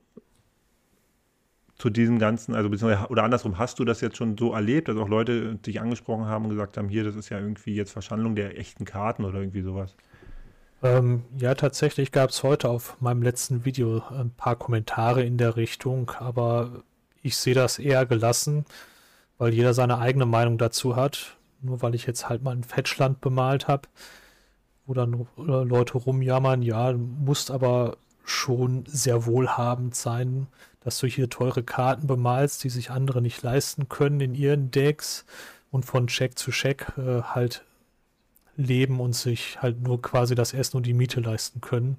zu 1.82 1.90
diesem 1.90 2.20
ganzen, 2.20 2.54
also 2.54 2.70
beziehungsweise, 2.70 3.08
oder 3.08 3.24
andersrum, 3.24 3.58
hast 3.58 3.80
du 3.80 3.84
das 3.84 4.00
jetzt 4.00 4.16
schon 4.16 4.38
so 4.38 4.52
erlebt, 4.52 4.86
dass 4.86 4.96
auch 4.96 5.08
Leute 5.08 5.56
dich 5.56 5.80
angesprochen 5.80 6.26
haben 6.26 6.44
und 6.44 6.50
gesagt 6.50 6.76
haben, 6.76 6.88
hier, 6.88 7.02
das 7.02 7.16
ist 7.16 7.28
ja 7.28 7.40
irgendwie 7.40 7.74
jetzt 7.74 7.90
Verschandlung 7.90 8.36
der 8.36 8.56
echten 8.56 8.84
Karten 8.84 9.24
oder 9.24 9.40
irgendwie 9.40 9.62
sowas? 9.62 9.96
Ähm, 10.84 11.24
ja, 11.36 11.56
tatsächlich 11.56 12.12
gab 12.12 12.30
es 12.30 12.44
heute 12.44 12.68
auf 12.68 13.00
meinem 13.00 13.20
letzten 13.20 13.64
Video 13.64 14.00
ein 14.10 14.30
paar 14.30 14.54
Kommentare 14.54 15.24
in 15.24 15.38
der 15.38 15.56
Richtung, 15.56 16.12
aber 16.20 16.84
ich 17.20 17.36
sehe 17.36 17.54
das 17.54 17.80
eher 17.80 18.06
gelassen, 18.06 18.64
weil 19.38 19.52
jeder 19.52 19.74
seine 19.74 19.98
eigene 19.98 20.24
Meinung 20.24 20.58
dazu 20.58 20.94
hat. 20.94 21.36
Nur 21.62 21.82
weil 21.82 21.96
ich 21.96 22.06
jetzt 22.06 22.28
halt 22.28 22.44
mal 22.44 22.54
ein 22.54 22.62
Fetchland 22.62 23.20
bemalt 23.20 23.66
habe, 23.66 23.88
wo 24.86 24.94
dann 24.94 25.26
Leute 25.36 25.98
rumjammern, 25.98 26.62
ja, 26.62 26.92
musst 26.92 27.50
aber 27.50 27.96
schon 28.24 28.84
sehr 28.86 29.26
wohlhabend 29.26 29.96
sein, 29.96 30.46
dass 30.84 30.98
du 30.98 31.06
hier 31.06 31.28
teure 31.28 31.62
Karten 31.62 32.06
bemalst, 32.06 32.64
die 32.64 32.70
sich 32.70 32.90
andere 32.90 33.22
nicht 33.22 33.42
leisten 33.42 33.88
können 33.88 34.20
in 34.20 34.34
ihren 34.34 34.70
Decks 34.70 35.24
und 35.70 35.84
von 35.84 36.06
Check 36.06 36.38
zu 36.38 36.50
Check 36.50 36.92
äh, 36.98 37.22
halt 37.22 37.64
leben 38.56 39.00
und 39.00 39.14
sich 39.14 39.62
halt 39.62 39.80
nur 39.80 40.02
quasi 40.02 40.34
das 40.34 40.52
Essen 40.52 40.76
und 40.76 40.86
die 40.86 40.94
Miete 40.94 41.20
leisten 41.20 41.60
können. 41.60 41.96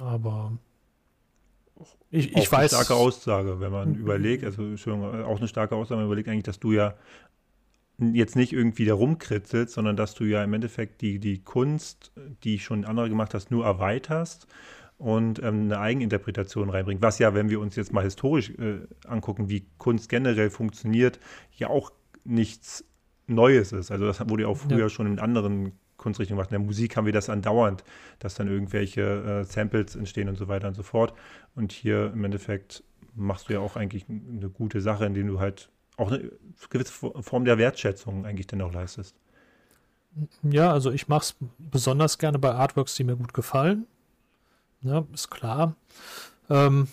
Aber 0.00 0.52
ich, 2.10 2.36
ich 2.36 2.50
weiß. 2.50 2.74
Eine 2.74 2.84
starke 2.84 3.00
Aussage, 3.00 3.60
wenn 3.60 3.72
man 3.72 3.94
überlegt, 3.94 4.44
also 4.44 4.62
auch 4.62 5.38
eine 5.38 5.48
starke 5.48 5.76
Aussage, 5.76 5.98
wenn 5.98 6.06
man 6.06 6.06
überlegt 6.06 6.28
eigentlich, 6.28 6.44
dass 6.44 6.58
du 6.58 6.72
ja 6.72 6.94
jetzt 7.98 8.36
nicht 8.36 8.52
irgendwie 8.52 8.84
da 8.84 8.94
rumkritzelst, 8.94 9.74
sondern 9.74 9.96
dass 9.96 10.14
du 10.14 10.24
ja 10.24 10.42
im 10.44 10.54
Endeffekt 10.54 11.00
die, 11.00 11.18
die 11.18 11.42
Kunst, 11.42 12.12
die 12.44 12.58
schon 12.58 12.84
andere 12.84 13.08
gemacht 13.08 13.34
hast, 13.34 13.50
nur 13.50 13.64
erweiterst 13.64 14.46
und 14.98 15.38
ähm, 15.42 15.64
eine 15.64 15.78
Eigeninterpretation 15.78 16.70
reinbringst. 16.70 17.02
Was 17.02 17.18
ja, 17.18 17.34
wenn 17.34 17.48
wir 17.48 17.60
uns 17.60 17.76
jetzt 17.76 17.92
mal 17.92 18.04
historisch 18.04 18.50
äh, 18.50 18.80
angucken, 19.06 19.48
wie 19.48 19.66
Kunst 19.78 20.08
generell 20.08 20.50
funktioniert, 20.50 21.20
ja 21.56 21.68
auch 21.68 21.92
nichts 22.24 22.84
Neues 23.28 23.72
ist. 23.72 23.90
Also 23.90 24.06
das 24.06 24.28
wurde 24.28 24.42
ja 24.42 24.48
auch 24.48 24.56
früher 24.56 24.78
ja. 24.78 24.88
schon 24.88 25.06
in 25.06 25.18
anderen 25.18 25.72
Kunstrichtungen 25.98 26.38
gemacht. 26.38 26.50
In 26.50 26.60
der 26.60 26.66
Musik 26.66 26.96
haben 26.96 27.06
wir 27.06 27.12
das 27.12 27.28
andauernd, 27.28 27.84
dass 28.18 28.34
dann 28.34 28.48
irgendwelche 28.48 29.02
äh, 29.02 29.44
Samples 29.44 29.94
entstehen 29.94 30.28
und 30.28 30.36
so 30.36 30.48
weiter 30.48 30.68
und 30.68 30.74
so 30.74 30.82
fort. 30.82 31.12
Und 31.54 31.72
hier 31.72 32.12
im 32.12 32.24
Endeffekt 32.24 32.82
machst 33.14 33.48
du 33.48 33.52
ja 33.52 33.60
auch 33.60 33.76
eigentlich 33.76 34.06
eine 34.08 34.48
gute 34.48 34.80
Sache, 34.80 35.04
indem 35.04 35.26
du 35.26 35.40
halt 35.40 35.70
auch 35.96 36.10
eine 36.10 36.30
gewisse 36.70 36.92
Form 36.92 37.44
der 37.44 37.58
Wertschätzung 37.58 38.24
eigentlich 38.24 38.46
dann 38.46 38.62
auch 38.62 38.72
leistest. 38.72 39.14
Ja, 40.42 40.72
also 40.72 40.90
ich 40.90 41.08
mache 41.08 41.22
es 41.22 41.36
besonders 41.58 42.18
gerne 42.18 42.38
bei 42.38 42.52
Artworks, 42.52 42.94
die 42.94 43.04
mir 43.04 43.16
gut 43.16 43.34
gefallen. 43.34 43.86
Ja, 44.82 45.04
ist 45.12 45.30
klar. 45.30 45.74
Ähm, 46.48 46.88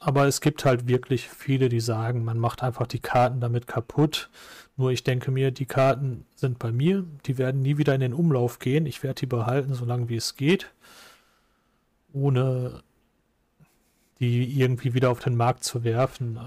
aber 0.00 0.26
es 0.26 0.40
gibt 0.40 0.64
halt 0.64 0.88
wirklich 0.88 1.28
viele, 1.28 1.68
die 1.68 1.80
sagen, 1.80 2.24
man 2.24 2.38
macht 2.38 2.62
einfach 2.62 2.86
die 2.86 3.00
Karten 3.00 3.40
damit 3.40 3.66
kaputt. 3.66 4.30
Nur 4.76 4.90
ich 4.90 5.04
denke 5.04 5.30
mir, 5.30 5.50
die 5.50 5.66
Karten 5.66 6.26
sind 6.34 6.58
bei 6.58 6.72
mir, 6.72 7.04
die 7.26 7.38
werden 7.38 7.62
nie 7.62 7.78
wieder 7.78 7.94
in 7.94 8.00
den 8.00 8.14
Umlauf 8.14 8.58
gehen. 8.58 8.86
Ich 8.86 9.02
werde 9.02 9.20
die 9.20 9.26
behalten, 9.26 9.74
solange 9.74 10.08
wie 10.08 10.16
es 10.16 10.36
geht. 10.36 10.72
Ohne 12.12 12.82
die 14.20 14.58
irgendwie 14.58 14.94
wieder 14.94 15.10
auf 15.10 15.20
den 15.20 15.36
Markt 15.36 15.64
zu 15.64 15.84
werfen. 15.84 16.38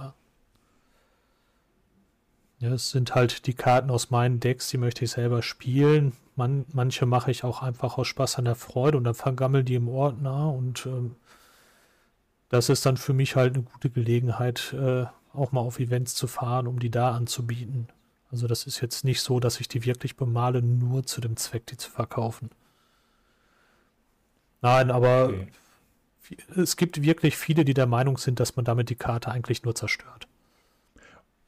Ja, 2.59 2.73
es 2.73 2.89
sind 2.89 3.13
halt 3.13 3.45
die 3.45 3.53
Karten 3.53 3.91
aus 3.91 4.09
meinen 4.09 4.39
Decks, 4.39 4.69
die 4.69 4.77
möchte 4.77 5.05
ich 5.05 5.11
selber 5.11 5.43
spielen. 5.43 6.13
Man, 6.35 6.65
manche 6.73 7.05
mache 7.05 7.29
ich 7.29 7.43
auch 7.43 7.61
einfach 7.61 7.97
aus 7.97 8.07
Spaß 8.07 8.37
an 8.39 8.45
der 8.45 8.55
Freude 8.55 8.97
und 8.97 9.03
dann 9.03 9.13
vergammeln 9.13 9.65
die 9.65 9.75
im 9.75 9.87
Ordner 9.87 10.51
und 10.51 10.85
ähm, 10.87 11.15
das 12.49 12.69
ist 12.69 12.85
dann 12.85 12.97
für 12.97 13.13
mich 13.13 13.35
halt 13.35 13.55
eine 13.55 13.63
gute 13.63 13.89
Gelegenheit, 13.89 14.73
äh, 14.73 15.05
auch 15.33 15.51
mal 15.51 15.61
auf 15.61 15.79
Events 15.79 16.15
zu 16.15 16.27
fahren, 16.27 16.67
um 16.67 16.79
die 16.79 16.89
da 16.89 17.11
anzubieten. 17.11 17.89
Also 18.31 18.47
das 18.47 18.65
ist 18.65 18.81
jetzt 18.81 19.05
nicht 19.05 19.21
so, 19.21 19.39
dass 19.39 19.59
ich 19.59 19.67
die 19.67 19.85
wirklich 19.85 20.15
bemale, 20.15 20.61
nur 20.61 21.05
zu 21.05 21.21
dem 21.21 21.37
Zweck, 21.37 21.65
die 21.67 21.77
zu 21.77 21.89
verkaufen. 21.91 22.49
Nein, 24.61 24.89
aber 24.89 25.29
okay. 25.29 25.47
es 26.55 26.75
gibt 26.75 27.01
wirklich 27.01 27.37
viele, 27.37 27.63
die 27.65 27.73
der 27.73 27.85
Meinung 27.85 28.17
sind, 28.17 28.39
dass 28.39 28.55
man 28.55 28.65
damit 28.65 28.89
die 28.89 28.95
Karte 28.95 29.31
eigentlich 29.31 29.63
nur 29.63 29.75
zerstört. 29.75 30.27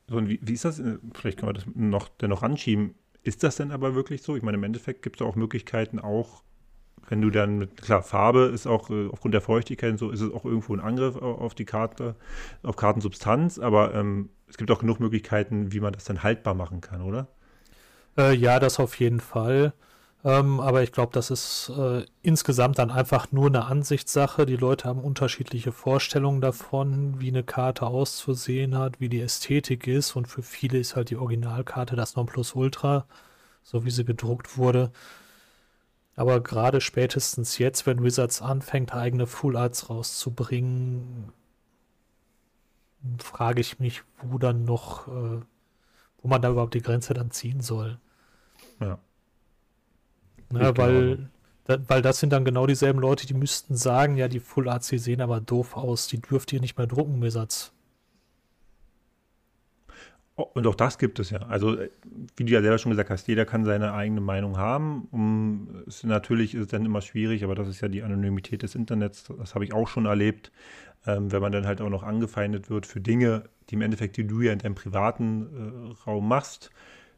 So, 0.10 0.18
und 0.18 0.28
wie, 0.30 0.39
wie 0.41 0.53
ist 0.53 0.66
das? 0.66 0.80
Äh, 0.80 0.97
vielleicht 1.14 1.39
können 1.39 1.49
wir 1.49 1.53
das 1.53 1.66
noch 1.74 2.10
dennoch 2.10 2.43
anschieben. 2.43 2.95
Ist 3.24 3.43
das 3.43 3.57
denn 3.57 3.72
aber 3.72 3.95
wirklich 3.95 4.22
so? 4.24 4.36
Ich 4.36 4.43
meine, 4.43 4.57
im 4.57 4.64
Endeffekt 4.64 5.01
gibt 5.01 5.22
es 5.22 5.28
auch 5.28 5.36
Möglichkeiten, 5.36 5.99
auch 5.99 6.43
wenn 7.10 7.22
du 7.22 7.30
dann 7.30 7.57
mit, 7.57 7.82
klar, 7.82 8.03
Farbe 8.03 8.51
ist 8.53 8.68
auch 8.68 8.89
äh, 8.89 9.07
aufgrund 9.07 9.34
der 9.34 9.41
Feuchtigkeit 9.41 9.91
und 9.91 9.97
so, 9.97 10.12
ist 10.12 10.22
es 10.22 10.32
auch 10.32 10.45
irgendwo 10.45 10.74
ein 10.74 10.80
Angriff 10.80 11.16
auf 11.16 11.55
die 11.55 11.66
Karte, 11.66 12.16
auf 12.64 12.76
Kartensubstanz, 12.76 13.57
aber 13.57 13.95
ähm, 13.95 14.30
es 14.47 14.57
gibt 14.57 14.70
auch 14.72 14.80
genug 14.80 14.99
Möglichkeiten, 14.99 15.74
wie 15.74 15.80
man 15.80 15.93
das 15.93 16.03
dann 16.03 16.24
haltbar 16.24 16.53
machen 16.53 16.82
kann, 16.82 17.01
oder? 17.01 17.28
Äh, 18.18 18.36
ja, 18.36 18.60
das 18.60 18.80
auf 18.80 18.95
jeden 18.99 19.20
Fall. 19.20 19.74
Ähm, 20.26 20.59
aber 20.59 20.84
ich 20.84 20.91
glaube, 20.91 21.13
das 21.13 21.32
ist 21.32 21.70
äh, 21.70 22.05
insgesamt 22.22 22.78
dann 22.78 22.91
einfach 22.91 23.32
nur 23.32 23.47
eine 23.47 23.65
Ansichtssache. 23.65 24.45
Die 24.45 24.57
Leute 24.57 24.88
haben 24.89 24.99
unterschiedliche 24.99 25.72
Vorstellungen 25.72 26.41
davon, 26.41 27.22
wie 27.22 27.30
eine 27.30 27.43
Karte 27.43 27.86
auszusehen 27.88 28.78
hat, 28.78 28.99
wie 28.99 29.07
die 29.07 29.22
Ästhetik 29.22 29.88
ist. 29.88 30.15
Und 30.15 30.28
für 30.28 30.43
viele 30.43 30.78
ist 30.78 30.95
halt 30.95 31.09
die 31.09 31.15
Originalkarte 31.15 31.95
das 31.95 32.15
Nonplusultra, 32.17 33.05
so 33.63 33.86
wie 33.86 33.91
sie 33.91 34.03
gedruckt 34.03 34.57
wurde. 34.57 34.91
Aber 36.17 36.41
gerade 36.41 36.82
spätestens 36.82 37.57
jetzt, 37.57 37.86
wenn 37.86 38.03
Wizards 38.03 38.41
anfängt, 38.41 38.93
eigene 38.93 39.26
Full 39.26 39.55
Arts 39.55 39.89
rauszubringen, 39.89 41.32
frage 43.20 43.61
ich 43.61 43.80
mich, 43.80 44.03
wo 44.22 44.38
dann 44.38 44.65
noch, 44.65 45.07
äh, 45.07 45.39
wo 46.22 46.28
man 46.28 46.41
da 46.41 46.49
überhaupt 46.49 46.74
die 46.74 46.82
Grenze 46.82 47.13
dann 47.13 47.32
ziehen 47.32 47.61
soll. 47.61 47.99
Ja. 48.82 48.99
Na, 50.51 50.75
weil, 50.77 51.29
da, 51.65 51.77
weil 51.87 52.01
das 52.01 52.19
sind 52.19 52.31
dann 52.33 52.45
genau 52.45 52.65
dieselben 52.65 52.99
Leute, 52.99 53.27
die 53.27 53.33
müssten 53.33 53.75
sagen, 53.75 54.17
ja, 54.17 54.27
die 54.27 54.39
Full 54.39 54.67
Arts, 54.67 54.87
die 54.87 54.97
sehen 54.97 55.21
aber 55.21 55.39
doof 55.41 55.77
aus, 55.77 56.07
die 56.07 56.19
dürft 56.21 56.51
ihr 56.53 56.61
nicht 56.61 56.77
mehr 56.77 56.87
drucken, 56.87 57.21
Wizards. 57.21 57.71
Oh, 60.39 60.47
und 60.53 60.65
auch 60.67 60.75
das 60.75 60.97
gibt 60.97 61.19
es 61.19 61.31
ja. 61.31 61.39
Also, 61.49 61.77
wie 62.37 62.45
du 62.45 62.53
ja 62.53 62.61
selber 62.61 62.77
schon 62.77 62.91
gesagt 62.91 63.09
hast, 63.09 63.27
jeder 63.27 63.45
kann 63.45 63.65
seine 63.65 63.93
eigene 63.93 64.21
Meinung 64.21 64.57
haben. 64.57 65.09
Um, 65.11 65.83
es, 65.85 66.05
natürlich 66.05 66.55
ist 66.55 66.61
es 66.61 66.67
dann 66.67 66.85
immer 66.85 67.01
schwierig, 67.01 67.43
aber 67.43 67.55
das 67.55 67.67
ist 67.67 67.81
ja 67.81 67.89
die 67.89 68.03
Anonymität 68.03 68.63
des 68.63 68.73
Internets. 68.73 69.25
Das 69.37 69.53
habe 69.53 69.65
ich 69.65 69.73
auch 69.73 69.89
schon 69.89 70.05
erlebt, 70.05 70.53
ähm, 71.05 71.29
wenn 71.33 71.41
man 71.41 71.51
dann 71.51 71.67
halt 71.67 71.81
auch 71.81 71.89
noch 71.89 72.03
angefeindet 72.03 72.69
wird 72.69 72.85
für 72.85 73.01
Dinge, 73.01 73.49
die 73.69 73.75
im 73.75 73.81
Endeffekt, 73.81 74.15
die 74.15 74.25
du 74.25 74.39
ja 74.39 74.53
in 74.53 74.59
deinem 74.59 74.75
privaten 74.75 75.91
äh, 75.91 76.03
Raum 76.05 76.29
machst. 76.29 76.71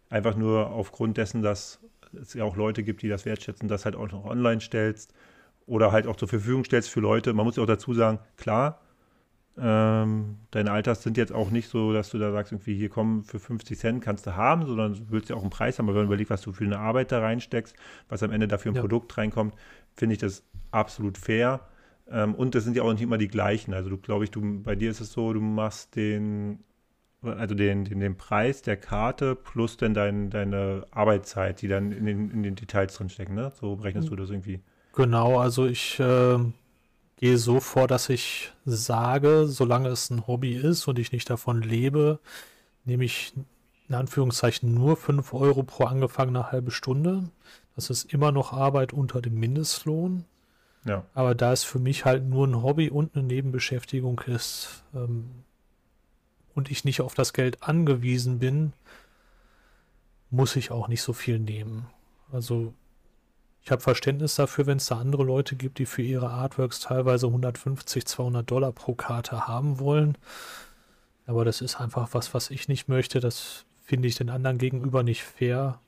Einfach 0.09 0.35
nur 0.35 0.71
aufgrund 0.71 1.17
dessen, 1.17 1.43
dass 1.43 1.79
es 2.13 2.33
ja 2.33 2.43
auch 2.43 2.55
Leute 2.55 2.83
gibt, 2.83 3.01
die 3.01 3.09
das 3.09 3.25
wertschätzen, 3.25 3.67
das 3.67 3.85
halt 3.85 3.95
auch 3.95 4.11
noch 4.11 4.25
online 4.25 4.61
stellst 4.61 5.13
oder 5.65 5.91
halt 5.91 6.07
auch 6.07 6.15
zur 6.15 6.27
Verfügung 6.27 6.63
stellst 6.63 6.89
für 6.89 6.99
Leute. 6.99 7.33
Man 7.33 7.45
muss 7.45 7.55
ja 7.55 7.63
auch 7.63 7.67
dazu 7.67 7.93
sagen, 7.93 8.19
klar, 8.37 8.81
ähm, 9.57 10.37
deine 10.51 10.71
Alters 10.71 11.03
sind 11.03 11.17
jetzt 11.17 11.33
auch 11.33 11.51
nicht 11.51 11.67
so, 11.67 11.93
dass 11.93 12.09
du 12.09 12.17
da 12.17 12.31
sagst, 12.31 12.51
irgendwie 12.53 12.75
hier 12.75 12.89
kommen 12.89 13.23
für 13.23 13.39
50 13.39 13.77
Cent 13.77 14.03
kannst 14.03 14.25
du 14.25 14.35
haben, 14.35 14.65
sondern 14.65 14.93
du 14.93 15.01
willst 15.09 15.29
ja 15.29 15.35
auch 15.35 15.41
einen 15.41 15.49
Preis 15.49 15.77
haben. 15.77 15.87
Aber 15.87 15.95
wenn 15.95 16.03
du 16.03 16.07
überlegst, 16.07 16.31
was 16.31 16.41
du 16.41 16.53
für 16.53 16.63
eine 16.63 16.79
Arbeit 16.79 17.11
da 17.11 17.19
reinsteckst, 17.19 17.75
was 18.07 18.23
am 18.23 18.31
Ende 18.31 18.47
dafür 18.47 18.71
ein 18.71 18.75
ja. 18.75 18.81
Produkt 18.81 19.17
reinkommt, 19.17 19.55
finde 19.95 20.13
ich 20.13 20.19
das 20.19 20.43
absolut 20.71 21.17
fair. 21.17 21.67
Ähm, 22.09 22.33
und 22.33 22.55
das 22.55 22.63
sind 22.63 22.77
ja 22.77 22.83
auch 22.83 22.91
nicht 22.91 23.01
immer 23.01 23.17
die 23.17 23.27
gleichen. 23.27 23.73
Also 23.73 23.89
du 23.89 23.97
glaube 23.97 24.23
ich, 24.23 24.31
du 24.31 24.63
bei 24.63 24.75
dir 24.75 24.89
ist 24.89 25.01
es 25.01 25.11
so, 25.11 25.33
du 25.33 25.41
machst 25.41 25.95
den 25.95 26.63
also 27.23 27.53
den, 27.55 27.85
den, 27.85 27.99
den 27.99 28.17
Preis 28.17 28.61
der 28.61 28.77
Karte 28.77 29.35
plus 29.35 29.77
dann 29.77 29.93
dein, 29.93 30.29
deine 30.29 30.85
Arbeitszeit, 30.91 31.61
die 31.61 31.67
dann 31.67 31.91
in 31.91 32.05
den, 32.05 32.31
in 32.31 32.43
den 32.43 32.55
Details 32.55 32.95
drinstecken, 32.95 33.35
ne? 33.35 33.51
So 33.59 33.75
berechnest 33.75 34.09
du 34.09 34.15
das 34.15 34.29
irgendwie. 34.29 34.61
Genau, 34.93 35.39
also 35.39 35.67
ich 35.67 35.99
äh, 35.99 36.39
gehe 37.17 37.37
so 37.37 37.59
vor, 37.59 37.87
dass 37.87 38.09
ich 38.09 38.51
sage, 38.65 39.45
solange 39.47 39.89
es 39.89 40.09
ein 40.09 40.25
Hobby 40.27 40.53
ist 40.53 40.87
und 40.87 40.99
ich 40.99 41.11
nicht 41.11 41.29
davon 41.29 41.61
lebe, 41.61 42.19
nehme 42.83 43.05
ich 43.05 43.33
in 43.87 43.95
Anführungszeichen 43.95 44.73
nur 44.73 44.97
5 44.97 45.33
Euro 45.33 45.63
pro 45.63 45.85
angefangene 45.85 46.51
halbe 46.51 46.71
Stunde. 46.71 47.29
Das 47.75 47.89
ist 47.89 48.11
immer 48.11 48.31
noch 48.31 48.53
Arbeit 48.53 48.93
unter 48.93 49.21
dem 49.21 49.39
Mindestlohn. 49.39 50.25
Ja. 50.85 51.05
Aber 51.13 51.35
da 51.35 51.53
es 51.53 51.63
für 51.63 51.77
mich 51.77 52.05
halt 52.05 52.25
nur 52.25 52.47
ein 52.47 52.63
Hobby 52.63 52.89
und 52.89 53.15
eine 53.15 53.23
Nebenbeschäftigung 53.23 54.19
ist, 54.25 54.83
ähm, 54.95 55.29
und 56.53 56.71
ich 56.71 56.85
nicht 56.85 57.01
auf 57.01 57.13
das 57.13 57.33
Geld 57.33 57.63
angewiesen 57.63 58.39
bin, 58.39 58.73
muss 60.29 60.55
ich 60.55 60.71
auch 60.71 60.87
nicht 60.87 61.01
so 61.01 61.13
viel 61.13 61.39
nehmen. 61.39 61.87
Also 62.31 62.73
ich 63.63 63.71
habe 63.71 63.81
Verständnis 63.81 64.35
dafür, 64.35 64.65
wenn 64.65 64.77
es 64.77 64.87
da 64.87 64.97
andere 64.97 65.23
Leute 65.23 65.55
gibt, 65.55 65.77
die 65.77 65.85
für 65.85 66.01
ihre 66.01 66.29
Artworks 66.29 66.79
teilweise 66.79 67.27
150, 67.27 68.05
200 68.05 68.49
Dollar 68.49 68.71
pro 68.71 68.95
Karte 68.95 69.47
haben 69.47 69.79
wollen. 69.79 70.17
Aber 71.27 71.45
das 71.45 71.61
ist 71.61 71.79
einfach 71.79 72.09
was, 72.13 72.33
was 72.33 72.49
ich 72.49 72.67
nicht 72.67 72.87
möchte. 72.87 73.19
Das 73.19 73.65
finde 73.83 74.07
ich 74.07 74.15
den 74.15 74.29
anderen 74.29 74.57
gegenüber 74.57 75.03
nicht 75.03 75.23
fair. 75.23 75.79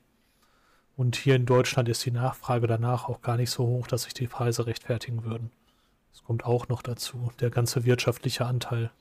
Und 0.96 1.16
hier 1.16 1.34
in 1.34 1.46
Deutschland 1.46 1.88
ist 1.88 2.04
die 2.04 2.12
Nachfrage 2.12 2.68
danach 2.68 3.08
auch 3.08 3.20
gar 3.20 3.36
nicht 3.36 3.50
so 3.50 3.66
hoch, 3.66 3.88
dass 3.88 4.04
sich 4.04 4.14
die 4.14 4.28
Preise 4.28 4.66
rechtfertigen 4.66 5.24
würden. 5.24 5.50
Das 6.12 6.22
kommt 6.22 6.44
auch 6.44 6.68
noch 6.68 6.82
dazu, 6.82 7.32
der 7.40 7.50
ganze 7.50 7.84
wirtschaftliche 7.84 8.46
Anteil. 8.46 8.92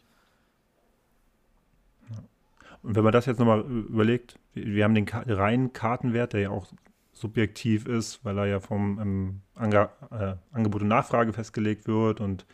Und 2.83 2.95
wenn 2.95 3.03
man 3.03 3.13
das 3.13 3.25
jetzt 3.25 3.39
nochmal 3.39 3.61
überlegt, 3.61 4.39
wir 4.53 4.83
haben 4.83 4.93
den 4.93 5.07
reinen 5.07 5.73
Kartenwert, 5.73 6.33
der 6.33 6.41
ja 6.41 6.49
auch 6.49 6.67
subjektiv 7.13 7.85
ist, 7.85 8.25
weil 8.25 8.37
er 8.37 8.45
ja 8.45 8.59
vom 8.59 8.99
ähm, 8.99 9.41
Ange 9.55 9.89
äh, 10.11 10.35
Angebot 10.51 10.81
und 10.81 10.89
Nachfrage 10.89 11.31
festgelegt 11.31 11.87
wird 11.87 12.19
und 12.19 12.45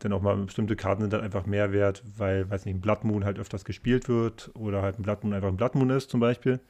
dann 0.00 0.12
auch 0.12 0.22
mal 0.22 0.36
bestimmte 0.36 0.76
Karten 0.76 1.02
sind 1.02 1.12
dann 1.12 1.22
einfach 1.22 1.46
mehr 1.46 1.72
wert, 1.72 2.02
weil, 2.16 2.48
weiß 2.50 2.66
nicht, 2.66 2.76
ein 2.76 2.80
Blood 2.80 3.04
Moon 3.04 3.24
halt 3.24 3.38
öfters 3.38 3.64
gespielt 3.64 4.08
wird 4.08 4.50
oder 4.54 4.82
halt 4.82 4.98
ein 4.98 5.02
Blood 5.02 5.24
Moon 5.24 5.32
einfach 5.32 5.48
ein 5.48 5.56
Blood 5.56 5.74
Moon 5.74 5.90
ist 5.90 6.10
zum 6.10 6.20
Beispiel. 6.20 6.60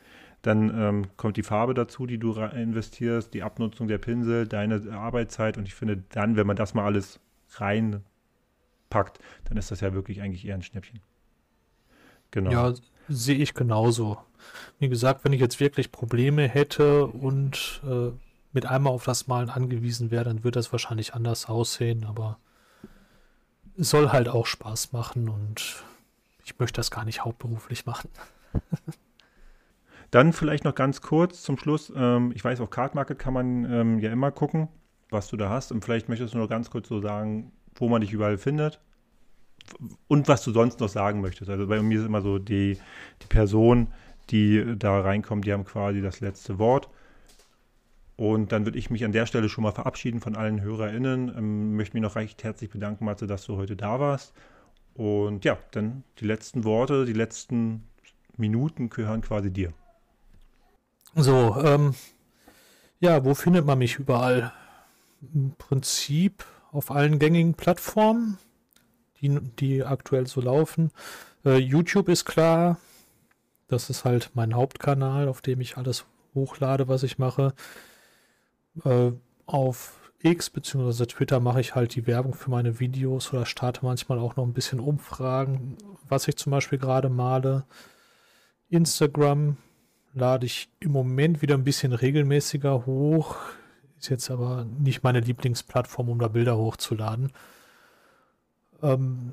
Dann 0.43 0.71
ähm, 0.79 1.07
kommt 1.17 1.37
die 1.37 1.43
Farbe 1.43 1.75
dazu, 1.75 2.07
die 2.07 2.19
du 2.19 2.33
investierst, 2.35 3.33
die 3.33 3.43
Abnutzung 3.43 3.89
der 3.89 3.99
Pinsel, 3.99 4.47
deine 4.47 4.93
Arbeitszeit 4.93 5.57
und 5.57 5.67
ich 5.67 5.75
finde 5.75 6.05
dann, 6.11 6.37
wenn 6.37 6.47
man 6.47 6.57
das 6.57 6.75
mal 6.75 6.85
alles 6.85 7.19
reinpackt, 7.57 9.19
dann 9.45 9.57
ist 9.57 9.71
das 9.71 9.81
ja 9.81 9.95
wirklich 9.95 10.21
eigentlich 10.21 10.47
eher 10.47 10.55
ein 10.55 10.63
Schnäppchen. 10.63 11.01
Genau. 12.31 12.51
Ja, 12.51 12.75
sehe 13.09 13.37
ich 13.37 13.55
genauso. 13.55 14.19
Wie 14.79 14.89
gesagt, 14.89 15.25
wenn 15.25 15.33
ich 15.33 15.41
jetzt 15.41 15.61
wirklich 15.61 15.93
Probleme 15.93 16.49
hätte 16.49 17.07
und 17.07 17.81
äh, 17.85 18.11
mit 18.53 18.67
einmal 18.67 18.93
auf 18.93 19.05
das 19.05 19.27
Malen 19.27 19.51
angewiesen 19.51 20.11
wäre, 20.11 20.25
dann 20.25 20.45
würde 20.45 20.59
das 20.59 20.73
wahrscheinlich 20.73 21.15
anders 21.15 21.47
aussehen, 21.47 22.05
aber 22.05 22.39
es 23.77 23.91
soll 23.91 24.11
halt 24.11 24.29
auch 24.29 24.47
Spaß 24.47 24.93
machen 24.93 25.29
und 25.29 25.83
ich 26.45 26.59
möchte 26.59 26.79
das 26.79 26.91
gar 26.91 27.05
nicht 27.05 27.25
hauptberuflich 27.25 27.87
machen. 27.87 28.11
Dann 30.11 30.33
vielleicht 30.33 30.65
noch 30.65 30.77
ganz 30.77 31.01
kurz 31.01 31.43
zum 31.43 31.59
Schluss. 31.59 31.93
Ähm, 31.97 32.31
ich 32.35 32.45
weiß, 32.45 32.61
auf 32.61 32.71
Card 32.71 32.95
Market 32.95 33.19
kann 33.19 33.35
man 33.35 33.65
ähm, 33.65 33.99
ja 33.99 34.13
immer 34.13 34.31
gucken, 34.31 34.69
was 35.11 35.27
du 35.27 35.37
da 35.37 35.49
hast. 35.49 35.73
Und 35.73 35.85
vielleicht 35.85 36.09
möchtest 36.09 36.35
du 36.35 36.39
nur 36.39 36.49
ganz 36.49 36.71
kurz 36.71 36.89
so 36.89 37.01
sagen, 37.01 37.51
wo 37.75 37.89
man 37.89 38.01
dich 38.01 38.13
überall 38.13 38.39
findet 38.39 38.81
und 40.09 40.29
was 40.29 40.43
du 40.43 40.53
sonst 40.53 40.81
noch 40.81 40.89
sagen 40.89 41.21
möchtest. 41.21 41.51
Also 41.51 41.67
bei 41.67 41.81
mir 41.83 42.01
ist 42.01 42.07
immer 42.07 42.23
so, 42.23 42.39
die, 42.39 42.79
die 43.23 43.27
Person, 43.27 43.89
die 44.31 44.77
da 44.79 45.01
reinkommt, 45.01 45.47
die 45.47 45.53
haben 45.53 45.65
quasi 45.65 46.01
das 46.01 46.21
letzte 46.21 46.59
Wort. 46.59 46.89
Und 48.17 48.53
dann 48.53 48.65
würde 48.65 48.79
ich 48.79 48.91
mich 48.91 49.05
an 49.05 49.13
der 49.13 49.27
Stelle 49.27 49.49
schon 49.49 49.65
mal 49.65 49.73
verabschieden 49.73 50.21
von 50.21 50.37
allen 50.37 50.61
HörerInnen. 50.61 51.33
Ähm, 51.37 51.77
möchte 51.77 51.97
mich 51.97 52.03
noch 52.03 52.17
recht 52.17 52.45
herzlich 52.45 52.71
bedanken, 52.71 53.05
Matze, 53.05 53.27
dass 53.27 53.45
du 53.45 53.57
heute 53.57 53.77
da 53.77 53.99
warst. 53.99 54.33
Und 54.95 55.45
ja, 55.45 55.59
dann 55.73 56.05
die 56.21 56.25
letzten 56.25 56.63
Worte, 56.63 57.05
die 57.05 57.13
letzten 57.13 57.85
Minuten 58.37 58.89
gehören 58.89 59.21
quasi 59.21 59.51
dir. 59.51 59.73
So, 61.17 61.57
ähm, 61.61 61.95
ja, 63.01 63.25
wo 63.25 63.35
findet 63.35 63.67
man 63.67 63.79
mich 63.79 63.99
überall? 63.99 64.53
Im 65.35 65.53
Prinzip 65.59 66.45
auf 66.71 66.91
allen 66.91 67.19
gängigen 67.19 67.55
Plattformen 67.55 68.39
die, 69.25 69.41
die 69.59 69.85
aktuell 69.85 70.27
so 70.27 70.41
laufen. 70.41 70.91
Äh, 71.45 71.59
YouTube 71.59 72.09
ist 72.09 72.25
klar. 72.25 72.79
Das 73.69 73.91
ist 73.91 74.05
halt 74.05 74.31
mein 74.35 74.55
Hauptkanal, 74.55 75.29
auf 75.29 75.41
dem 75.41 75.61
ich 75.61 75.77
alles 75.77 76.05
hochlade, 76.35 76.89
was 76.89 77.03
ich 77.03 77.19
mache. 77.19 77.55
Äh, 78.85 79.13
auf 79.47 80.01
X 80.23 80.51
bzw. 80.51 81.07
Twitter 81.07 81.41
mache 81.41 81.61
ich 81.61 81.75
halt 81.75 81.95
die 81.95 82.07
Werbung 82.07 82.35
für 82.35 82.51
meine 82.51 82.81
Videos 82.81 83.33
oder 83.33 83.47
starte 83.47 83.85
manchmal 83.85 84.19
auch 84.19 84.37
noch 84.37 84.45
ein 84.45 84.55
bisschen 84.55 84.81
Umfragen, 84.81 85.77
was 86.09 86.29
ich 86.29 86.37
zum 86.37 86.51
Beispiel 86.51 86.79
gerade 86.79 87.09
male. 87.09 87.65
Instagram 88.71 89.57
lade 90.15 90.47
ich 90.47 90.69
im 90.81 90.93
Moment 90.93 91.43
wieder 91.43 91.55
ein 91.55 91.65
bisschen 91.65 91.93
regelmäßiger 91.93 92.87
hoch. 92.87 93.37
Ist 93.99 94.09
jetzt 94.09 94.31
aber 94.31 94.65
nicht 94.65 95.03
meine 95.03 95.21
Lieblingsplattform, 95.21 96.09
um 96.09 96.19
da 96.19 96.29
Bilder 96.29 96.57
hochzuladen. 96.57 97.33
Ähm, 98.85 99.33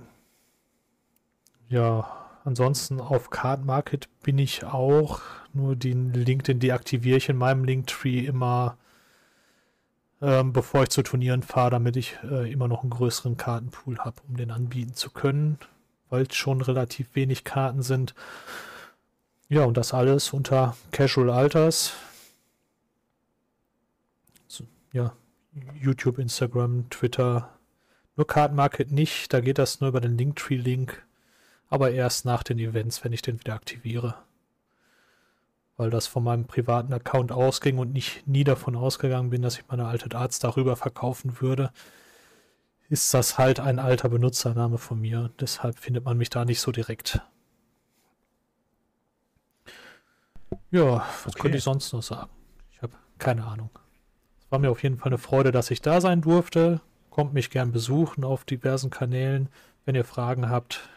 ja, 1.67 2.09
ansonsten 2.45 3.01
auf 3.01 3.29
Card 3.29 3.65
Market 3.65 4.07
bin 4.23 4.39
ich 4.39 4.63
auch. 4.63 5.21
Nur 5.53 5.75
den 5.75 6.13
Link, 6.13 6.45
den 6.45 6.59
deaktiviere 6.59 7.17
ich 7.17 7.27
in 7.27 7.35
meinem 7.35 7.65
Linktree 7.65 8.25
immer, 8.25 8.77
ähm, 10.21 10.53
bevor 10.53 10.83
ich 10.83 10.89
zu 10.89 11.03
Turnieren 11.03 11.43
fahre, 11.43 11.71
damit 11.71 11.97
ich 11.97 12.17
äh, 12.23 12.49
immer 12.51 12.69
noch 12.69 12.81
einen 12.81 12.91
größeren 12.91 13.35
Kartenpool 13.35 13.99
habe, 13.99 14.21
um 14.29 14.37
den 14.37 14.51
anbieten 14.51 14.93
zu 14.93 15.09
können, 15.09 15.59
weil 16.09 16.23
es 16.23 16.35
schon 16.35 16.61
relativ 16.61 17.13
wenig 17.15 17.43
Karten 17.43 17.81
sind. 17.81 18.15
Ja, 19.49 19.65
und 19.65 19.75
das 19.75 19.93
alles 19.93 20.31
unter 20.31 20.77
Casual 20.91 21.29
Alters. 21.29 21.93
So, 24.47 24.63
ja, 24.93 25.11
YouTube, 25.81 26.19
Instagram, 26.19 26.89
Twitter, 26.89 27.49
nur 28.15 28.27
Card 28.27 28.53
Market 28.53 28.91
nicht, 28.91 29.33
da 29.33 29.39
geht 29.41 29.57
das 29.57 29.79
nur 29.81 29.89
über 29.89 30.01
den 30.01 30.17
Linktree-Link, 30.17 31.05
aber 31.69 31.91
erst 31.91 32.25
nach 32.25 32.43
den 32.43 32.59
Events, 32.59 33.03
wenn 33.03 33.13
ich 33.13 33.21
den 33.21 33.39
wieder 33.39 33.53
aktiviere. 33.53 34.15
weil 35.77 35.89
das 35.89 36.05
von 36.05 36.23
meinem 36.23 36.45
privaten 36.45 36.93
Account 36.93 37.31
ausging 37.31 37.79
und 37.79 37.95
ich 37.95 38.23
nie 38.27 38.43
davon 38.43 38.75
ausgegangen 38.75 39.31
bin, 39.31 39.41
dass 39.41 39.57
ich 39.57 39.67
meine 39.67 39.87
alte 39.87 40.15
Arzt 40.15 40.43
darüber 40.43 40.75
verkaufen 40.75 41.41
würde, 41.41 41.71
ist 42.89 43.13
das 43.15 43.37
halt 43.39 43.59
ein 43.59 43.79
alter 43.79 44.09
Benutzername 44.09 44.77
von 44.77 44.99
mir. 45.01 45.31
Deshalb 45.39 45.79
findet 45.79 46.05
man 46.05 46.17
mich 46.17 46.29
da 46.29 46.45
nicht 46.45 46.59
so 46.61 46.71
direkt. 46.71 47.21
Ja, 50.69 50.97
was 51.23 51.27
okay. 51.33 51.41
könnte 51.41 51.57
ich 51.57 51.63
sonst 51.63 51.91
noch 51.93 52.03
sagen? 52.03 52.29
Ich 52.71 52.81
habe 52.83 52.93
keine 53.17 53.45
Ahnung. 53.45 53.71
Es 54.39 54.51
war 54.51 54.59
mir 54.59 54.69
auf 54.69 54.83
jeden 54.83 54.97
Fall 54.97 55.07
eine 55.07 55.17
Freude, 55.17 55.51
dass 55.51 55.71
ich 55.71 55.81
da 55.81 55.99
sein 55.99 56.21
durfte. 56.21 56.81
Kommt 57.11 57.33
mich 57.33 57.49
gern 57.49 57.71
besuchen 57.71 58.23
auf 58.23 58.45
diversen 58.45 58.89
Kanälen. 58.89 59.49
Wenn 59.85 59.95
ihr 59.95 60.05
Fragen 60.05 60.49
habt, 60.49 60.89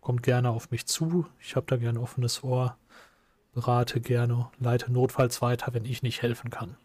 kommt 0.00 0.22
gerne 0.22 0.50
auf 0.50 0.70
mich 0.70 0.86
zu. 0.86 1.26
Ich 1.40 1.56
habe 1.56 1.66
da 1.66 1.76
gern 1.76 1.96
offenes 1.96 2.44
Ohr 2.44 2.76
berate 3.52 4.00
gerne, 4.00 4.48
leite 4.60 4.92
notfalls 4.92 5.42
weiter, 5.42 5.74
wenn 5.74 5.84
ich 5.86 6.02
nicht 6.02 6.22
helfen 6.22 6.50
kann. 6.50 6.76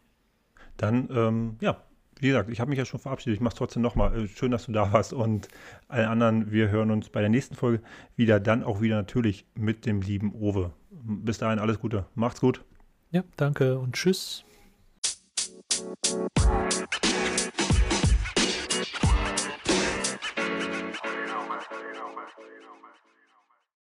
Dann, 0.77 1.09
ähm, 1.11 1.57
ja, 1.59 1.81
wie 2.19 2.27
gesagt, 2.27 2.49
ich 2.49 2.61
habe 2.61 2.69
mich 2.69 2.79
ja 2.79 2.85
schon 2.85 2.99
verabschiedet. 2.99 3.35
Ich 3.35 3.41
mache 3.41 3.53
es 3.53 3.57
trotzdem 3.57 3.81
nochmal. 3.81 4.17
Äh, 4.17 4.27
schön, 4.29 4.51
dass 4.51 4.65
du 4.65 4.71
da 4.71 4.91
warst. 4.93 5.11
Und 5.11 5.49
allen 5.89 6.07
anderen, 6.07 6.51
wir 6.51 6.69
hören 6.69 6.91
uns 6.91 7.09
bei 7.09 7.19
der 7.19 7.29
nächsten 7.29 7.55
Folge 7.55 7.83
wieder. 8.15 8.39
Dann 8.39 8.63
auch 8.63 8.79
wieder 8.79 8.95
natürlich 8.95 9.45
mit 9.53 9.85
dem 9.85 10.01
lieben 10.01 10.33
Owe. 10.33 10.71
Bis 10.89 11.37
dahin 11.39 11.59
alles 11.59 11.79
Gute. 11.79 12.05
Macht's 12.15 12.39
gut. 12.39 12.63
Ja, 13.11 13.23
danke 13.35 13.77
und 13.77 13.95
tschüss. 13.95 14.45